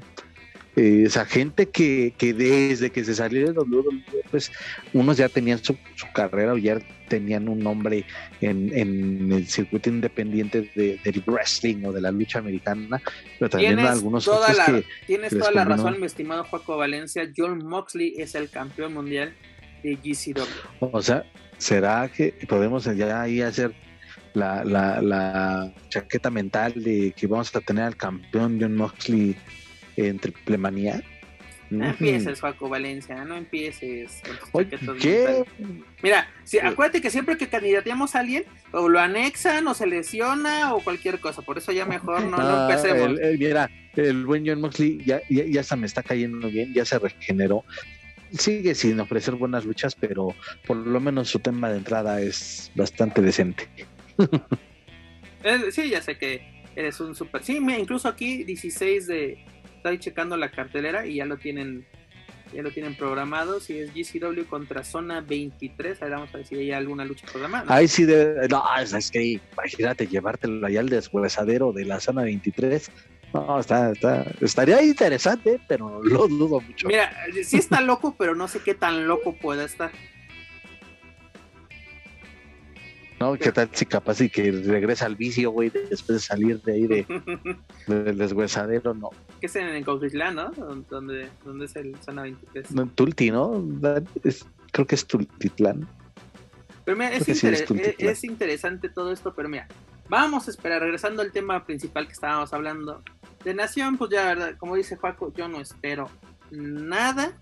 [0.76, 4.50] eh, esa gente que, que desde que se salió de WWE, pues
[4.92, 5.76] unos ya tenían su,
[6.12, 6.80] carrera o ya
[7.14, 8.04] tenían un nombre
[8.40, 13.00] en, en el circuito independiente de, del wrestling o de la lucha americana,
[13.38, 17.30] pero también algunos toda la, Tienes toda la razón, mi estimado Juaco Valencia.
[17.36, 19.32] John Moxley es el campeón mundial
[19.84, 20.42] de GCW.
[20.80, 21.24] O sea,
[21.58, 23.72] ¿será que podemos ya ahí hacer
[24.32, 29.36] la, la, la chaqueta mental de que vamos a tener al campeón John Moxley?
[29.96, 31.02] en Triple Manía.
[31.78, 34.22] No empieces, Juaco Valencia, no empieces.
[35.00, 35.44] ¿Qué?
[36.02, 40.74] Mira, si, acuérdate que siempre que candidateamos a alguien, o lo anexan, o se lesiona,
[40.74, 41.42] o cualquier cosa.
[41.42, 43.18] Por eso ya mejor no, lo empecemos.
[43.20, 46.84] El, mira, el buen John Moxley ya, ya, ya se me está cayendo bien, ya
[46.84, 47.64] se regeneró.
[48.32, 50.34] Sigue sin ofrecer buenas luchas, pero
[50.66, 53.68] por lo menos su tema de entrada es bastante decente.
[55.70, 57.42] sí, ya sé que eres un super.
[57.42, 59.44] Sí, incluso aquí 16 de
[59.84, 61.86] estoy checando la cartelera y ya lo tienen
[62.54, 63.58] ya lo tienen programado.
[63.58, 67.26] Si es GCW contra Zona 23, a ver, vamos a ver si hay alguna lucha
[67.30, 67.74] programada.
[67.74, 72.90] Ahí sí, de, no, es que imagínate llevártelo allá al deshuesadero de la Zona 23.
[73.34, 76.86] No, está, está, estaría interesante, pero lo dudo mucho.
[76.86, 77.12] Mira,
[77.42, 79.90] sí está loco, pero no sé qué tan loco pueda estar.
[83.20, 83.34] ¿No?
[83.34, 86.86] ¿Qué tal si capaz y que regresa al vicio, güey, después de salir de ahí
[86.86, 87.06] de,
[87.86, 88.92] del deshuesadero?
[88.94, 89.10] No.
[89.40, 90.50] ¿Qué es en, Coquitlán, no?
[90.90, 92.72] ¿Dónde, ¿Dónde, es el zona 23?
[92.72, 93.64] No, Tulti, ¿no?
[94.24, 95.86] Es, creo que es Tultitlán.
[96.84, 99.68] Pero mira, es, inter es, es, interesante todo esto, pero mira,
[100.08, 103.02] vamos a esperar, regresando al tema principal que estábamos hablando.
[103.42, 104.56] De Nación, pues ya, ¿verdad?
[104.58, 106.10] Como dice Juaco, yo no espero
[106.50, 107.32] nada,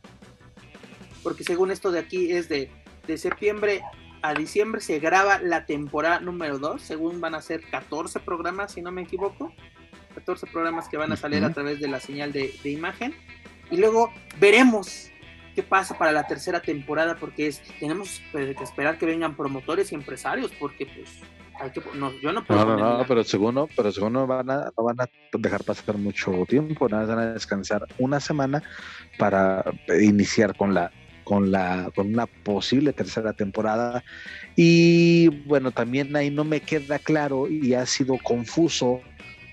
[1.22, 2.70] porque según esto de aquí es de,
[3.06, 3.82] de septiembre
[4.22, 8.82] a diciembre se graba la temporada número 2, según van a ser 14 programas, si
[8.82, 9.52] no me equivoco.
[10.14, 13.14] 14 programas que van a salir a través de la señal de, de, imagen.
[13.70, 15.10] Y luego veremos
[15.54, 19.94] qué pasa para la tercera temporada, porque es, tenemos que esperar que vengan promotores y
[19.94, 21.08] empresarios, porque pues
[21.60, 22.64] hay que, no, yo no puedo.
[22.64, 25.64] No, no, no pero según no, pero según no van a, no van a dejar
[25.64, 28.62] pasar mucho tiempo, nada van a descansar una semana
[29.18, 29.64] para
[30.00, 30.90] iniciar con la
[31.24, 34.04] con la con una posible tercera temporada.
[34.56, 39.00] Y bueno también ahí no me queda claro y ha sido confuso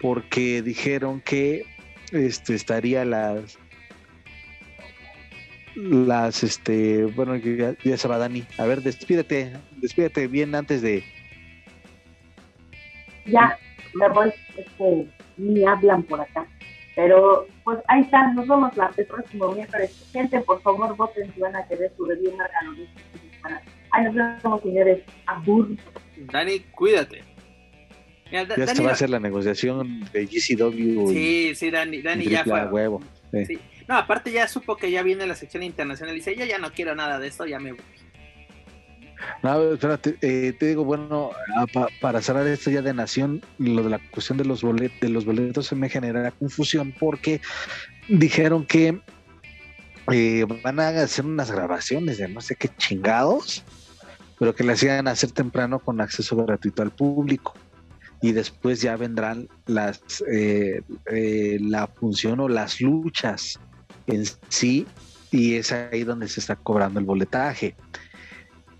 [0.01, 1.65] porque dijeron que
[2.11, 3.57] este estaría las
[5.75, 8.43] las este bueno ya, ya se va Dani.
[8.57, 11.03] A ver despídete despídete bien antes de
[13.25, 13.57] ya
[13.93, 16.47] me voy este, ni hablan por acá
[16.99, 20.09] pero pues ahí está, nos vemos la, el próximo miércoles.
[20.11, 22.59] Gente, por favor, voten si van a querer su review marca
[23.91, 25.03] Ahí nos vemos, señores.
[25.25, 25.69] Abur.
[26.17, 27.23] Dani, cuídate.
[28.29, 31.07] Mira, ya Dani, va a ser la negociación de GCW.
[31.07, 32.65] Sí, sí, Dani, Dani ya fue.
[32.67, 33.01] Huevo.
[33.31, 33.45] Sí.
[33.45, 33.59] Sí.
[33.87, 36.73] No, aparte ya supo que ya viene la sección internacional y dice, yo ya no
[36.73, 37.81] quiero nada de esto, ya me voy.
[39.43, 41.31] No, espérate, eh, te digo, bueno,
[41.73, 45.09] pa, para cerrar esto ya de Nación, lo de la cuestión de los, bolet, de
[45.09, 47.41] los boletos se me genera confusión porque
[48.07, 49.01] dijeron que
[50.11, 53.63] eh, van a hacer unas grabaciones de no sé qué chingados,
[54.39, 57.53] pero que las iban a hacer temprano con acceso gratuito al público.
[58.21, 60.81] Y después ya vendrán las eh,
[61.11, 63.59] eh, la función o las luchas
[64.07, 64.87] en sí,
[65.31, 67.75] y es ahí donde se está cobrando el boletaje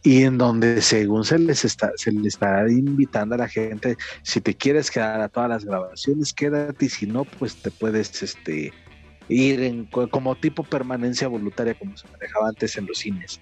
[0.03, 4.39] y en donde según se les está se les estará invitando a la gente si
[4.39, 8.71] te quieres quedar a todas las grabaciones quédate y si no pues te puedes este
[9.30, 13.39] ir en, como tipo permanencia voluntaria como se manejaba antes en los cines.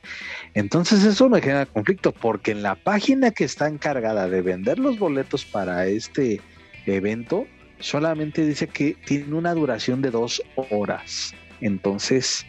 [0.54, 5.00] Entonces eso me genera conflicto porque en la página que está encargada de vender los
[5.00, 6.42] boletos para este
[6.86, 7.48] evento
[7.80, 11.34] solamente dice que tiene una duración de dos horas.
[11.62, 12.46] Entonces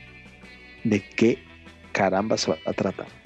[0.85, 1.39] de qué
[1.93, 3.18] caramba se va a tratar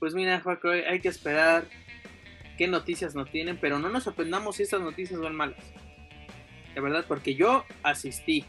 [0.00, 1.64] pues mira, Juaco, hay que esperar
[2.58, 5.62] qué noticias nos tienen, pero no nos sorprendamos si estas noticias van malas.
[6.74, 8.44] De verdad, porque yo asistí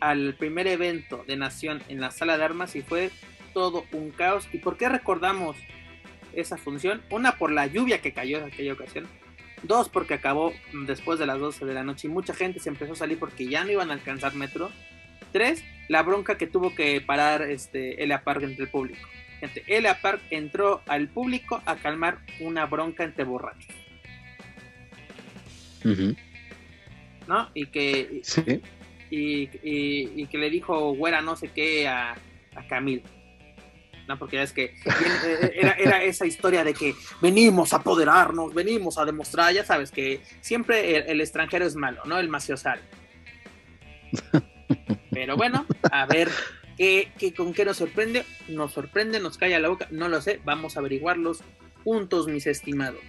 [0.00, 3.10] al primer evento de Nación en la sala de armas y fue
[3.54, 4.48] todo un caos.
[4.52, 5.56] ¿Y por qué recordamos
[6.32, 7.02] esa función?
[7.10, 9.06] Una, por la lluvia que cayó en aquella ocasión.
[9.62, 10.52] Dos, porque acabó
[10.86, 13.46] después de las 12 de la noche y mucha gente se empezó a salir porque
[13.46, 14.70] ya no iban a alcanzar metro.
[15.32, 19.06] Tres, la bronca que tuvo que parar este, el aparque entre el público.
[19.40, 23.74] Gente, Elia Park entró al público a calmar una bronca entre borrachos.
[25.84, 26.16] Uh -huh.
[27.28, 27.50] ¿No?
[27.54, 28.20] Y que.
[28.24, 28.60] Sí.
[29.10, 33.02] Y, y, y, que le dijo güera no sé qué a, a Camil.
[34.06, 34.18] ¿no?
[34.18, 34.74] Porque es que
[35.54, 40.20] era, era, esa historia de que venimos a apoderarnos, venimos a demostrar, ya sabes que
[40.40, 42.18] siempre el, el extranjero es malo, ¿no?
[42.18, 42.80] El maciosal.
[45.10, 46.30] Pero bueno, a ver
[46.78, 48.24] ¿Qué, con qué nos sorprende?
[48.46, 51.40] Nos sorprende, nos calla la boca, no lo sé, vamos a averiguarlos
[51.82, 53.02] juntos, mis estimados.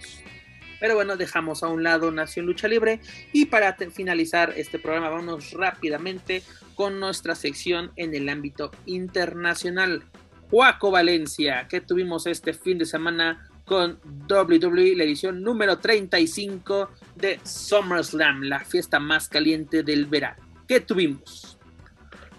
[0.80, 3.00] Pero bueno, dejamos a un lado Nación Lucha Libre
[3.32, 6.42] y para finalizar este programa vamos rápidamente
[6.74, 10.02] con nuestra sección en el ámbito internacional.
[10.50, 17.38] Juaco Valencia, que tuvimos este fin de semana con WWE, la edición número 35 de
[17.44, 20.42] SummerSlam, la fiesta más caliente del verano.
[20.66, 21.49] ¿Qué tuvimos?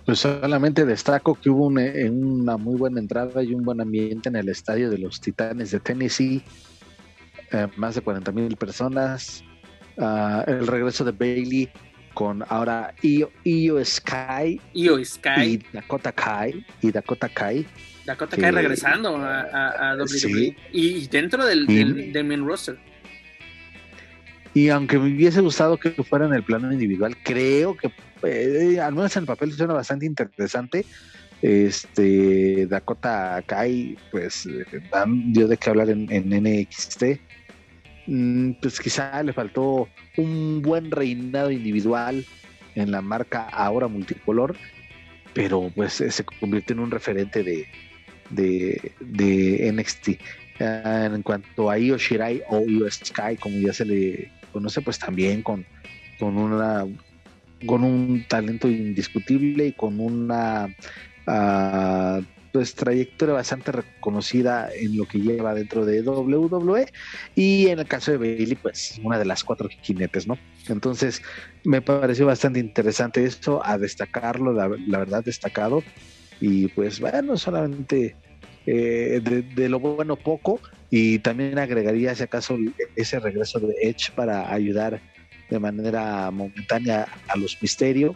[0.05, 4.35] Pues solamente destaco que hubo una, una, muy buena entrada y un buen ambiente en
[4.35, 6.43] el estadio de los Titanes de Tennessee.
[7.51, 9.43] Eh, más de 40 mil personas.
[9.97, 11.69] Uh, el regreso de Bailey
[12.13, 14.59] con ahora Io, Io Sky.
[14.73, 15.41] Io Sky.
[15.43, 16.65] Y Dakota Kai.
[16.81, 17.65] Y Dakota Kai.
[18.05, 20.07] Dakota que, Kai regresando a, a, a WWE.
[20.07, 20.55] Sí.
[20.71, 22.77] Y dentro del, del, del main roster.
[24.53, 27.91] Y aunque me hubiese gustado que fuera en el plano individual, creo que
[28.23, 30.85] eh, al menos en el papel suena bastante interesante.
[31.41, 34.47] Este Dakota Kai, pues
[35.07, 37.03] dio de qué hablar en, NXT.
[38.07, 39.87] Mm, pues quizá le faltó
[40.17, 42.25] un buen reinado individual
[42.75, 44.55] en la marca ahora multicolor,
[45.33, 47.67] pero pues se convierte en un referente de,
[49.73, 50.09] NXT.
[50.59, 54.99] Eh, en cuanto a Io Shirai o Io Sky, como ya se le conoce, pues
[54.99, 55.65] también con,
[56.19, 56.85] con una
[57.65, 60.67] con un talento indiscutible y con una
[61.27, 66.91] uh, pues trayectoria bastante reconocida en lo que lleva dentro de WWE
[67.35, 71.21] y en el caso de Bailey pues una de las cuatro jinetes no entonces
[71.63, 75.83] me pareció bastante interesante esto a destacarlo la, verdad destacado.
[76.39, 78.15] Y pues bueno solamente
[78.65, 79.21] eh,
[79.55, 80.59] de, lo bueno poco.
[80.89, 82.57] Y también agregaría si acaso
[82.95, 85.01] ese regreso de Edge para ayudar
[85.55, 88.15] de manera momentánea a los misterios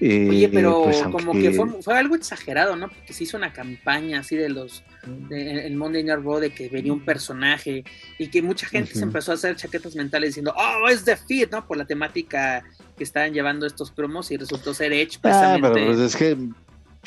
[0.00, 2.88] Oye, eh, pero pues, como que fue, algo exagerado, ¿no?
[2.88, 4.84] Porque se hizo una campaña así de los,
[5.28, 7.82] de, el Monday Night Raw de que venía un personaje
[8.16, 11.50] y que mucha gente se empezó a hacer chaquetas mentales diciendo, oh, es The Fit,
[11.50, 11.66] ¿no?
[11.66, 12.62] Por la temática
[12.96, 15.18] que estaban llevando estos promos y resultó ser Edge.
[15.24, 16.36] Ah, pero pues es que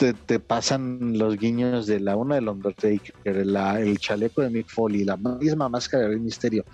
[0.01, 5.17] te, pasan los guiños de la una del Undertaker, el chaleco de Mick Foley, la
[5.17, 6.65] misma máscara del Misterio.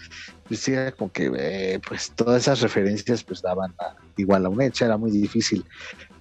[0.49, 3.73] Decía como que eh, pues todas esas referencias pues daban
[4.15, 5.65] igual a un hecha, era muy difícil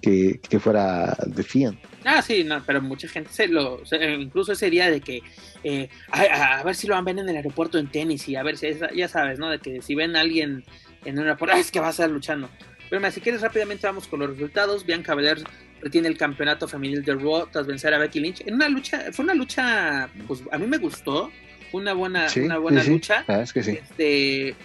[0.01, 1.77] que, fuera de Fiend.
[2.03, 3.81] Ah, sí, no, pero mucha gente se lo,
[4.19, 5.21] incluso ese día de que
[5.63, 8.57] eh, a, ver si lo a ver en el aeropuerto en tenis y a ver
[8.57, 9.49] si ya sabes, ¿no?
[9.49, 10.65] De que si ven a alguien
[11.05, 12.49] en un aeropuerto, ah, es que va a estar luchando.
[12.89, 14.85] Pero si quieres rápidamente vamos con los resultados.
[14.85, 15.43] Bianca Belair
[15.81, 18.41] retiene el campeonato femenil de Raw tras vencer a Becky Lynch.
[18.45, 21.31] En una lucha, fue una lucha, pues a mí me gustó.
[21.71, 23.25] Fue una buena, una buena lucha.
[23.27, 23.71] es que sí.
[23.71, 24.55] Este,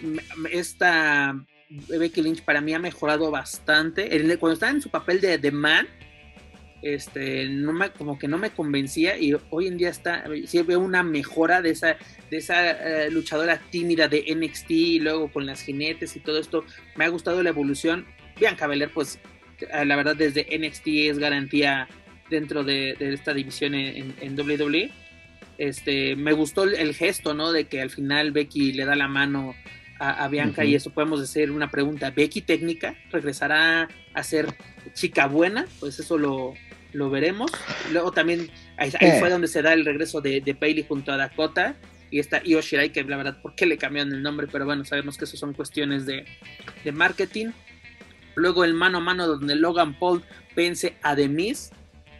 [0.52, 1.34] esta
[1.88, 4.08] Becky Lynch para mí ha mejorado bastante.
[4.38, 5.88] Cuando estaba en su papel de The Man,
[6.82, 10.80] este, no me, como que no me convencía y hoy en día está, sí veo
[10.80, 11.96] una mejora de esa,
[12.30, 12.72] de esa
[13.04, 16.64] eh, luchadora tímida de NXT y luego con las jinetes y todo esto.
[16.96, 18.06] Me ha gustado la evolución.
[18.38, 19.18] Bianca Belair, pues
[19.84, 21.88] la verdad desde NXT es garantía
[22.30, 24.90] dentro de, esta división en, en, WWE.
[25.58, 27.52] Este, me gustó el, gesto, ¿no?
[27.52, 29.54] De que al final Becky le da la mano
[29.98, 32.10] a, Bianca y eso podemos decir una pregunta.
[32.10, 34.46] ¿Becky técnica regresará a ser
[34.94, 35.66] chica buena?
[35.78, 36.54] Pues eso lo,
[36.92, 37.52] lo veremos.
[37.92, 39.16] Luego también ahí, eh.
[39.20, 41.76] fue donde se da el regreso de, de junto a Dakota
[42.12, 44.46] y está Io Shirai, que la verdad, ¿por qué le cambiaron el nombre?
[44.46, 46.24] Pero bueno, sabemos que eso son cuestiones de,
[46.92, 47.52] marketing.
[48.34, 50.22] Luego el mano a mano donde Logan Paul
[50.56, 51.70] vence a Demis,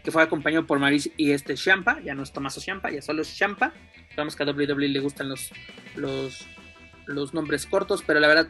[0.04, 3.22] que fue acompañado por Maris y este Champa, ya no es Tomaso Champa, ya solo
[3.22, 3.72] es Champa.
[4.14, 5.50] Sabemos que a WWE le gustan los,
[5.96, 6.46] los,
[7.06, 8.48] los nombres cortos, pero la verdad,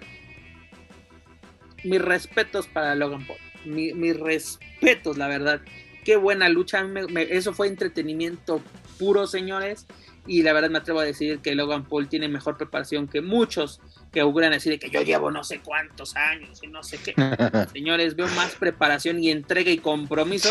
[1.84, 3.39] mis respetos para Logan Paul.
[3.64, 5.60] mis respetos, la verdad
[6.05, 6.84] qué buena lucha.
[7.30, 8.62] eso fue entretenimiento
[8.98, 9.86] puro, señores.
[10.26, 13.80] Y la verdad me atrevo a decir que Logan Paul tiene mejor preparación que muchos
[14.12, 17.14] que auguran decir que yo llevo no sé cuántos años y no sé qué.
[17.72, 20.50] señores, veo más preparación y entrega y compromiso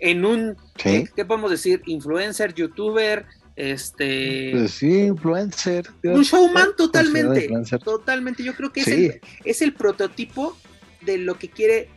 [0.00, 1.82] en un, ¿qué, podemos decir?
[1.86, 3.24] Influencer, youtuber,
[3.56, 7.50] este pues sí influencer un showman totalmente
[7.82, 10.56] totalmente yo creo que es, el, es el prototipo
[11.00, 11.88] de lo que quiere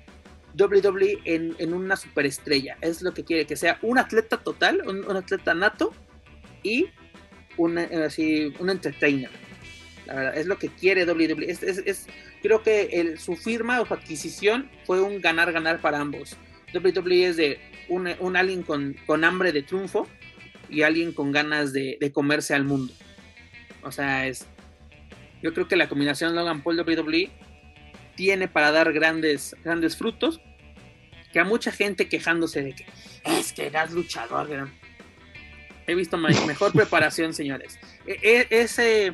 [0.58, 2.78] WWE en, una superestrella.
[2.82, 5.94] Es lo que quiere, que sea un atleta total, un, atleta nato
[6.64, 6.88] y
[8.06, 9.30] así, un entertainer.
[10.06, 11.50] La verdad, es lo que quiere WWE.
[11.50, 12.08] Es,
[12.42, 16.38] creo que su firma o su adquisición fue un ganar-ganar para ambos.
[16.74, 17.60] WWE es de
[17.90, 20.08] un, un alguien con, con, hambre de triunfo
[20.70, 22.94] y alguien con ganas de, de, comerse al mundo.
[23.84, 24.48] O sea, es.
[25.42, 27.30] Yo creo que la combinación Logan Paul WWE
[28.16, 30.42] tiene para dar grandes, grandes frutos.
[31.34, 32.86] Que a mucha gente quejándose de que
[33.24, 34.70] es que eras luchador.
[35.88, 37.80] He visto mejor preparación, señores.
[38.06, 39.14] E, e, ese,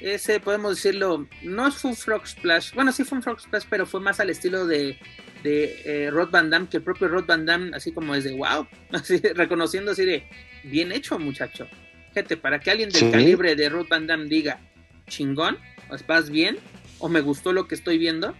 [0.00, 2.74] ese, podemos decirlo, no es un Frog Splash.
[2.74, 4.98] Bueno, sí fue un Frog Splash, pero fue más al estilo de,
[5.42, 8.32] de eh, Rod Van Damme, que el propio Rod Van Damme, así como es de
[8.32, 10.28] wow, así, reconociendo así de
[10.64, 11.68] bien hecho, muchacho.
[12.14, 14.60] Gente, para que alguien del calibre de Rod Van Damme diga
[15.08, 15.58] chingón,
[16.06, 16.58] vas bien,
[16.98, 18.34] o me gustó lo que estoy viendo.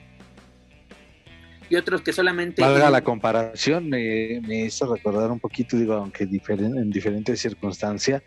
[1.73, 2.61] Y otros que solamente...
[2.61, 8.23] Valga la comparación, me, hizo recordar un poquito, digo, aunque en diferentes circunstancias,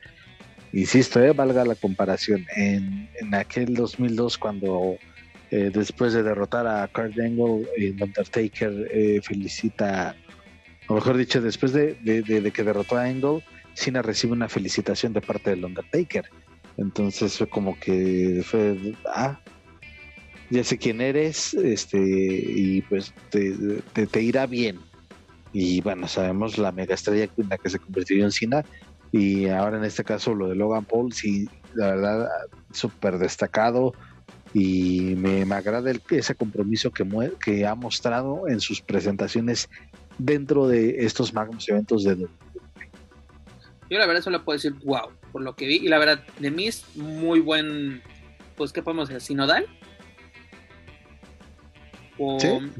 [0.73, 4.97] insisto, eh, valga la comparación, en, en aquel 2002 cuando
[5.51, 10.15] eh, después de derrotar a Kurt Angle, el Undertaker eh, felicita,
[10.87, 13.43] o mejor dicho, después de, de, que derrotó a Angle,
[13.75, 16.25] Cena recibe una felicitación de parte del Undertaker.
[16.77, 19.39] Entonces fue como que fue, ah,
[20.49, 24.79] ya sé quién eres, este, y pues te, irá bien.
[25.53, 28.63] Y bueno, sabemos la mega estrella en la que se convirtió en Cena,
[29.11, 32.29] y ahora en este caso lo de Logan Paul, sí, la verdad,
[32.71, 33.93] súper destacado,
[34.53, 37.05] y me, agrada el, ese compromiso que,
[37.43, 39.69] que ha mostrado en sus presentaciones
[40.17, 42.15] dentro de estos magnos eventos de
[43.89, 45.75] Yo la verdad solo puedo decir wow, por lo que vi.
[45.75, 48.01] Y la verdad, de mí muy buen,
[48.55, 49.21] pues, ¿qué podemos decir?
[49.21, 49.65] ¿Sinodal?
[52.39, 52.71] Sí,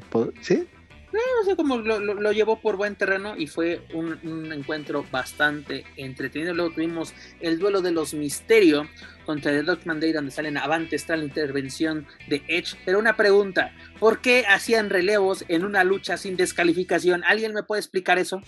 [0.42, 0.68] sí.
[1.16, 6.54] No, sé cómo lo, llevó por buen terreno y fue un, encuentro bastante entretenido.
[6.54, 8.86] Luego tuvimos el duelo de los Misterio
[9.26, 12.76] contra The Dogman Day, donde salen avante, está la intervención de Edge.
[12.84, 17.24] Pero una pregunta: ¿por qué hacían relevos en una lucha sin descalificación?
[17.24, 18.42] ¿Alguien me puede explicar eso?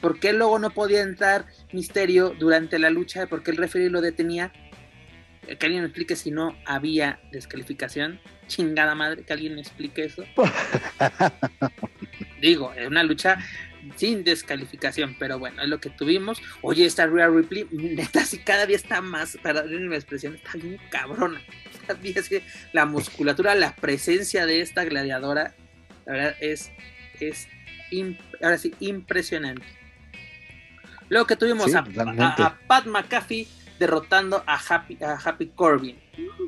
[0.00, 3.26] ¿Por qué luego no podía entrar Misterio durante la lucha?
[3.26, 4.52] ¿Por qué el referee lo detenía?
[5.46, 8.20] Que alguien me explique si no había descalificación.
[8.48, 10.24] Chingada madre, que alguien me explique eso.
[12.40, 13.38] Digo, es una lucha
[13.94, 16.40] sin descalificación, pero bueno, es lo que tuvimos.
[16.62, 20.78] Oye, esta Real Ripley, neta, sí, cada día está más, perdón la expresión, está bien
[20.90, 21.40] cabrona.
[22.72, 25.54] la musculatura, la presencia de esta gladiadora,
[26.04, 26.72] la verdad es,
[27.20, 27.48] es
[28.42, 29.64] ahora sí, impresionante.
[31.08, 31.84] Luego que tuvimos a,
[32.66, 33.46] Pat McAfee
[33.78, 35.96] derrotando a Happy, a Happy Corbin.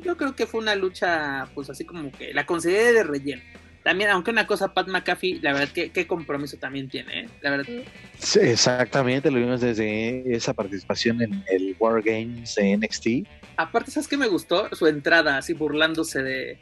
[0.03, 3.41] Yo creo que fue una lucha, pues así como que la consideré de relleno.
[3.83, 7.29] También, aunque una cosa, Pat McAfee, la verdad, que qué compromiso también tiene, ¿eh?
[7.41, 7.83] La verdad.
[8.17, 13.07] Sí, exactamente, lo vimos desde esa participación en el War Games de NXT.
[13.55, 14.67] Aparte, ¿sabes qué me gustó?
[14.75, 16.59] Su entrada, así burlándose de,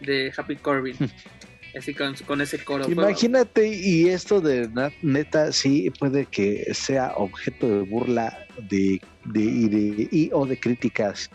[0.00, 0.96] de Happy Corbin.
[1.76, 2.90] así con, ese coro.
[2.90, 4.68] Imagínate, y esto de
[5.02, 9.00] neta, sí puede que sea objeto de burla de,
[9.32, 11.30] de, y, de, y o de críticas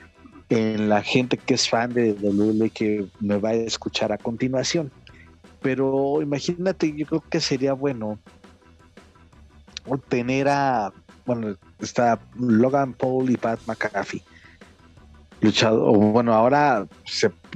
[0.50, 4.92] en la gente que es fan de WWE que me va a escuchar a continuación.
[5.62, 8.20] Pero imagínate, yo creo que sería bueno
[10.10, 10.92] tener a,
[11.26, 14.24] bueno, está Logan Paul y Pat McAfee
[15.44, 16.88] luchado, bueno, ahora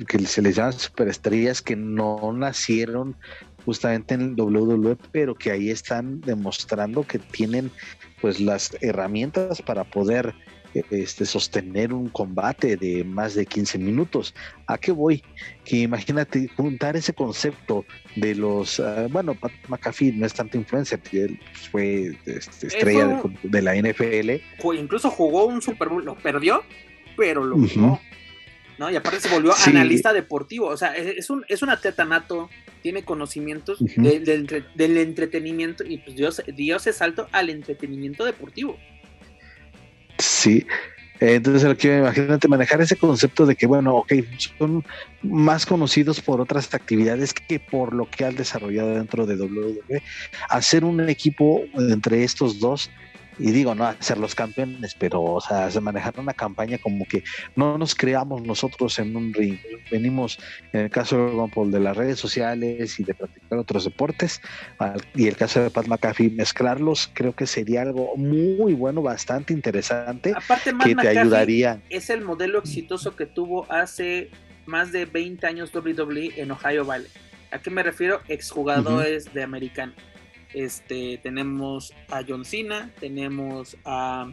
[0.08, 3.16] que se les llaman superestrellas que no nacieron
[3.68, 7.70] justamente en el WWE, pero que ahí están demostrando que tienen
[8.22, 10.34] pues las herramientas para poder
[10.90, 14.34] este, sostener un combate de más de 15 minutos.
[14.68, 15.22] ¿A qué voy?
[15.66, 17.84] Que imagínate juntar ese concepto
[18.16, 21.38] de los, ah, bueno, Pat McAfee no es tanto influencer, él
[21.70, 24.42] fue este, estrella de, la NFL.
[24.80, 26.64] Incluso jugó un Super Bowl, lo perdió,
[27.18, 28.00] pero lo jugó.
[28.78, 28.90] ¿No?
[28.90, 32.50] Y aparte se volvió analista deportivo, o sea, es, un, es un atleta nato,
[32.82, 38.78] tiene conocimientos del entretenimiento y pues Dios, Dios se salto al entretenimiento deportivo.
[40.20, 40.66] Sí.
[41.20, 44.14] Entonces, que imagínate manejar ese concepto de que, bueno, ok,
[44.60, 44.86] son
[45.24, 50.04] más conocidos por otras actividades que por lo que han desarrollado dentro de WWE.
[50.50, 52.92] Hacer un equipo entre estos dos
[53.40, 57.24] y digo, no ser los campeones, pero, o sea, manejar una campaña como que
[57.56, 59.58] no nos creamos nosotros en un ring,
[59.92, 60.40] venimos,
[60.74, 64.42] en el caso de Paul, de las redes sociales y de practicar otros deportes,
[65.16, 70.34] y el caso de Pat McAfee, mezclarlos, creo que sería algo muy bueno, bastante interesante,
[70.36, 71.82] Aparte, que te ayudaría.
[71.90, 74.30] Es el modelo exitoso que tuvo hace
[74.66, 77.10] más de 20 años WWE en Ohio Valley.
[77.52, 78.22] ¿A qué me refiero?
[78.28, 79.94] Exjugadores de americano.
[80.54, 84.32] Este, tenemos a John Cena, tenemos a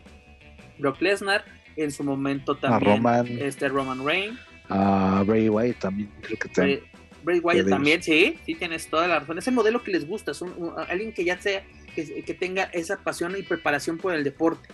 [0.79, 1.45] Brock Lesnar,
[1.77, 4.39] en su momento también Roman, este Roman Reigns.
[4.69, 6.83] A Bray Wyatt también, creo que
[7.23, 9.39] Bray, Wyatt también, sí, sí tienes toda la razón.
[9.39, 10.45] Es el modelo que les gusta, es
[10.89, 11.65] alguien que ya sea,
[11.95, 14.69] que, que tenga esa pasión y preparación por el deporte.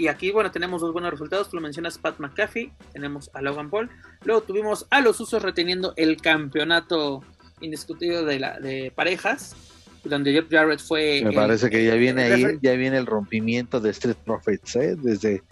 [0.00, 1.50] Y aquí, bueno, tenemos dos buenos resultados.
[1.50, 2.72] Tú lo mencionas, Pat McAfee.
[2.94, 3.90] Tenemos a Logan Paul.
[4.24, 7.22] Luego tuvimos a los usos reteniendo el campeonato
[7.60, 9.56] indiscutido de, la, de parejas,
[10.04, 11.22] donde Jeff Jarrett fue...
[11.24, 14.96] Me parece que ya viene ahí, ya viene el rompimiento de Street Profits, ¿eh?
[14.96, 15.42] Desde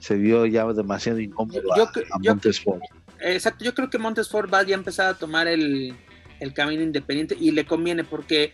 [0.00, 2.80] se vio ya demasiado incómodo a, Montesford.
[3.20, 5.94] Exacto, yo creo que Montesford va ya a empezar a tomar el,
[6.40, 8.52] el camino independiente y le conviene porque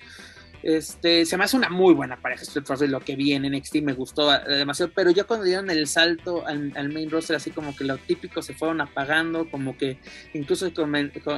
[0.62, 3.94] este, se me hace una muy buena pareja Street lo que vi en NXT me
[3.94, 7.84] gustó eh, demasiado, pero ya cuando dieron el salto al, main roster, así como que
[7.84, 9.98] lo típico se fueron apagando, como que
[10.34, 10.70] incluso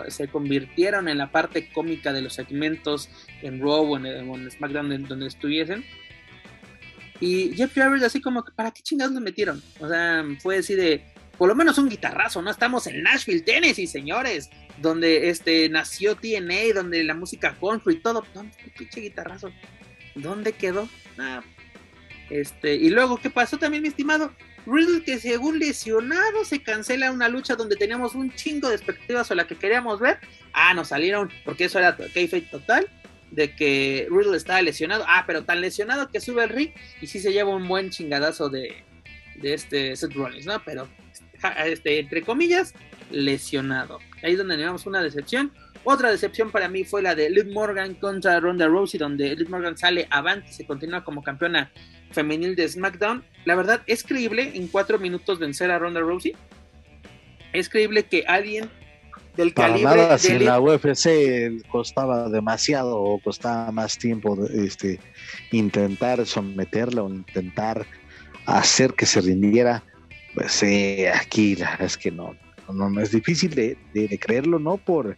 [0.09, 3.09] se, convirtieron en la parte cómica de los segmentos
[3.43, 5.85] en Raw o en, SmackDown donde estuviesen.
[7.20, 9.62] Y Jeff Jarrett así como que, ¿para qué chingados lo metieron?
[9.78, 11.05] O sea, fue así de,
[11.39, 12.51] por lo menos un guitarrazo, ¿no?
[12.51, 14.51] Estamos en Nashville, Tennessee, señores
[14.83, 18.25] donde este, nació TNA, donde la música country y todo.
[18.35, 19.51] ¿Dónde está el pinche guitarrazo?
[20.15, 20.89] ¿Dónde quedó?
[21.19, 21.43] Ah,
[22.29, 24.33] este, y luego, ¿qué pasó también, mi estimado?
[24.67, 29.35] Riddle que según lesionado se cancela una lucha donde teníamos un chingo de expectativas o
[29.35, 30.19] la que queríamos ver.
[30.53, 32.89] Ah, nos salieron, porque eso era kayfabe total,
[33.31, 35.05] de que Riddle estaba lesionado.
[35.09, 38.49] Ah, pero tan lesionado que sube el ring y sí se lleva un buen chingadazo
[38.49, 38.85] de,
[39.37, 40.63] de este Seth Rollins, ¿no?
[40.65, 40.89] Pero,
[41.65, 42.75] este, entre comillas,
[43.11, 43.99] lesionado.
[44.23, 45.51] Ahí es donde tenemos una decepción.
[45.85, 49.77] Otra decepción para mí fue la de Liv Morgan contra Ronda Rousey, donde Liv Morgan
[49.77, 51.70] sale avante y se continúa como campeona
[52.12, 53.24] femenil de SmackDown.
[53.44, 56.35] La verdad, es creíble en cuatro minutos vencer a Ronda Rousey.
[57.53, 58.70] Es creíble que alguien
[59.36, 64.39] del Para calibre nada, de si Liv- la UFC costaba demasiado o costaba más tiempo
[64.55, 65.01] este,
[65.51, 67.86] intentar someterla o intentar
[68.47, 69.82] hacer que se rindiera,
[70.35, 72.36] pues eh, aquí la verdad es que no,
[72.73, 75.17] no, no es difícil de, creerlo, no por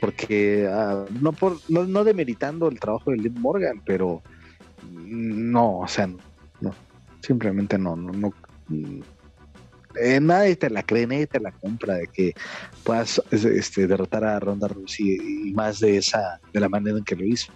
[0.00, 4.22] porque ah, no por no, no demeritando el trabajo de Liv Morgan, pero
[4.92, 6.74] no, o sea, no,
[7.20, 8.32] simplemente no, no, no
[8.68, 9.00] mm,
[10.00, 12.34] eh, nadie te la cree, nadie te la compra de que
[12.84, 17.16] puedas este, derrotar a Ronda Rousey y más de esa, de la manera en que
[17.16, 17.52] lo hizo.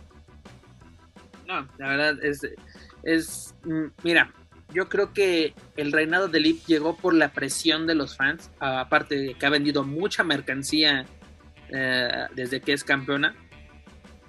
[1.46, 2.40] No, la verdad es,
[3.02, 4.32] es, mm, mira,
[4.72, 9.16] yo creo que el reinado de Liv llegó por la presión de los fans, aparte
[9.16, 11.06] de que ha vendido mucha mercancía
[11.68, 13.34] eh, desde que es campeona.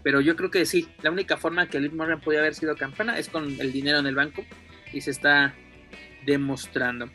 [0.03, 3.17] Pero yo creo que sí, la única forma que Liv Morgan podía haber sido campeona
[3.17, 4.43] es con el dinero en el banco
[4.91, 5.55] y se está
[6.25, 7.09] demostrando.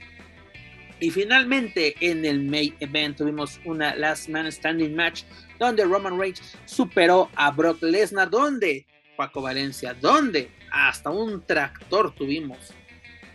[1.01, 5.23] Y finalmente en el main event tuvimos una Last Man Standing match
[5.59, 8.85] donde Roman Reigns superó a Brock Lesnar, donde
[9.17, 12.59] Paco Valencia, donde hasta un tractor tuvimos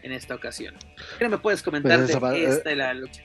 [0.03, 0.75] en esta ocasión.
[1.17, 3.23] ¿Qué me puedes comentar Pues esa va- de esta de la lucha?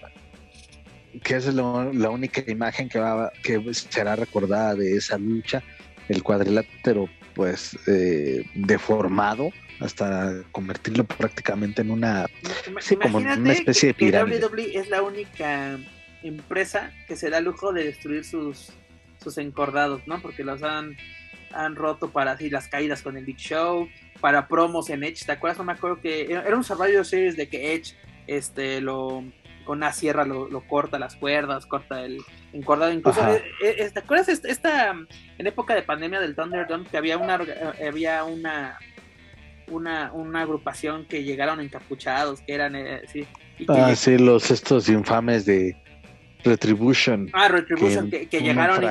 [1.22, 5.62] Que esa es lo- la única imagen que, va, que será recordada de esa lucha,
[6.08, 9.50] el cuadrilátero pues eh, deformado
[9.80, 12.26] hasta convertirlo prácticamente en una
[12.80, 14.40] Sí, como una Imagínate especie de que pirámide.
[14.44, 15.78] WWE es la única
[16.22, 18.70] empresa que se da lujo de destruir sus,
[19.22, 20.20] sus encordados, ¿no?
[20.20, 20.96] Porque los han,
[21.52, 23.88] han roto para así las caídas con el Big Show,
[24.20, 25.24] para promos en Edge.
[25.26, 25.58] ¿Te acuerdas?
[25.58, 27.94] No me acuerdo que era un Survivor Series de que Edge
[28.26, 29.24] este, lo,
[29.64, 32.18] con una sierra lo, lo corta las cuerdas, corta el
[32.52, 32.92] encordado.
[32.92, 34.94] Incluso, eh, eh, ¿te acuerdas esta, esta,
[35.38, 38.78] en época de pandemia del Thunderdome que había una, orga- había una
[39.70, 43.26] una, una agrupación que llegaron encapuchados, que eran, eh, sí,
[43.58, 45.76] y que Ah, sí, los estos infames de
[46.44, 47.28] Retribution.
[47.32, 48.82] ah, Retribution, que que, llegaron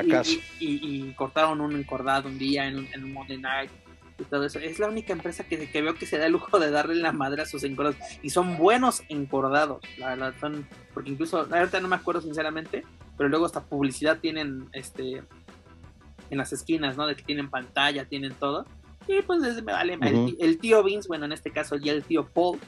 [0.60, 3.72] y- cortaron un encordado un día en un, en un Monday Night
[4.20, 4.60] y todo eso.
[4.60, 7.12] Es la única empresa que, que veo que se da el lujo de darle la
[7.12, 7.98] madre a sus encordados.
[8.22, 12.84] Y son buenos encordados, la verdad, son, porque incluso, ahorita no me acuerdo sinceramente,
[13.18, 15.24] pero luego hasta publicidad tienen este
[16.30, 17.08] en las esquinas, ¿no?
[17.08, 18.66] De que tienen pantalla, tienen todo.
[19.08, 19.98] Y pues desde me vale.
[19.98, 22.60] tí- el, tío Vince, bueno, en este caso ya el tío Paul,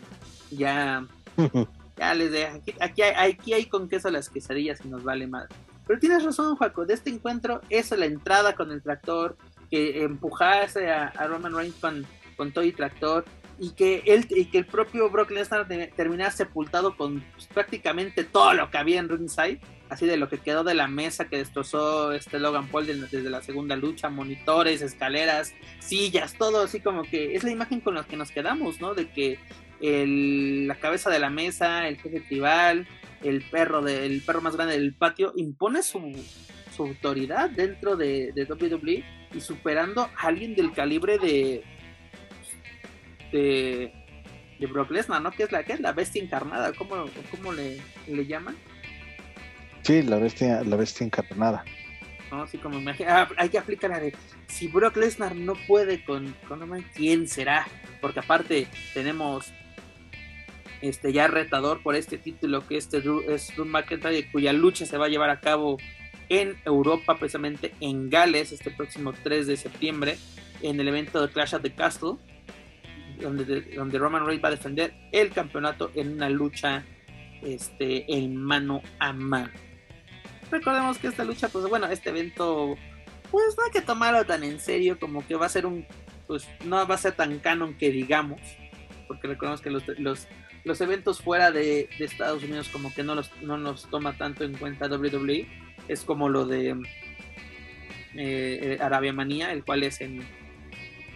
[0.51, 1.05] ya,
[1.99, 5.27] ya les de aquí, aquí, hay, aquí hay con queso las quesadillas y nos vale
[5.27, 5.47] más.
[5.85, 9.37] Pero tienes razón, Juaco, de este encuentro, eso, la entrada con el tractor,
[9.69, 12.05] que empujase a, Roman Reigns con,
[12.37, 13.25] con todo y tractor,
[13.61, 18.23] y que él y que el propio Brock Lesnar te- terminara sepultado con pues, prácticamente
[18.23, 19.59] todo lo que había en ringside,
[19.89, 23.29] así de lo que quedó de la mesa que destrozó este Logan Paul de- desde
[23.29, 28.05] la segunda lucha, monitores, escaleras, sillas, todo así como que es la imagen con la
[28.05, 28.93] que nos quedamos, ¿no?
[28.93, 29.39] De que
[29.81, 32.87] el- la cabeza de la mesa, el jefe tribal,
[33.23, 35.99] el perro del perro más grande del patio impone su,
[36.75, 39.03] su autoridad dentro de, de WWE
[39.33, 41.63] y superando a alguien del calibre de
[43.31, 43.93] de,
[44.59, 45.31] de Brock Lesnar, ¿no?
[45.31, 48.55] Que es la que es la bestia encarnada, ¿cómo, cómo le, le llaman?
[49.83, 51.63] Sí, la bestia, la bestia encarnada.
[52.31, 52.43] ¿no?
[52.43, 54.15] Así como imagina, ah, hay que aplicar la de
[54.47, 56.59] si Brock Lesnar no puede con, con
[56.95, 57.67] ¿quién será?
[58.01, 59.53] Porque aparte tenemos
[60.81, 65.05] este ya retador por este título que este es Drew McIntyre cuya lucha se va
[65.05, 65.77] a llevar a cabo
[66.29, 70.17] en Europa, precisamente en Gales, este próximo 3 de septiembre,
[70.61, 72.17] en el evento de Clash at the Castle,
[73.19, 76.85] donde, donde Roman Reigns va a defender el campeonato en una lucha
[77.41, 79.49] este, en mano a mano.
[80.51, 82.75] Recordemos que esta lucha, pues bueno, este evento,
[83.31, 85.85] pues no hay que tomarlo tan en serio como que va a ser un,
[86.27, 88.39] pues no va a ser tan canon que digamos,
[89.09, 90.27] porque recordemos que los, los,
[90.63, 94.43] los eventos fuera de, de, Estados Unidos como que no los, no los toma tanto
[94.45, 95.47] en cuenta WWE,
[95.87, 96.79] es como lo de
[98.15, 100.21] eh, Arabia Manía, el cual es en,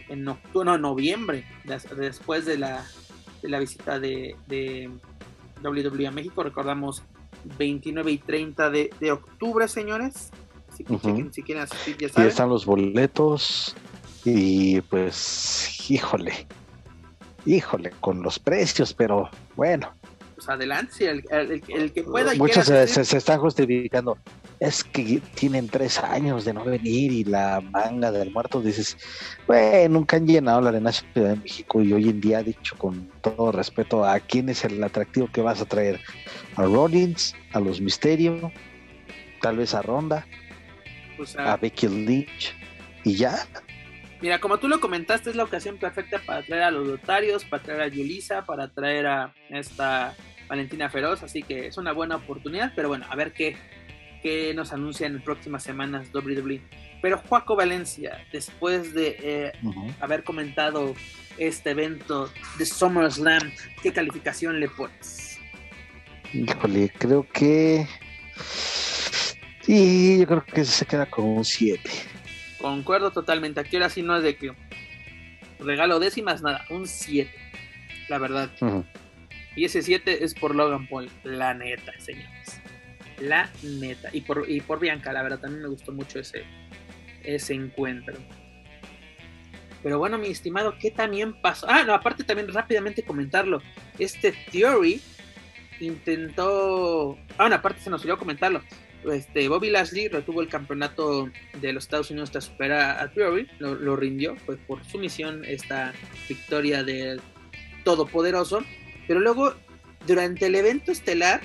[0.09, 1.45] en octubre, no, noviembre,
[1.95, 2.83] después de la,
[3.43, 4.89] de la visita de, de
[5.63, 7.03] WWE a México, recordamos
[7.59, 10.31] 29 y 30 de, de octubre, señores.
[10.71, 11.01] Así que uh -huh.
[11.01, 12.25] chequen, si quieren asistir, ya saben.
[12.25, 13.75] Y están los boletos.
[14.25, 16.47] Y pues, híjole,
[17.45, 19.93] híjole, con los precios, pero bueno.
[20.35, 22.33] Pues adelante, el, el, el, que pueda.
[22.35, 24.17] Muchos se, se, se, están justificando.
[24.59, 28.61] Es que tienen tres años de no venir y la manga del muerto.
[28.61, 28.97] Dices,
[29.45, 33.09] bueno, nunca han llenado la Arena Ciudad de México y hoy en día, dicho con
[33.21, 35.99] todo respeto, ¿a quién es el atractivo que vas a traer?
[36.55, 37.35] ¿A Rollins?
[37.51, 38.51] ¿A los Misterio?
[39.41, 40.25] ¿Tal vez a Ronda?
[41.17, 41.53] Pues a...
[41.53, 42.55] ¿A Becky Lynch?
[43.03, 43.45] ¿Y ya?
[44.23, 47.61] Mira, como tú lo comentaste, es la ocasión perfecta para traer a los notarios, para
[47.61, 50.15] traer a Yulisa, para traer a esta
[50.47, 53.57] Valentina Feroz, así que es una buena oportunidad, pero bueno, a ver qué,
[54.21, 56.61] qué nos anuncian en próximas semanas WWE.
[57.01, 59.51] Pero Juaco Valencia, después de eh,
[59.99, 60.95] haber comentado
[61.37, 63.51] este evento de SummerSlam,
[63.81, 65.37] ¿qué calificación le pones?
[66.31, 67.85] Híjole, creo que...
[69.63, 72.12] Sí, yo creo que se queda con un 7.
[72.63, 73.59] Concuerdo totalmente.
[73.59, 74.53] Aquí ahora sí no es de que
[75.59, 77.29] regalo décimas, nada, un 7.
[78.07, 78.49] La verdad.
[79.57, 82.61] Y ese 7 es por Logan Paul, la neta, señores.
[83.19, 84.11] La neta.
[84.13, 86.45] Y por, y por Bianca, la verdad, también me gustó mucho ese,
[87.23, 88.15] ese encuentro.
[89.83, 91.67] Pero bueno, mi estimado, ¿qué también pasó?
[91.69, 93.61] Ah, no, aparte también rápidamente comentarlo.
[93.99, 95.01] Este Theory
[95.81, 97.17] intentó.
[97.31, 98.61] Ah, bueno, aparte se nos olvidó comentarlo.
[99.11, 103.95] Este, Bobby Lashley retuvo el campeonato de los Estados Unidos tras superar a Theory, lo,
[103.95, 105.93] rindió, pues por su misión esta
[106.27, 107.21] victoria del
[107.83, 108.63] Todopoderoso,
[109.07, 109.53] pero luego
[110.07, 111.41] durante el evento estelar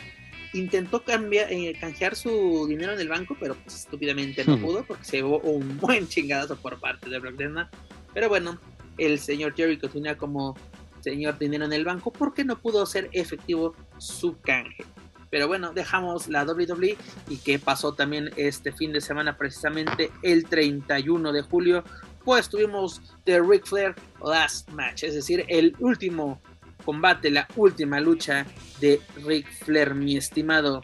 [0.52, 4.62] intentó cambiar, eh, canjear su dinero en el banco, pero pues estúpidamente no hmm.
[4.62, 7.68] pudo porque se llevó un buen chingadazo por parte de Brock Lesnar.
[8.14, 8.58] Pero bueno,
[8.96, 10.56] el señor Theory continúa como
[11.00, 14.84] señor dinero en el banco porque no pudo ser efectivo su canje.
[15.30, 16.96] Pero bueno, dejamos la WWE
[17.28, 21.84] y qué pasó también este fin de semana, precisamente el 31 de julio,
[22.24, 23.94] pues tuvimos The Ric Flair
[24.24, 26.40] Last Match, es decir, el último
[26.84, 28.46] combate, la última lucha
[28.80, 30.82] de Ric Flair, mi estimado.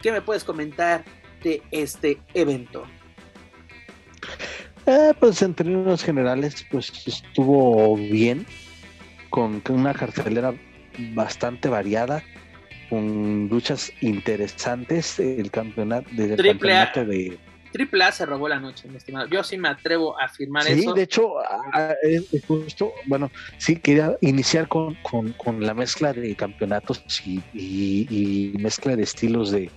[0.00, 1.04] ¿Qué me puedes comentar
[1.42, 2.84] de este evento?
[4.86, 8.46] Eh, pues en términos generales, pues estuvo bien,
[9.28, 10.54] con una cartelera
[11.14, 12.22] bastante variada,
[12.90, 15.18] con luchas interesantes.
[15.18, 17.38] El campeonato, del campeonato de.
[17.72, 19.28] Triple A se robó la noche, mi estimado.
[19.28, 20.90] Yo sí me atrevo a afirmar eso.
[20.90, 21.34] Sí, de hecho,
[22.48, 24.96] justo, bueno, sí quería iniciar con,
[25.60, 29.70] la mezcla de campeonatos y, mezcla de estilos de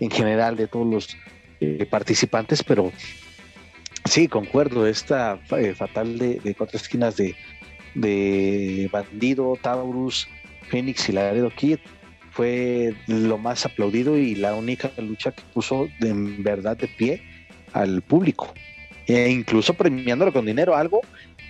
[0.00, 1.16] en general de todos los
[1.60, 2.90] eh, participantes, pero
[4.06, 7.34] sí, concuerdo, esta eh, fatal de, cuatro esquinas de,
[7.94, 10.26] de Bandido, Taurus,
[10.68, 11.78] Phoenix y Laredo Kid
[12.36, 17.22] fue lo más aplaudido y la única lucha que puso de, en verdad de pie
[17.72, 18.52] al público.
[19.06, 21.00] E incluso premiándolo con dinero, algo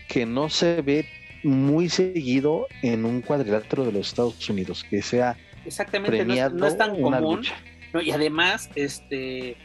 [0.07, 1.05] que no se ve
[1.43, 7.03] muy seguido en un cuadrilátero de los Estados Unidos, que sea Exactamente, no es, tan
[7.03, 7.43] común.
[8.01, 9.57] y además, este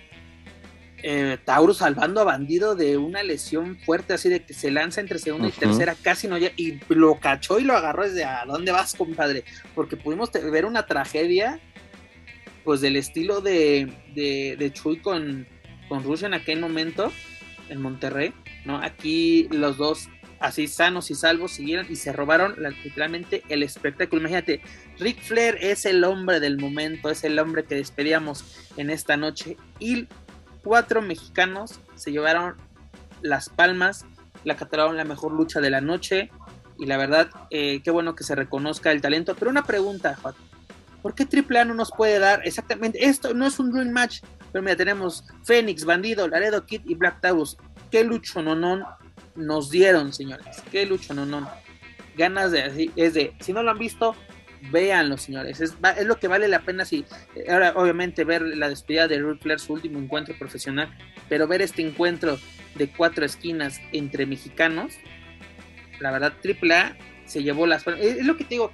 [1.03, 5.19] eh, Taurus salvando a Bandido de una lesión fuerte, así de que se lanza entre
[5.19, 8.71] segunda y tercera, casi no llega, y lo cachó y lo agarró desde a dónde
[8.71, 9.43] vas, compadre,
[9.75, 11.59] porque pudimos ver una tragedia,
[12.63, 15.47] pues del estilo de, de, Chuy con,
[15.89, 17.11] con Rusia en aquel momento,
[17.69, 18.33] en Monterrey,
[18.65, 18.77] ¿no?
[18.77, 20.09] Aquí los dos
[20.41, 24.21] así sanos y salvos siguieron y se robaron literalmente el espectáculo.
[24.21, 24.61] Imagínate,
[24.99, 28.43] Ric Flair es el hombre del momento, es el hombre que despedíamos
[28.75, 30.07] en esta noche y
[30.63, 32.55] cuatro mexicanos se llevaron
[33.21, 34.05] las palmas,
[34.43, 36.31] la catalogaron la mejor lucha de la noche
[36.77, 39.35] y la verdad, eh, qué bueno que se reconozca el talento.
[39.35, 40.17] Pero una pregunta,
[41.01, 43.33] ¿por qué AAA no nos puede dar exactamente esto?
[43.33, 44.21] No es un dream match,
[44.51, 47.57] pero mira, tenemos Fénix, Bandido, Laredo Kid y Black Taurus.
[47.91, 48.55] ¿Qué lucho no
[49.35, 50.63] nos dieron, señores?
[50.71, 51.47] ¿Qué lucho no
[52.17, 54.15] Ganas de, es de, si no lo han visto,
[54.69, 55.59] véanlo, señores.
[55.59, 57.05] Es, es, lo que vale la pena si.
[57.49, 60.95] Ahora, obviamente, ver la despedida de Ric Flair, su último encuentro profesional,
[61.29, 62.37] pero ver este encuentro
[62.75, 64.93] de cuatro esquinas entre mexicanos,
[65.99, 68.03] la verdad, AAA se llevó las palmas.
[68.03, 68.71] Es, lo que te digo.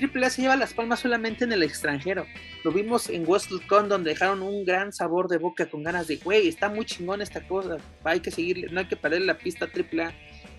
[0.00, 2.26] AAA se lleva las palmas solamente en el extranjero.
[2.64, 6.48] Lo vimos en WrestleCon donde dejaron un gran sabor de boca con ganas de, güey,
[6.48, 10.12] está muy chingón esta cosa, hay que seguir, no hay que perder la pista AAA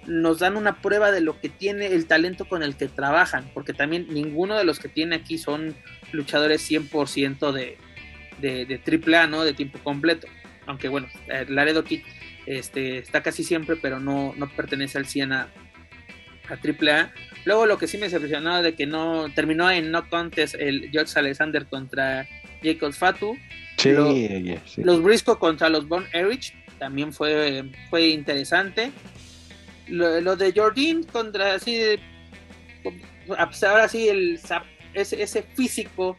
[0.08, 3.74] nos dan una prueba de lo que tiene el talento con el que trabajan, porque
[3.74, 5.76] también ninguno de los que tiene aquí son
[6.12, 7.78] luchadores 100% de,
[8.40, 9.44] de, de AAA, ¿no?
[9.44, 10.28] De tiempo completo.
[10.66, 12.02] Aunque bueno, eh, Laredo Kid
[12.46, 15.42] este, está casi siempre, pero no, no pertenece al 100 a,
[16.50, 17.14] a AAA.
[17.46, 21.18] Luego lo que sí me decepcionó de que no terminó en no contest el George
[21.18, 22.28] Alexander contra
[22.64, 23.38] Jacob Fatu.
[23.78, 23.96] Sí,
[24.78, 28.92] Los Briscoe contra los Von Erich también fue, fue interesante
[29.88, 31.82] lo, de Jordan contra así
[33.68, 34.40] ahora sí el
[34.94, 36.18] ese, físico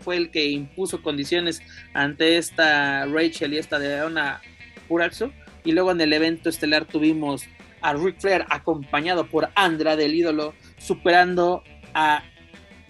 [0.00, 1.60] fue el que impuso condiciones
[1.94, 4.40] ante esta Rachel y esta de Ana
[4.88, 5.32] Puraxo
[5.64, 7.44] y luego en el evento estelar tuvimos
[7.80, 11.62] a Ric Flair acompañado por Andra del ídolo superando
[11.94, 12.22] a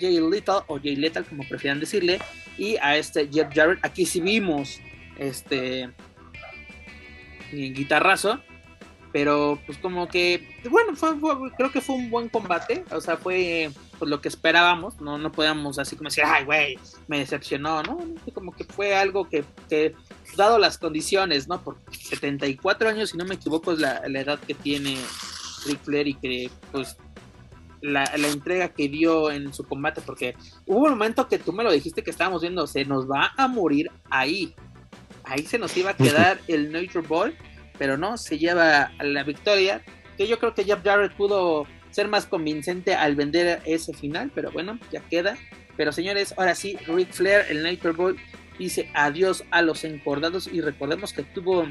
[0.01, 2.20] Jay Little o Jay Lethal como prefieran decirle
[2.57, 3.85] y a este Jeff Jarrett.
[3.85, 4.81] Aquí sí vimos
[5.19, 5.90] este
[7.53, 8.40] guitarrazo
[9.13, 11.17] pero pues como que, bueno, fue,
[11.57, 15.33] creo que fue un buen combate, o sea, fue pues, lo que esperábamos, no, no
[15.33, 17.99] podíamos así como decir, ay, güey, me decepcionó, ¿no?
[18.35, 19.95] Como que fue algo que, que
[20.37, 21.63] dado las condiciones, ¿no?
[21.63, 24.97] Por 74 años, si no me equivoco, es la, la edad que tiene
[25.67, 26.97] Ric Flair y que pues
[27.81, 30.35] la, la, entrega que dio en su combate, porque
[30.67, 33.49] hubo un momento que tú me lo dijiste que estábamos viendo, se nos va a
[33.49, 34.55] morir ahí.
[35.25, 37.37] Ahí se nos iba a quedar el Nature Ball,
[37.79, 39.83] pero no, se lleva a la victoria,
[40.17, 44.51] que yo creo que Jeff Jarrett pudo ser más convincente al vender ese final, pero
[44.51, 45.37] bueno, ya queda.
[45.77, 48.17] Pero señores, ahora sí, Ric Flair, el Ball,
[48.59, 51.67] dice adiós a los encordados y recordemos que tuvo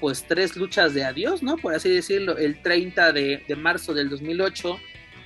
[0.00, 1.56] pues tres luchas de adiós, ¿no?
[1.56, 4.78] Por así decirlo, el 30 de, de marzo del 2008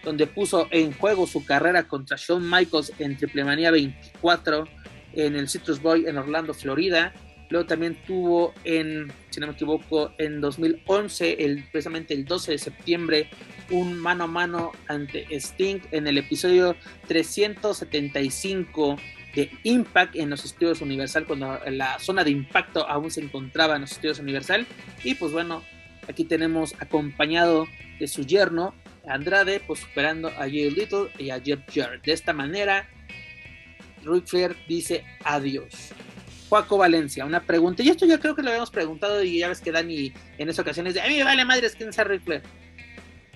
[0.05, 4.65] donde puso en juego su carrera contra Shawn Michaels en Triple Manía 24
[5.13, 7.13] en el Citrus Boy en Orlando, Florida.
[7.51, 12.59] Luego también tuvo en, si no me equivoco, en 2011, el, precisamente el 12 de
[12.59, 13.29] septiembre,
[13.71, 16.77] un mano a mano ante Sting en el episodio
[17.09, 18.97] 375
[19.35, 23.83] de Impact en los estudios Universal, cuando la zona de impacto aún se encontraba en
[23.83, 24.67] los estudios Universal.
[25.03, 25.65] Y pues bueno,
[26.09, 27.67] aquí tenemos acompañado
[27.99, 28.75] de su yerno,
[29.07, 32.05] Andrade, pues superando a Jay Little y a Jeff Jarrett.
[32.05, 32.89] De esta manera,
[34.05, 35.93] Ric Flair dice adiós.
[36.51, 37.81] Juaco Valencia, una pregunta.
[37.85, 40.63] Y esto yo creo que lo habíamos preguntado y ya ves que Dani en esa
[40.63, 42.43] ocasión es de, a mí vale madres quién sea Ric Flair.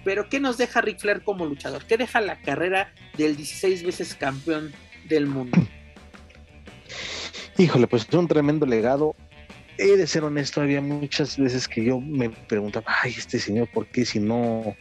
[0.04, 1.84] Pero ¿qué nos deja Ric Flair como luchador?
[1.84, 4.72] ¿Qué deja la carrera del 16 veces campeón
[5.08, 5.56] del mundo?
[7.56, 9.14] Híjole, pues es un tremendo legado.
[9.78, 13.86] He de ser honesto, había muchas veces que yo me preguntaba, ay, este señor, ¿por
[13.86, 14.76] qué si no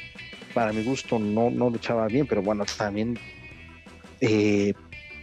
[0.56, 3.20] para mi gusto no, no luchaba bien, pero bueno, también
[4.22, 4.74] eh,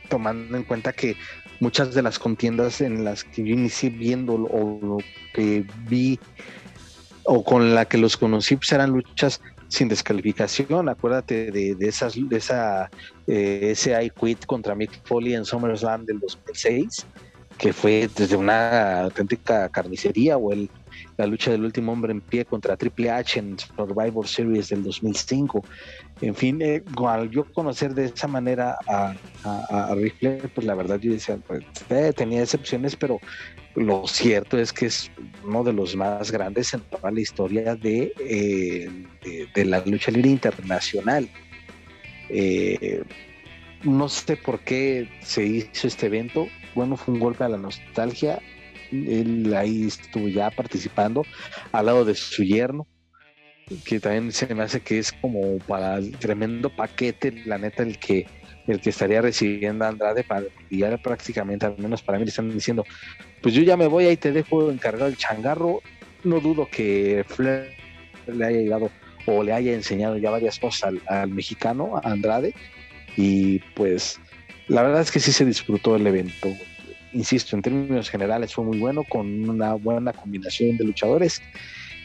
[0.09, 1.17] tomando en cuenta que
[1.61, 4.99] muchas de las contiendas en las que yo inicié viendo o lo
[5.35, 6.19] que vi
[7.25, 10.89] o con la que los conocí pues eran luchas sin descalificación.
[10.89, 12.91] Acuérdate de, de esas de esa
[13.27, 17.07] eh, ese I Quit contra Mick Foley en SummerSlam del 2006,
[17.57, 20.69] que fue desde una auténtica carnicería o el
[21.21, 25.63] la lucha del último hombre en pie contra Triple H en Survivor Series del 2005.
[26.23, 29.15] En fin, eh, al yo conocer de esa manera a,
[29.45, 29.95] a,
[30.55, 33.21] pues la verdad yo decía, pues, eh, tenía excepciones, pero
[33.75, 35.11] lo cierto es que es
[35.45, 38.89] uno de los más grandes en toda la historia de, eh,
[39.55, 41.29] de, la lucha libre internacional.
[43.85, 46.49] no sé por qué se hizo este evento.
[46.75, 48.41] Bueno, fue un golpe a la nostalgia
[48.91, 51.25] él ahí estuvo ya participando
[51.73, 52.87] al lado de su yerno,
[53.85, 57.99] que también se me hace que es como para el tremendo paquete, la neta, el
[57.99, 58.27] que
[58.67, 62.51] el que estaría recibiendo a Andrade para ya prácticamente, al menos para mí, le están
[62.51, 62.85] diciendo,
[63.43, 65.81] pues yo ya me voy, ahí te dejo encargado el changarro.
[66.23, 67.75] No dudo que Flair
[68.27, 68.91] le haya llegado
[69.27, 72.55] o le haya enseñado ya varias cosas al, al mexicano, a Andrade,
[73.17, 74.21] y pues
[74.69, 76.49] la verdad es que sí se disfrutó el evento
[77.13, 81.43] insisto, en términos generales fue muy bueno, con una buena combinación de luchadores.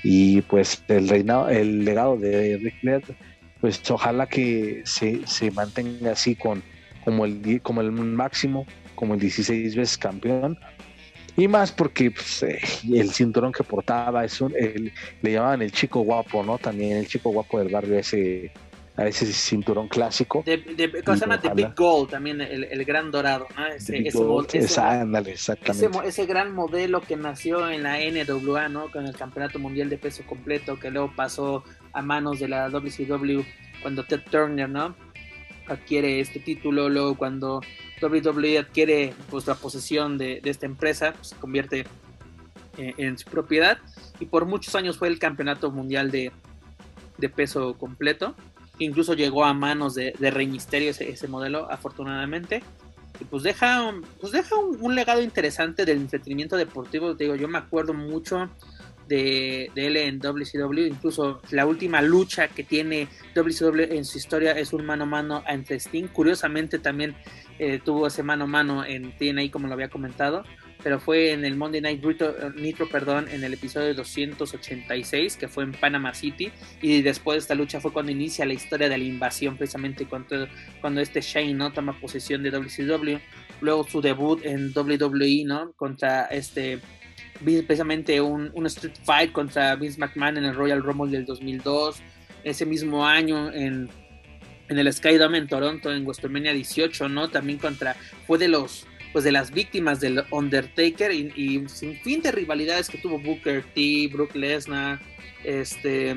[0.04, 3.04] Y pues el reinado, el legado de Rick Flair,
[3.60, 6.62] pues ojalá que se, se mantenga así con
[7.06, 8.66] como el, como el máximo,
[8.96, 10.58] como el 16 veces campeón.
[11.38, 12.60] Y más porque pues, eh,
[12.94, 16.58] el cinturón que portaba, es un, le llamaban el chico guapo, ¿no?
[16.58, 18.52] También el chico guapo del barrio ese
[18.98, 20.44] a ese cinturón clásico.
[20.46, 21.40] De, de, ¿Cómo se llama?
[21.40, 23.68] The Big Gold, también el, el gran dorado, ¿no?
[23.68, 24.20] Ese, ese,
[24.54, 26.08] exactamente.
[26.08, 28.90] Ese, gran modelo que nació en la NWA, ¿no?
[28.92, 33.42] Con el Campeonato Mundial de Peso Completo, que luego pasó a manos de la WCW
[33.82, 34.96] cuando Ted Turner, ¿no?
[35.68, 37.62] Adquiere este título, luego cuando
[38.02, 41.86] WWE adquiere pues la posesión de, de esta empresa, pues, se convierte
[42.78, 43.78] eh, en su propiedad
[44.20, 46.32] y por muchos años fue el campeonato mundial de,
[47.18, 48.36] de peso completo
[48.80, 52.64] incluso llegó a manos de, Rey Misterio ese, modelo, afortunadamente.
[53.20, 57.14] Y pues deja, pues deja un, legado interesante del entretenimiento deportivo.
[57.14, 58.50] digo, yo me acuerdo mucho
[59.08, 60.88] de, de, él en WCW.
[60.88, 65.44] Incluso la última lucha que tiene WCW en su historia es un mano a mano
[65.48, 66.08] ante Sting.
[66.08, 67.16] Curiosamente también
[67.58, 70.44] eh, tuvo ese mano a mano en TNA, como lo había comentado
[70.86, 72.06] pero fue en el Monday Night
[72.58, 77.56] Nitro, perdón, en el episodio 286, que fue en Panama City, y después de esta
[77.56, 80.48] lucha fue cuando inicia la historia de la invasión, precisamente cuando,
[80.82, 81.74] cuando este Shane, ¿no?
[81.74, 83.18] Toma posesión de WCW,
[83.62, 85.72] luego su debut en WWE, ¿no?
[85.72, 86.78] Contra este,
[87.44, 92.00] precisamente un, un Street Fight contra Vince McMahon en el Royal Rumble del 2002,
[92.44, 93.90] ese mismo año en
[94.68, 97.30] en el Skydome en Toronto, en WrestleMania 18, ¿no?
[97.30, 97.96] También contra,
[98.26, 102.98] fue de los pues de las víctimas del Undertaker y, sin fin de rivalidades que
[102.98, 105.00] tuvo Booker T, Brook Lesnar,
[105.46, 106.14] este,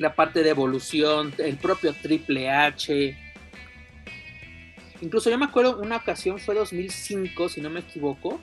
[0.00, 3.16] la parte de evolución, el propio Triple H.
[5.00, 8.40] Incluso yo me acuerdo una ocasión fue 2005, si no me equivoco.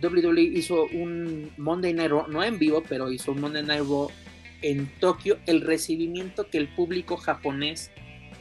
[0.00, 4.12] WWE hizo un Monday Night Raw, no en vivo, pero hizo un Monday Night Raw
[4.62, 5.38] en Tokio.
[5.46, 7.90] El recibimiento que el público japonés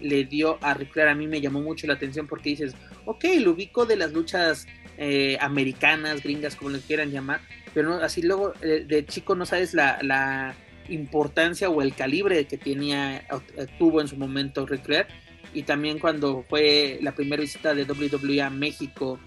[0.01, 3.51] le dio a Ric a mí me llamó mucho la atención porque dices, ok, lo
[3.51, 4.67] ubico de las luchas
[4.97, 7.41] eh, americanas, gringas, como les quieran llamar,
[7.73, 10.55] pero así luego eh, de chico no sabes la,
[10.89, 15.07] importancia o el calibre que tenía, eh, tuvo en su momento Ric
[15.53, 19.19] y también cuando fue la primera visita de WWE a México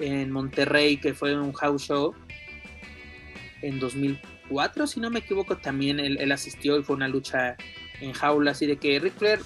[0.00, 2.14] en Monterrey, que fue un house show
[3.62, 7.56] en 2004, si no me equivoco, también él, asistió y fue una lucha
[8.00, 9.40] en jaula, así de que Ric Flair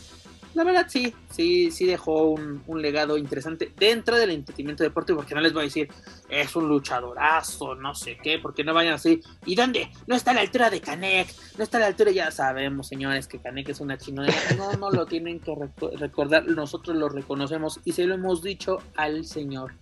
[0.59, 5.41] la verdad sí, sí, sí dejó un, legado interesante dentro del entretenimiento deportivo, porque no
[5.41, 5.89] les voy a decir,
[6.29, 9.89] es un luchadorazo, no sé qué, porque no vayan así, ¿y dónde?
[10.09, 13.29] No está a la altura de Canek, no está a la altura, ya sabemos, señores,
[13.29, 15.55] que Canek es una chinonera, no, no lo tienen que
[15.97, 19.75] recordar, nosotros lo reconocemos y se lo hemos dicho al señor.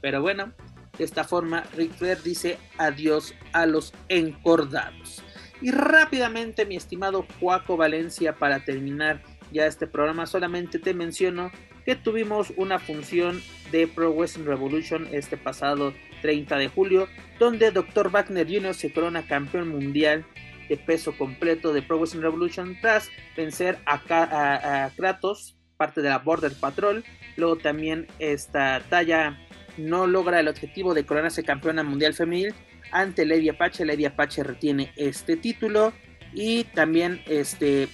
[0.00, 0.52] Pero bueno,
[0.98, 5.22] de esta forma, Rick Flair dice adiós a los encordados.
[5.62, 9.22] Y rápidamente, mi estimado Juaco Valencia, para terminar
[9.52, 11.50] ya este programa, solamente te menciono
[11.84, 17.08] que tuvimos una función de Pro Wrestling Revolution este pasado 30 de julio,
[17.38, 18.10] donde Dr.
[18.10, 18.74] Wagner Jr.
[18.74, 20.24] se corona campeón mundial
[20.68, 26.52] de peso completo de Pro Wrestling Revolution tras vencer a, Kratos, parte de la Border
[26.52, 27.04] Patrol.
[27.36, 29.38] Luego también esta talla
[29.76, 32.54] no logra el objetivo de coronarse campeona mundial femenil
[32.92, 33.84] ante Lady Apache.
[33.84, 35.92] Lady Apache retiene este título
[36.32, 37.88] y también este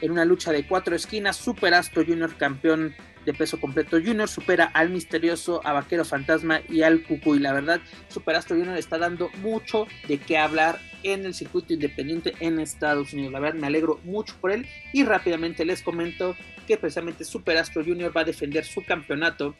[0.00, 1.36] en una lucha de cuatro esquinas.
[1.36, 2.94] Super Astro Junior, campeón
[3.24, 7.80] de peso completo Junior, supera al misterioso, a Vaquero Fantasma y al Y La verdad,
[8.08, 13.12] Super Astro Junior está dando mucho de qué hablar en el circuito independiente en Estados
[13.12, 13.32] Unidos.
[13.32, 14.66] La verdad, me alegro mucho por él.
[14.92, 19.54] Y rápidamente les comento que precisamente Super Astro Junior va a defender su campeonato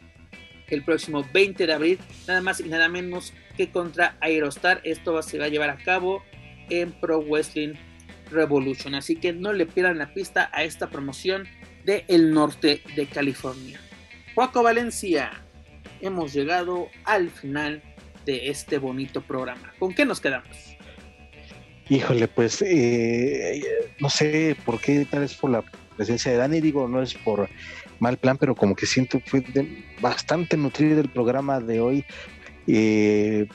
[0.68, 4.80] el próximo 20 de abril, nada más y nada menos que contra Aerostar.
[4.84, 6.22] Esto se va a llevar a cabo
[6.70, 7.74] en Pro Wrestling
[8.30, 8.94] Revolution.
[8.94, 11.46] Así que no le pierdan la pista a esta promoción
[11.84, 13.80] de el norte de California.
[14.34, 15.30] Juaco Valencia,
[16.00, 17.82] hemos llegado al final
[18.24, 19.72] de este bonito programa.
[19.78, 20.76] ¿Con qué nos quedamos?
[21.88, 23.62] Híjole, pues eh,
[23.98, 25.64] no sé por qué, tal vez por la
[25.96, 27.48] presencia de Dani, digo, no es por
[27.98, 29.44] mal plan, pero como que siento que fue
[30.00, 32.04] bastante nutrido el programa de hoy.
[32.66, 33.46] Eh,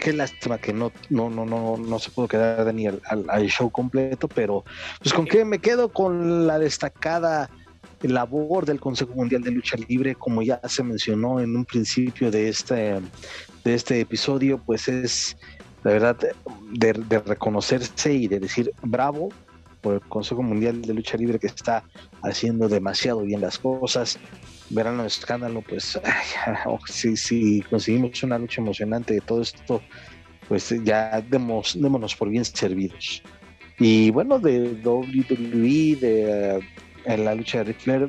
[0.00, 3.70] qué lástima que no, no, no, no, no se pudo quedar Dani al, al, show
[3.70, 4.64] completo, pero
[5.00, 7.50] pues con qué me quedo con la destacada
[8.02, 12.48] labor del Consejo Mundial de Lucha Libre, como ya se mencionó en un principio de
[12.48, 13.00] este,
[13.64, 15.36] de este episodio, pues es
[15.82, 16.16] la verdad
[16.72, 19.30] de, de reconocerse y de decir bravo
[19.80, 21.84] por el Consejo Mundial de Lucha Libre que está
[22.22, 24.18] haciendo demasiado bien las cosas,
[24.74, 25.98] verano de escándalo, pues
[26.86, 29.80] si, conseguimos una lucha emocionante de todo esto,
[30.48, 33.22] pues ya demos, démonos por bien servidos.
[33.78, 36.64] Y bueno, de WWE, de
[37.06, 38.08] eh, la lucha de Ric Flair,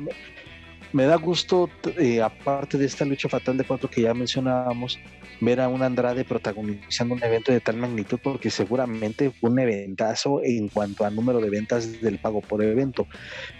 [0.96, 1.68] me da gusto,
[1.98, 4.98] eh, aparte de esta lucha fatal de cuatro que ya mencionábamos,
[5.42, 10.40] ver a un Andrade protagonizando un evento de tal magnitud porque seguramente fue un eventazo
[10.42, 13.06] en cuanto a número de ventas del pago por evento.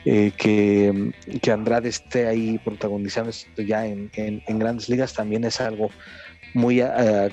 [0.07, 4.11] Eh, que, que, Andrade esté ahí protagonizando esto ya en,
[4.59, 5.91] grandes ligas también es algo
[6.55, 7.29] muy, uh,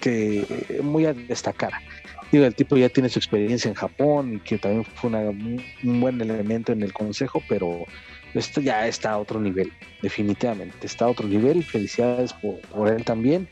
[0.00, 0.46] que,
[0.82, 1.72] muy a destacar.
[2.32, 6.18] Digo, el tipo ya tiene su experiencia en Japón y que también fue un buen
[6.18, 7.84] elemento en el consejo, pero
[8.34, 9.72] esto ya está a otro nivel,
[10.02, 13.48] definitivamente, está a otro nivel, felicidades por, él también.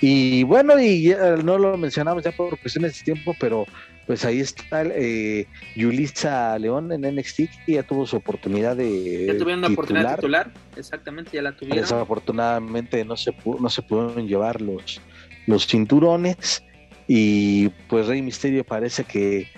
[0.00, 1.14] Y bueno, y
[1.44, 3.66] no lo mencionamos ya por cuestiones de tiempo, pero
[4.06, 9.38] pues ahí está eh, Yulisa León en NXT y ya tuvo su oportunidad de ya
[9.38, 11.80] tuvieron la oportunidad de titular, exactamente, ya la tuvieron.
[11.80, 15.00] Desafortunadamente no se no se pudieron llevar los,
[15.46, 16.64] los cinturones
[17.06, 19.48] y pues Rey Misterio parece que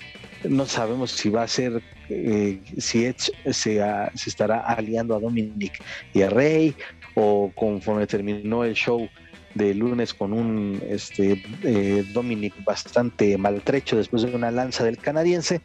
[0.45, 1.83] no sabemos si va a ser
[2.15, 3.81] eh, si Edge se,
[4.27, 5.83] estará aliando a Dominic
[6.13, 6.75] y a Rey
[7.15, 9.09] o conforme terminó el show
[9.55, 15.61] de lunes con un este, eh, Dominic bastante maltrecho después de una lanza del canadiense.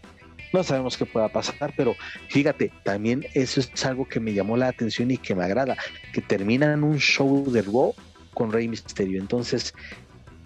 [0.54, 1.96] No sabemos qué pueda pasar, pero
[2.30, 5.78] fíjate, también eso es algo que me llamó la atención y que me agrada,
[6.14, 7.94] que terminan un show de Raw
[8.34, 9.20] con Rey Mysterio.
[9.20, 9.74] Entonces,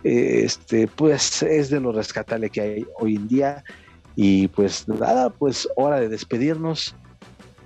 [0.04, 3.64] este, pues es de lo rescatable que hay hoy en día.
[4.16, 6.96] Y pues nada, pues hora de despedirnos.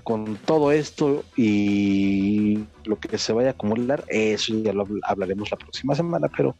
[0.03, 5.57] con todo esto y lo que se vaya a acumular, eso ya lo hablaremos la
[5.57, 6.55] próxima semana, pero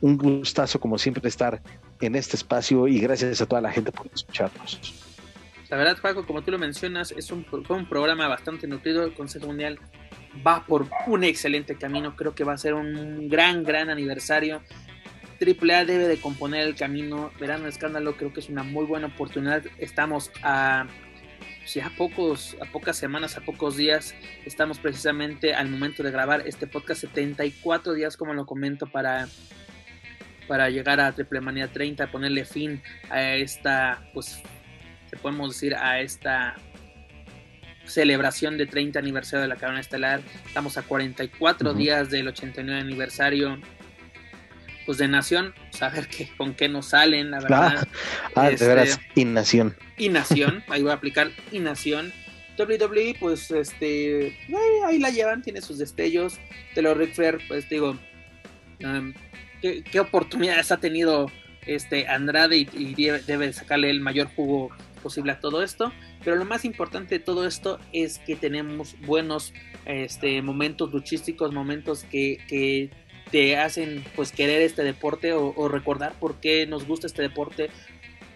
[0.00, 1.60] un gustazo como siempre estar
[2.00, 4.80] en este espacio y gracias a toda la gente por escucharnos.
[5.68, 9.02] La verdad, Paco, como tú lo mencionas, es un, un programa bastante nutrido.
[9.04, 9.78] El Consejo Mundial
[10.46, 12.14] va por un excelente camino.
[12.14, 14.62] Creo que va a ser un gran, gran aniversario.
[15.40, 17.30] AAA debe de componer el camino.
[17.38, 19.64] Verán el escándalo, creo que es una muy buena oportunidad.
[19.78, 20.86] Estamos a
[21.74, 24.14] ya pocos, a pocas semanas, a pocos días,
[24.44, 29.28] estamos precisamente al momento de grabar este podcast, 74 días, como lo comento, para,
[30.46, 34.42] para llegar a Triple Manía 30, ponerle fin a esta, pues,
[35.10, 36.54] se podemos decir, a esta
[37.84, 40.20] celebración de 30 aniversario de la Corona Estelar.
[40.46, 43.58] Estamos a 44 días del 89 aniversario
[44.86, 47.88] pues de Nación, saber que, con qué nos salen, la verdad.
[48.34, 49.76] Ah, de este, veras, Innación.
[49.98, 52.12] Innación, ahí voy a aplicar Innación.
[52.58, 54.38] WWE, pues este,
[54.86, 56.38] ahí la llevan, tiene sus destellos.
[56.74, 57.98] De lo Ric Flair, pues digo,
[58.82, 59.12] um,
[59.60, 61.30] ¿qué, oportunidades ha tenido
[61.66, 64.70] este Andrade y, debe sacarle el mayor jugo
[65.02, 65.92] posible a todo esto.
[66.24, 69.52] Pero lo más importante de todo esto es que tenemos buenos
[69.84, 72.90] este, momentos luchísticos, momentos que, que
[73.30, 77.70] te hacen pues querer este deporte o, recordar por qué nos gusta este deporte.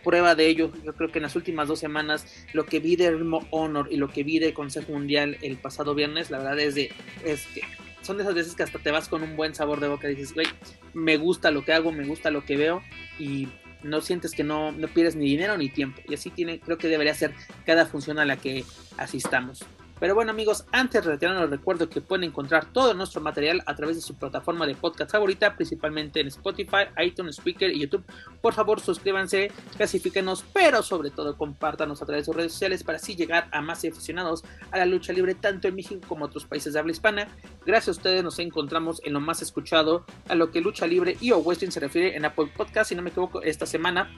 [0.02, 3.14] Prueba de ello, yo creo que en las últimas dos semanas lo que vi de
[3.50, 6.90] Honor y lo que vi de Consejo Mundial el pasado viernes, la verdad es de
[7.24, 7.60] es que
[8.00, 10.14] son de esas veces que hasta te vas con un buen sabor de boca y
[10.14, 10.46] dices, güey,
[10.94, 12.82] me gusta lo que hago, me gusta lo que veo
[13.18, 13.48] y
[13.82, 16.00] no sientes que no, no pierdes ni dinero ni tiempo.
[16.08, 17.34] Y así tiene, creo que debería ser
[17.66, 18.64] cada función a la que
[18.96, 19.64] asistamos.
[20.00, 23.74] Pero bueno amigos, antes de retirarnos les recuerdo que pueden encontrar todo nuestro material a
[23.76, 28.02] través de su plataforma de podcast favorita, principalmente en Spotify, iTunes, Speaker y YouTube.
[28.40, 32.96] Por favor suscríbanse, clasifíquenos, pero sobre todo compártanos a través de sus redes sociales para
[32.96, 36.46] así llegar a más aficionados a la lucha libre tanto en México como en otros
[36.46, 37.28] países de habla hispana.
[37.66, 41.32] Gracias a ustedes nos encontramos en lo más escuchado a lo que lucha libre y
[41.32, 44.10] o western se refiere en Apple Podcast, si no me equivoco, esta semana,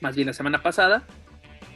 [0.00, 1.04] más bien la semana pasada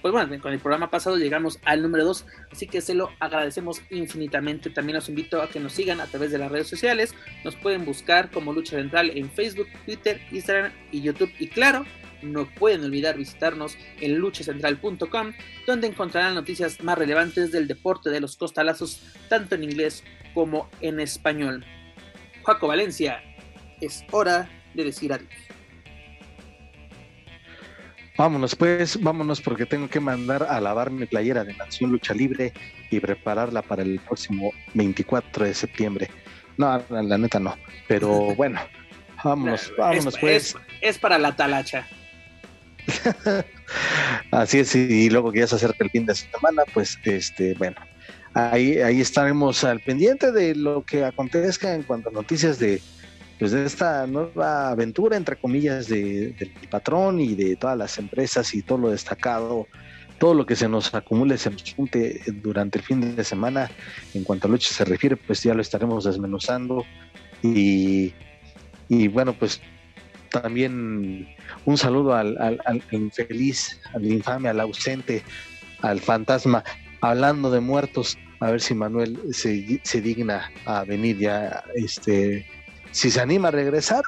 [0.03, 3.81] pues bueno, con el programa pasado llegamos al número 2, así que se lo agradecemos
[3.91, 4.69] infinitamente.
[4.69, 7.15] También los invito a que nos sigan a través de las redes sociales.
[7.45, 11.31] Nos pueden buscar como Lucha Central en Facebook, Twitter, Instagram y YouTube.
[11.39, 11.87] Y claro,
[12.21, 15.33] no pueden olvidar visitarnos en luchacentral.com,
[15.67, 20.03] donde encontrarán noticias más relevantes del deporte de los costalazos, tanto en inglés
[20.35, 21.65] como en español.
[22.43, 23.23] Juaco Valencia,
[23.81, 25.31] es hora de decir adiós.
[28.17, 32.53] Vámonos pues, vámonos porque tengo que mandar a lavar mi playera de Nación Lucha Libre
[32.91, 36.11] y prepararla para el próximo 24 de septiembre.
[36.59, 37.57] No, la neta no,
[37.89, 38.61] pero bueno,
[39.25, 40.55] vámonos, vámonos pues.
[40.83, 41.87] Es, para la talacha.
[44.31, 47.77] Así es, y luego que ya se acerca el fin de semana, pues este, bueno,
[48.35, 52.83] ahí, ahí estaremos al pendiente de lo que acontezca en cuanto a noticias de,
[53.43, 58.55] pues de esta nueva aventura, entre comillas, de, del patrón y de todas las empresas
[58.55, 59.67] y todo lo destacado,
[60.21, 63.69] todo lo que se nos acumule, se nos junte durante el fin de semana,
[64.15, 66.85] en cuanto a lucha se refiere, pues ya lo estaremos desmenuzando.
[67.43, 68.15] Y,
[68.89, 69.61] y bueno, pues
[70.31, 71.27] también
[71.65, 72.61] un saludo al,
[72.93, 75.25] infeliz, al infame, al ausente,
[75.81, 76.63] al fantasma,
[77.01, 82.47] hablando de muertos, a ver si Manuel se, se digna a venir ya este
[82.93, 84.03] si se anima a regresar,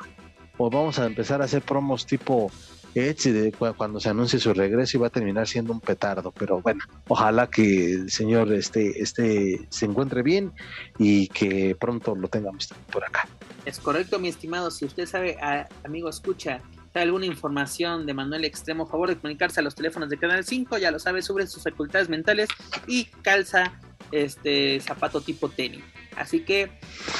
[0.56, 2.50] o vamos a empezar a hacer promos tipo
[2.94, 6.30] Edge de cuando se anuncie su regreso y va a terminar siendo un petardo.
[6.30, 10.52] Pero bueno, ojalá que el señor este, este se encuentre bien
[10.98, 13.26] y que pronto lo tengamos por acá.
[13.64, 14.70] Es correcto, mi estimado.
[14.70, 15.36] Si usted sabe,
[15.82, 16.60] amigo, escucha,
[16.92, 20.92] alguna información de Manuel Extremo, favor de comunicarse a los teléfonos de Canal 5, ya
[20.92, 22.48] lo sabe, sobre sus facultades mentales
[22.86, 23.72] y calza
[24.12, 25.82] este zapato tipo tenis.
[26.16, 26.70] Así que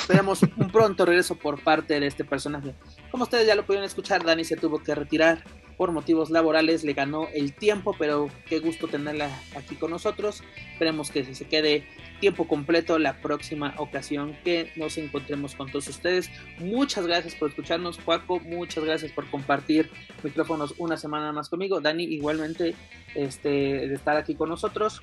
[0.01, 2.75] esperamos un pronto regreso por parte de este personaje.
[3.11, 5.45] Como ustedes ya lo pudieron escuchar, Dani se tuvo que retirar
[5.77, 10.43] por motivos laborales, le ganó el tiempo, pero qué gusto tenerla aquí con nosotros.
[10.73, 11.87] Esperemos que se quede
[12.21, 16.31] tiempo completo la próxima ocasión que nos encontremos con todos ustedes.
[16.59, 18.41] Muchas gracias por escucharnos, Juaco.
[18.41, 19.91] Muchas gracias por compartir
[20.23, 21.81] micrófonos una semana más conmigo.
[21.81, 22.75] Dani, igualmente,
[23.15, 25.01] este, de estar aquí con nosotros.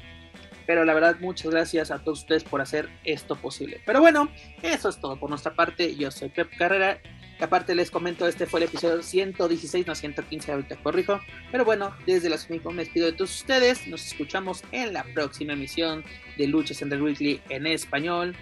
[0.65, 3.81] Pero la verdad, muchas gracias a todos ustedes por hacer esto posible.
[3.85, 4.29] Pero bueno,
[4.61, 5.95] eso es todo por nuestra parte.
[5.95, 6.99] Yo soy Pep Carrera.
[7.39, 11.19] Y aparte les comento, este fue el episodio 116, no 115, ahorita corrijo.
[11.51, 13.87] Pero bueno, desde la Sumico me despido de todos ustedes.
[13.87, 16.03] Nos escuchamos en la próxima emisión
[16.37, 18.35] de Luchas en the Weekly en español.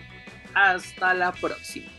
[0.54, 1.99] Hasta la próxima.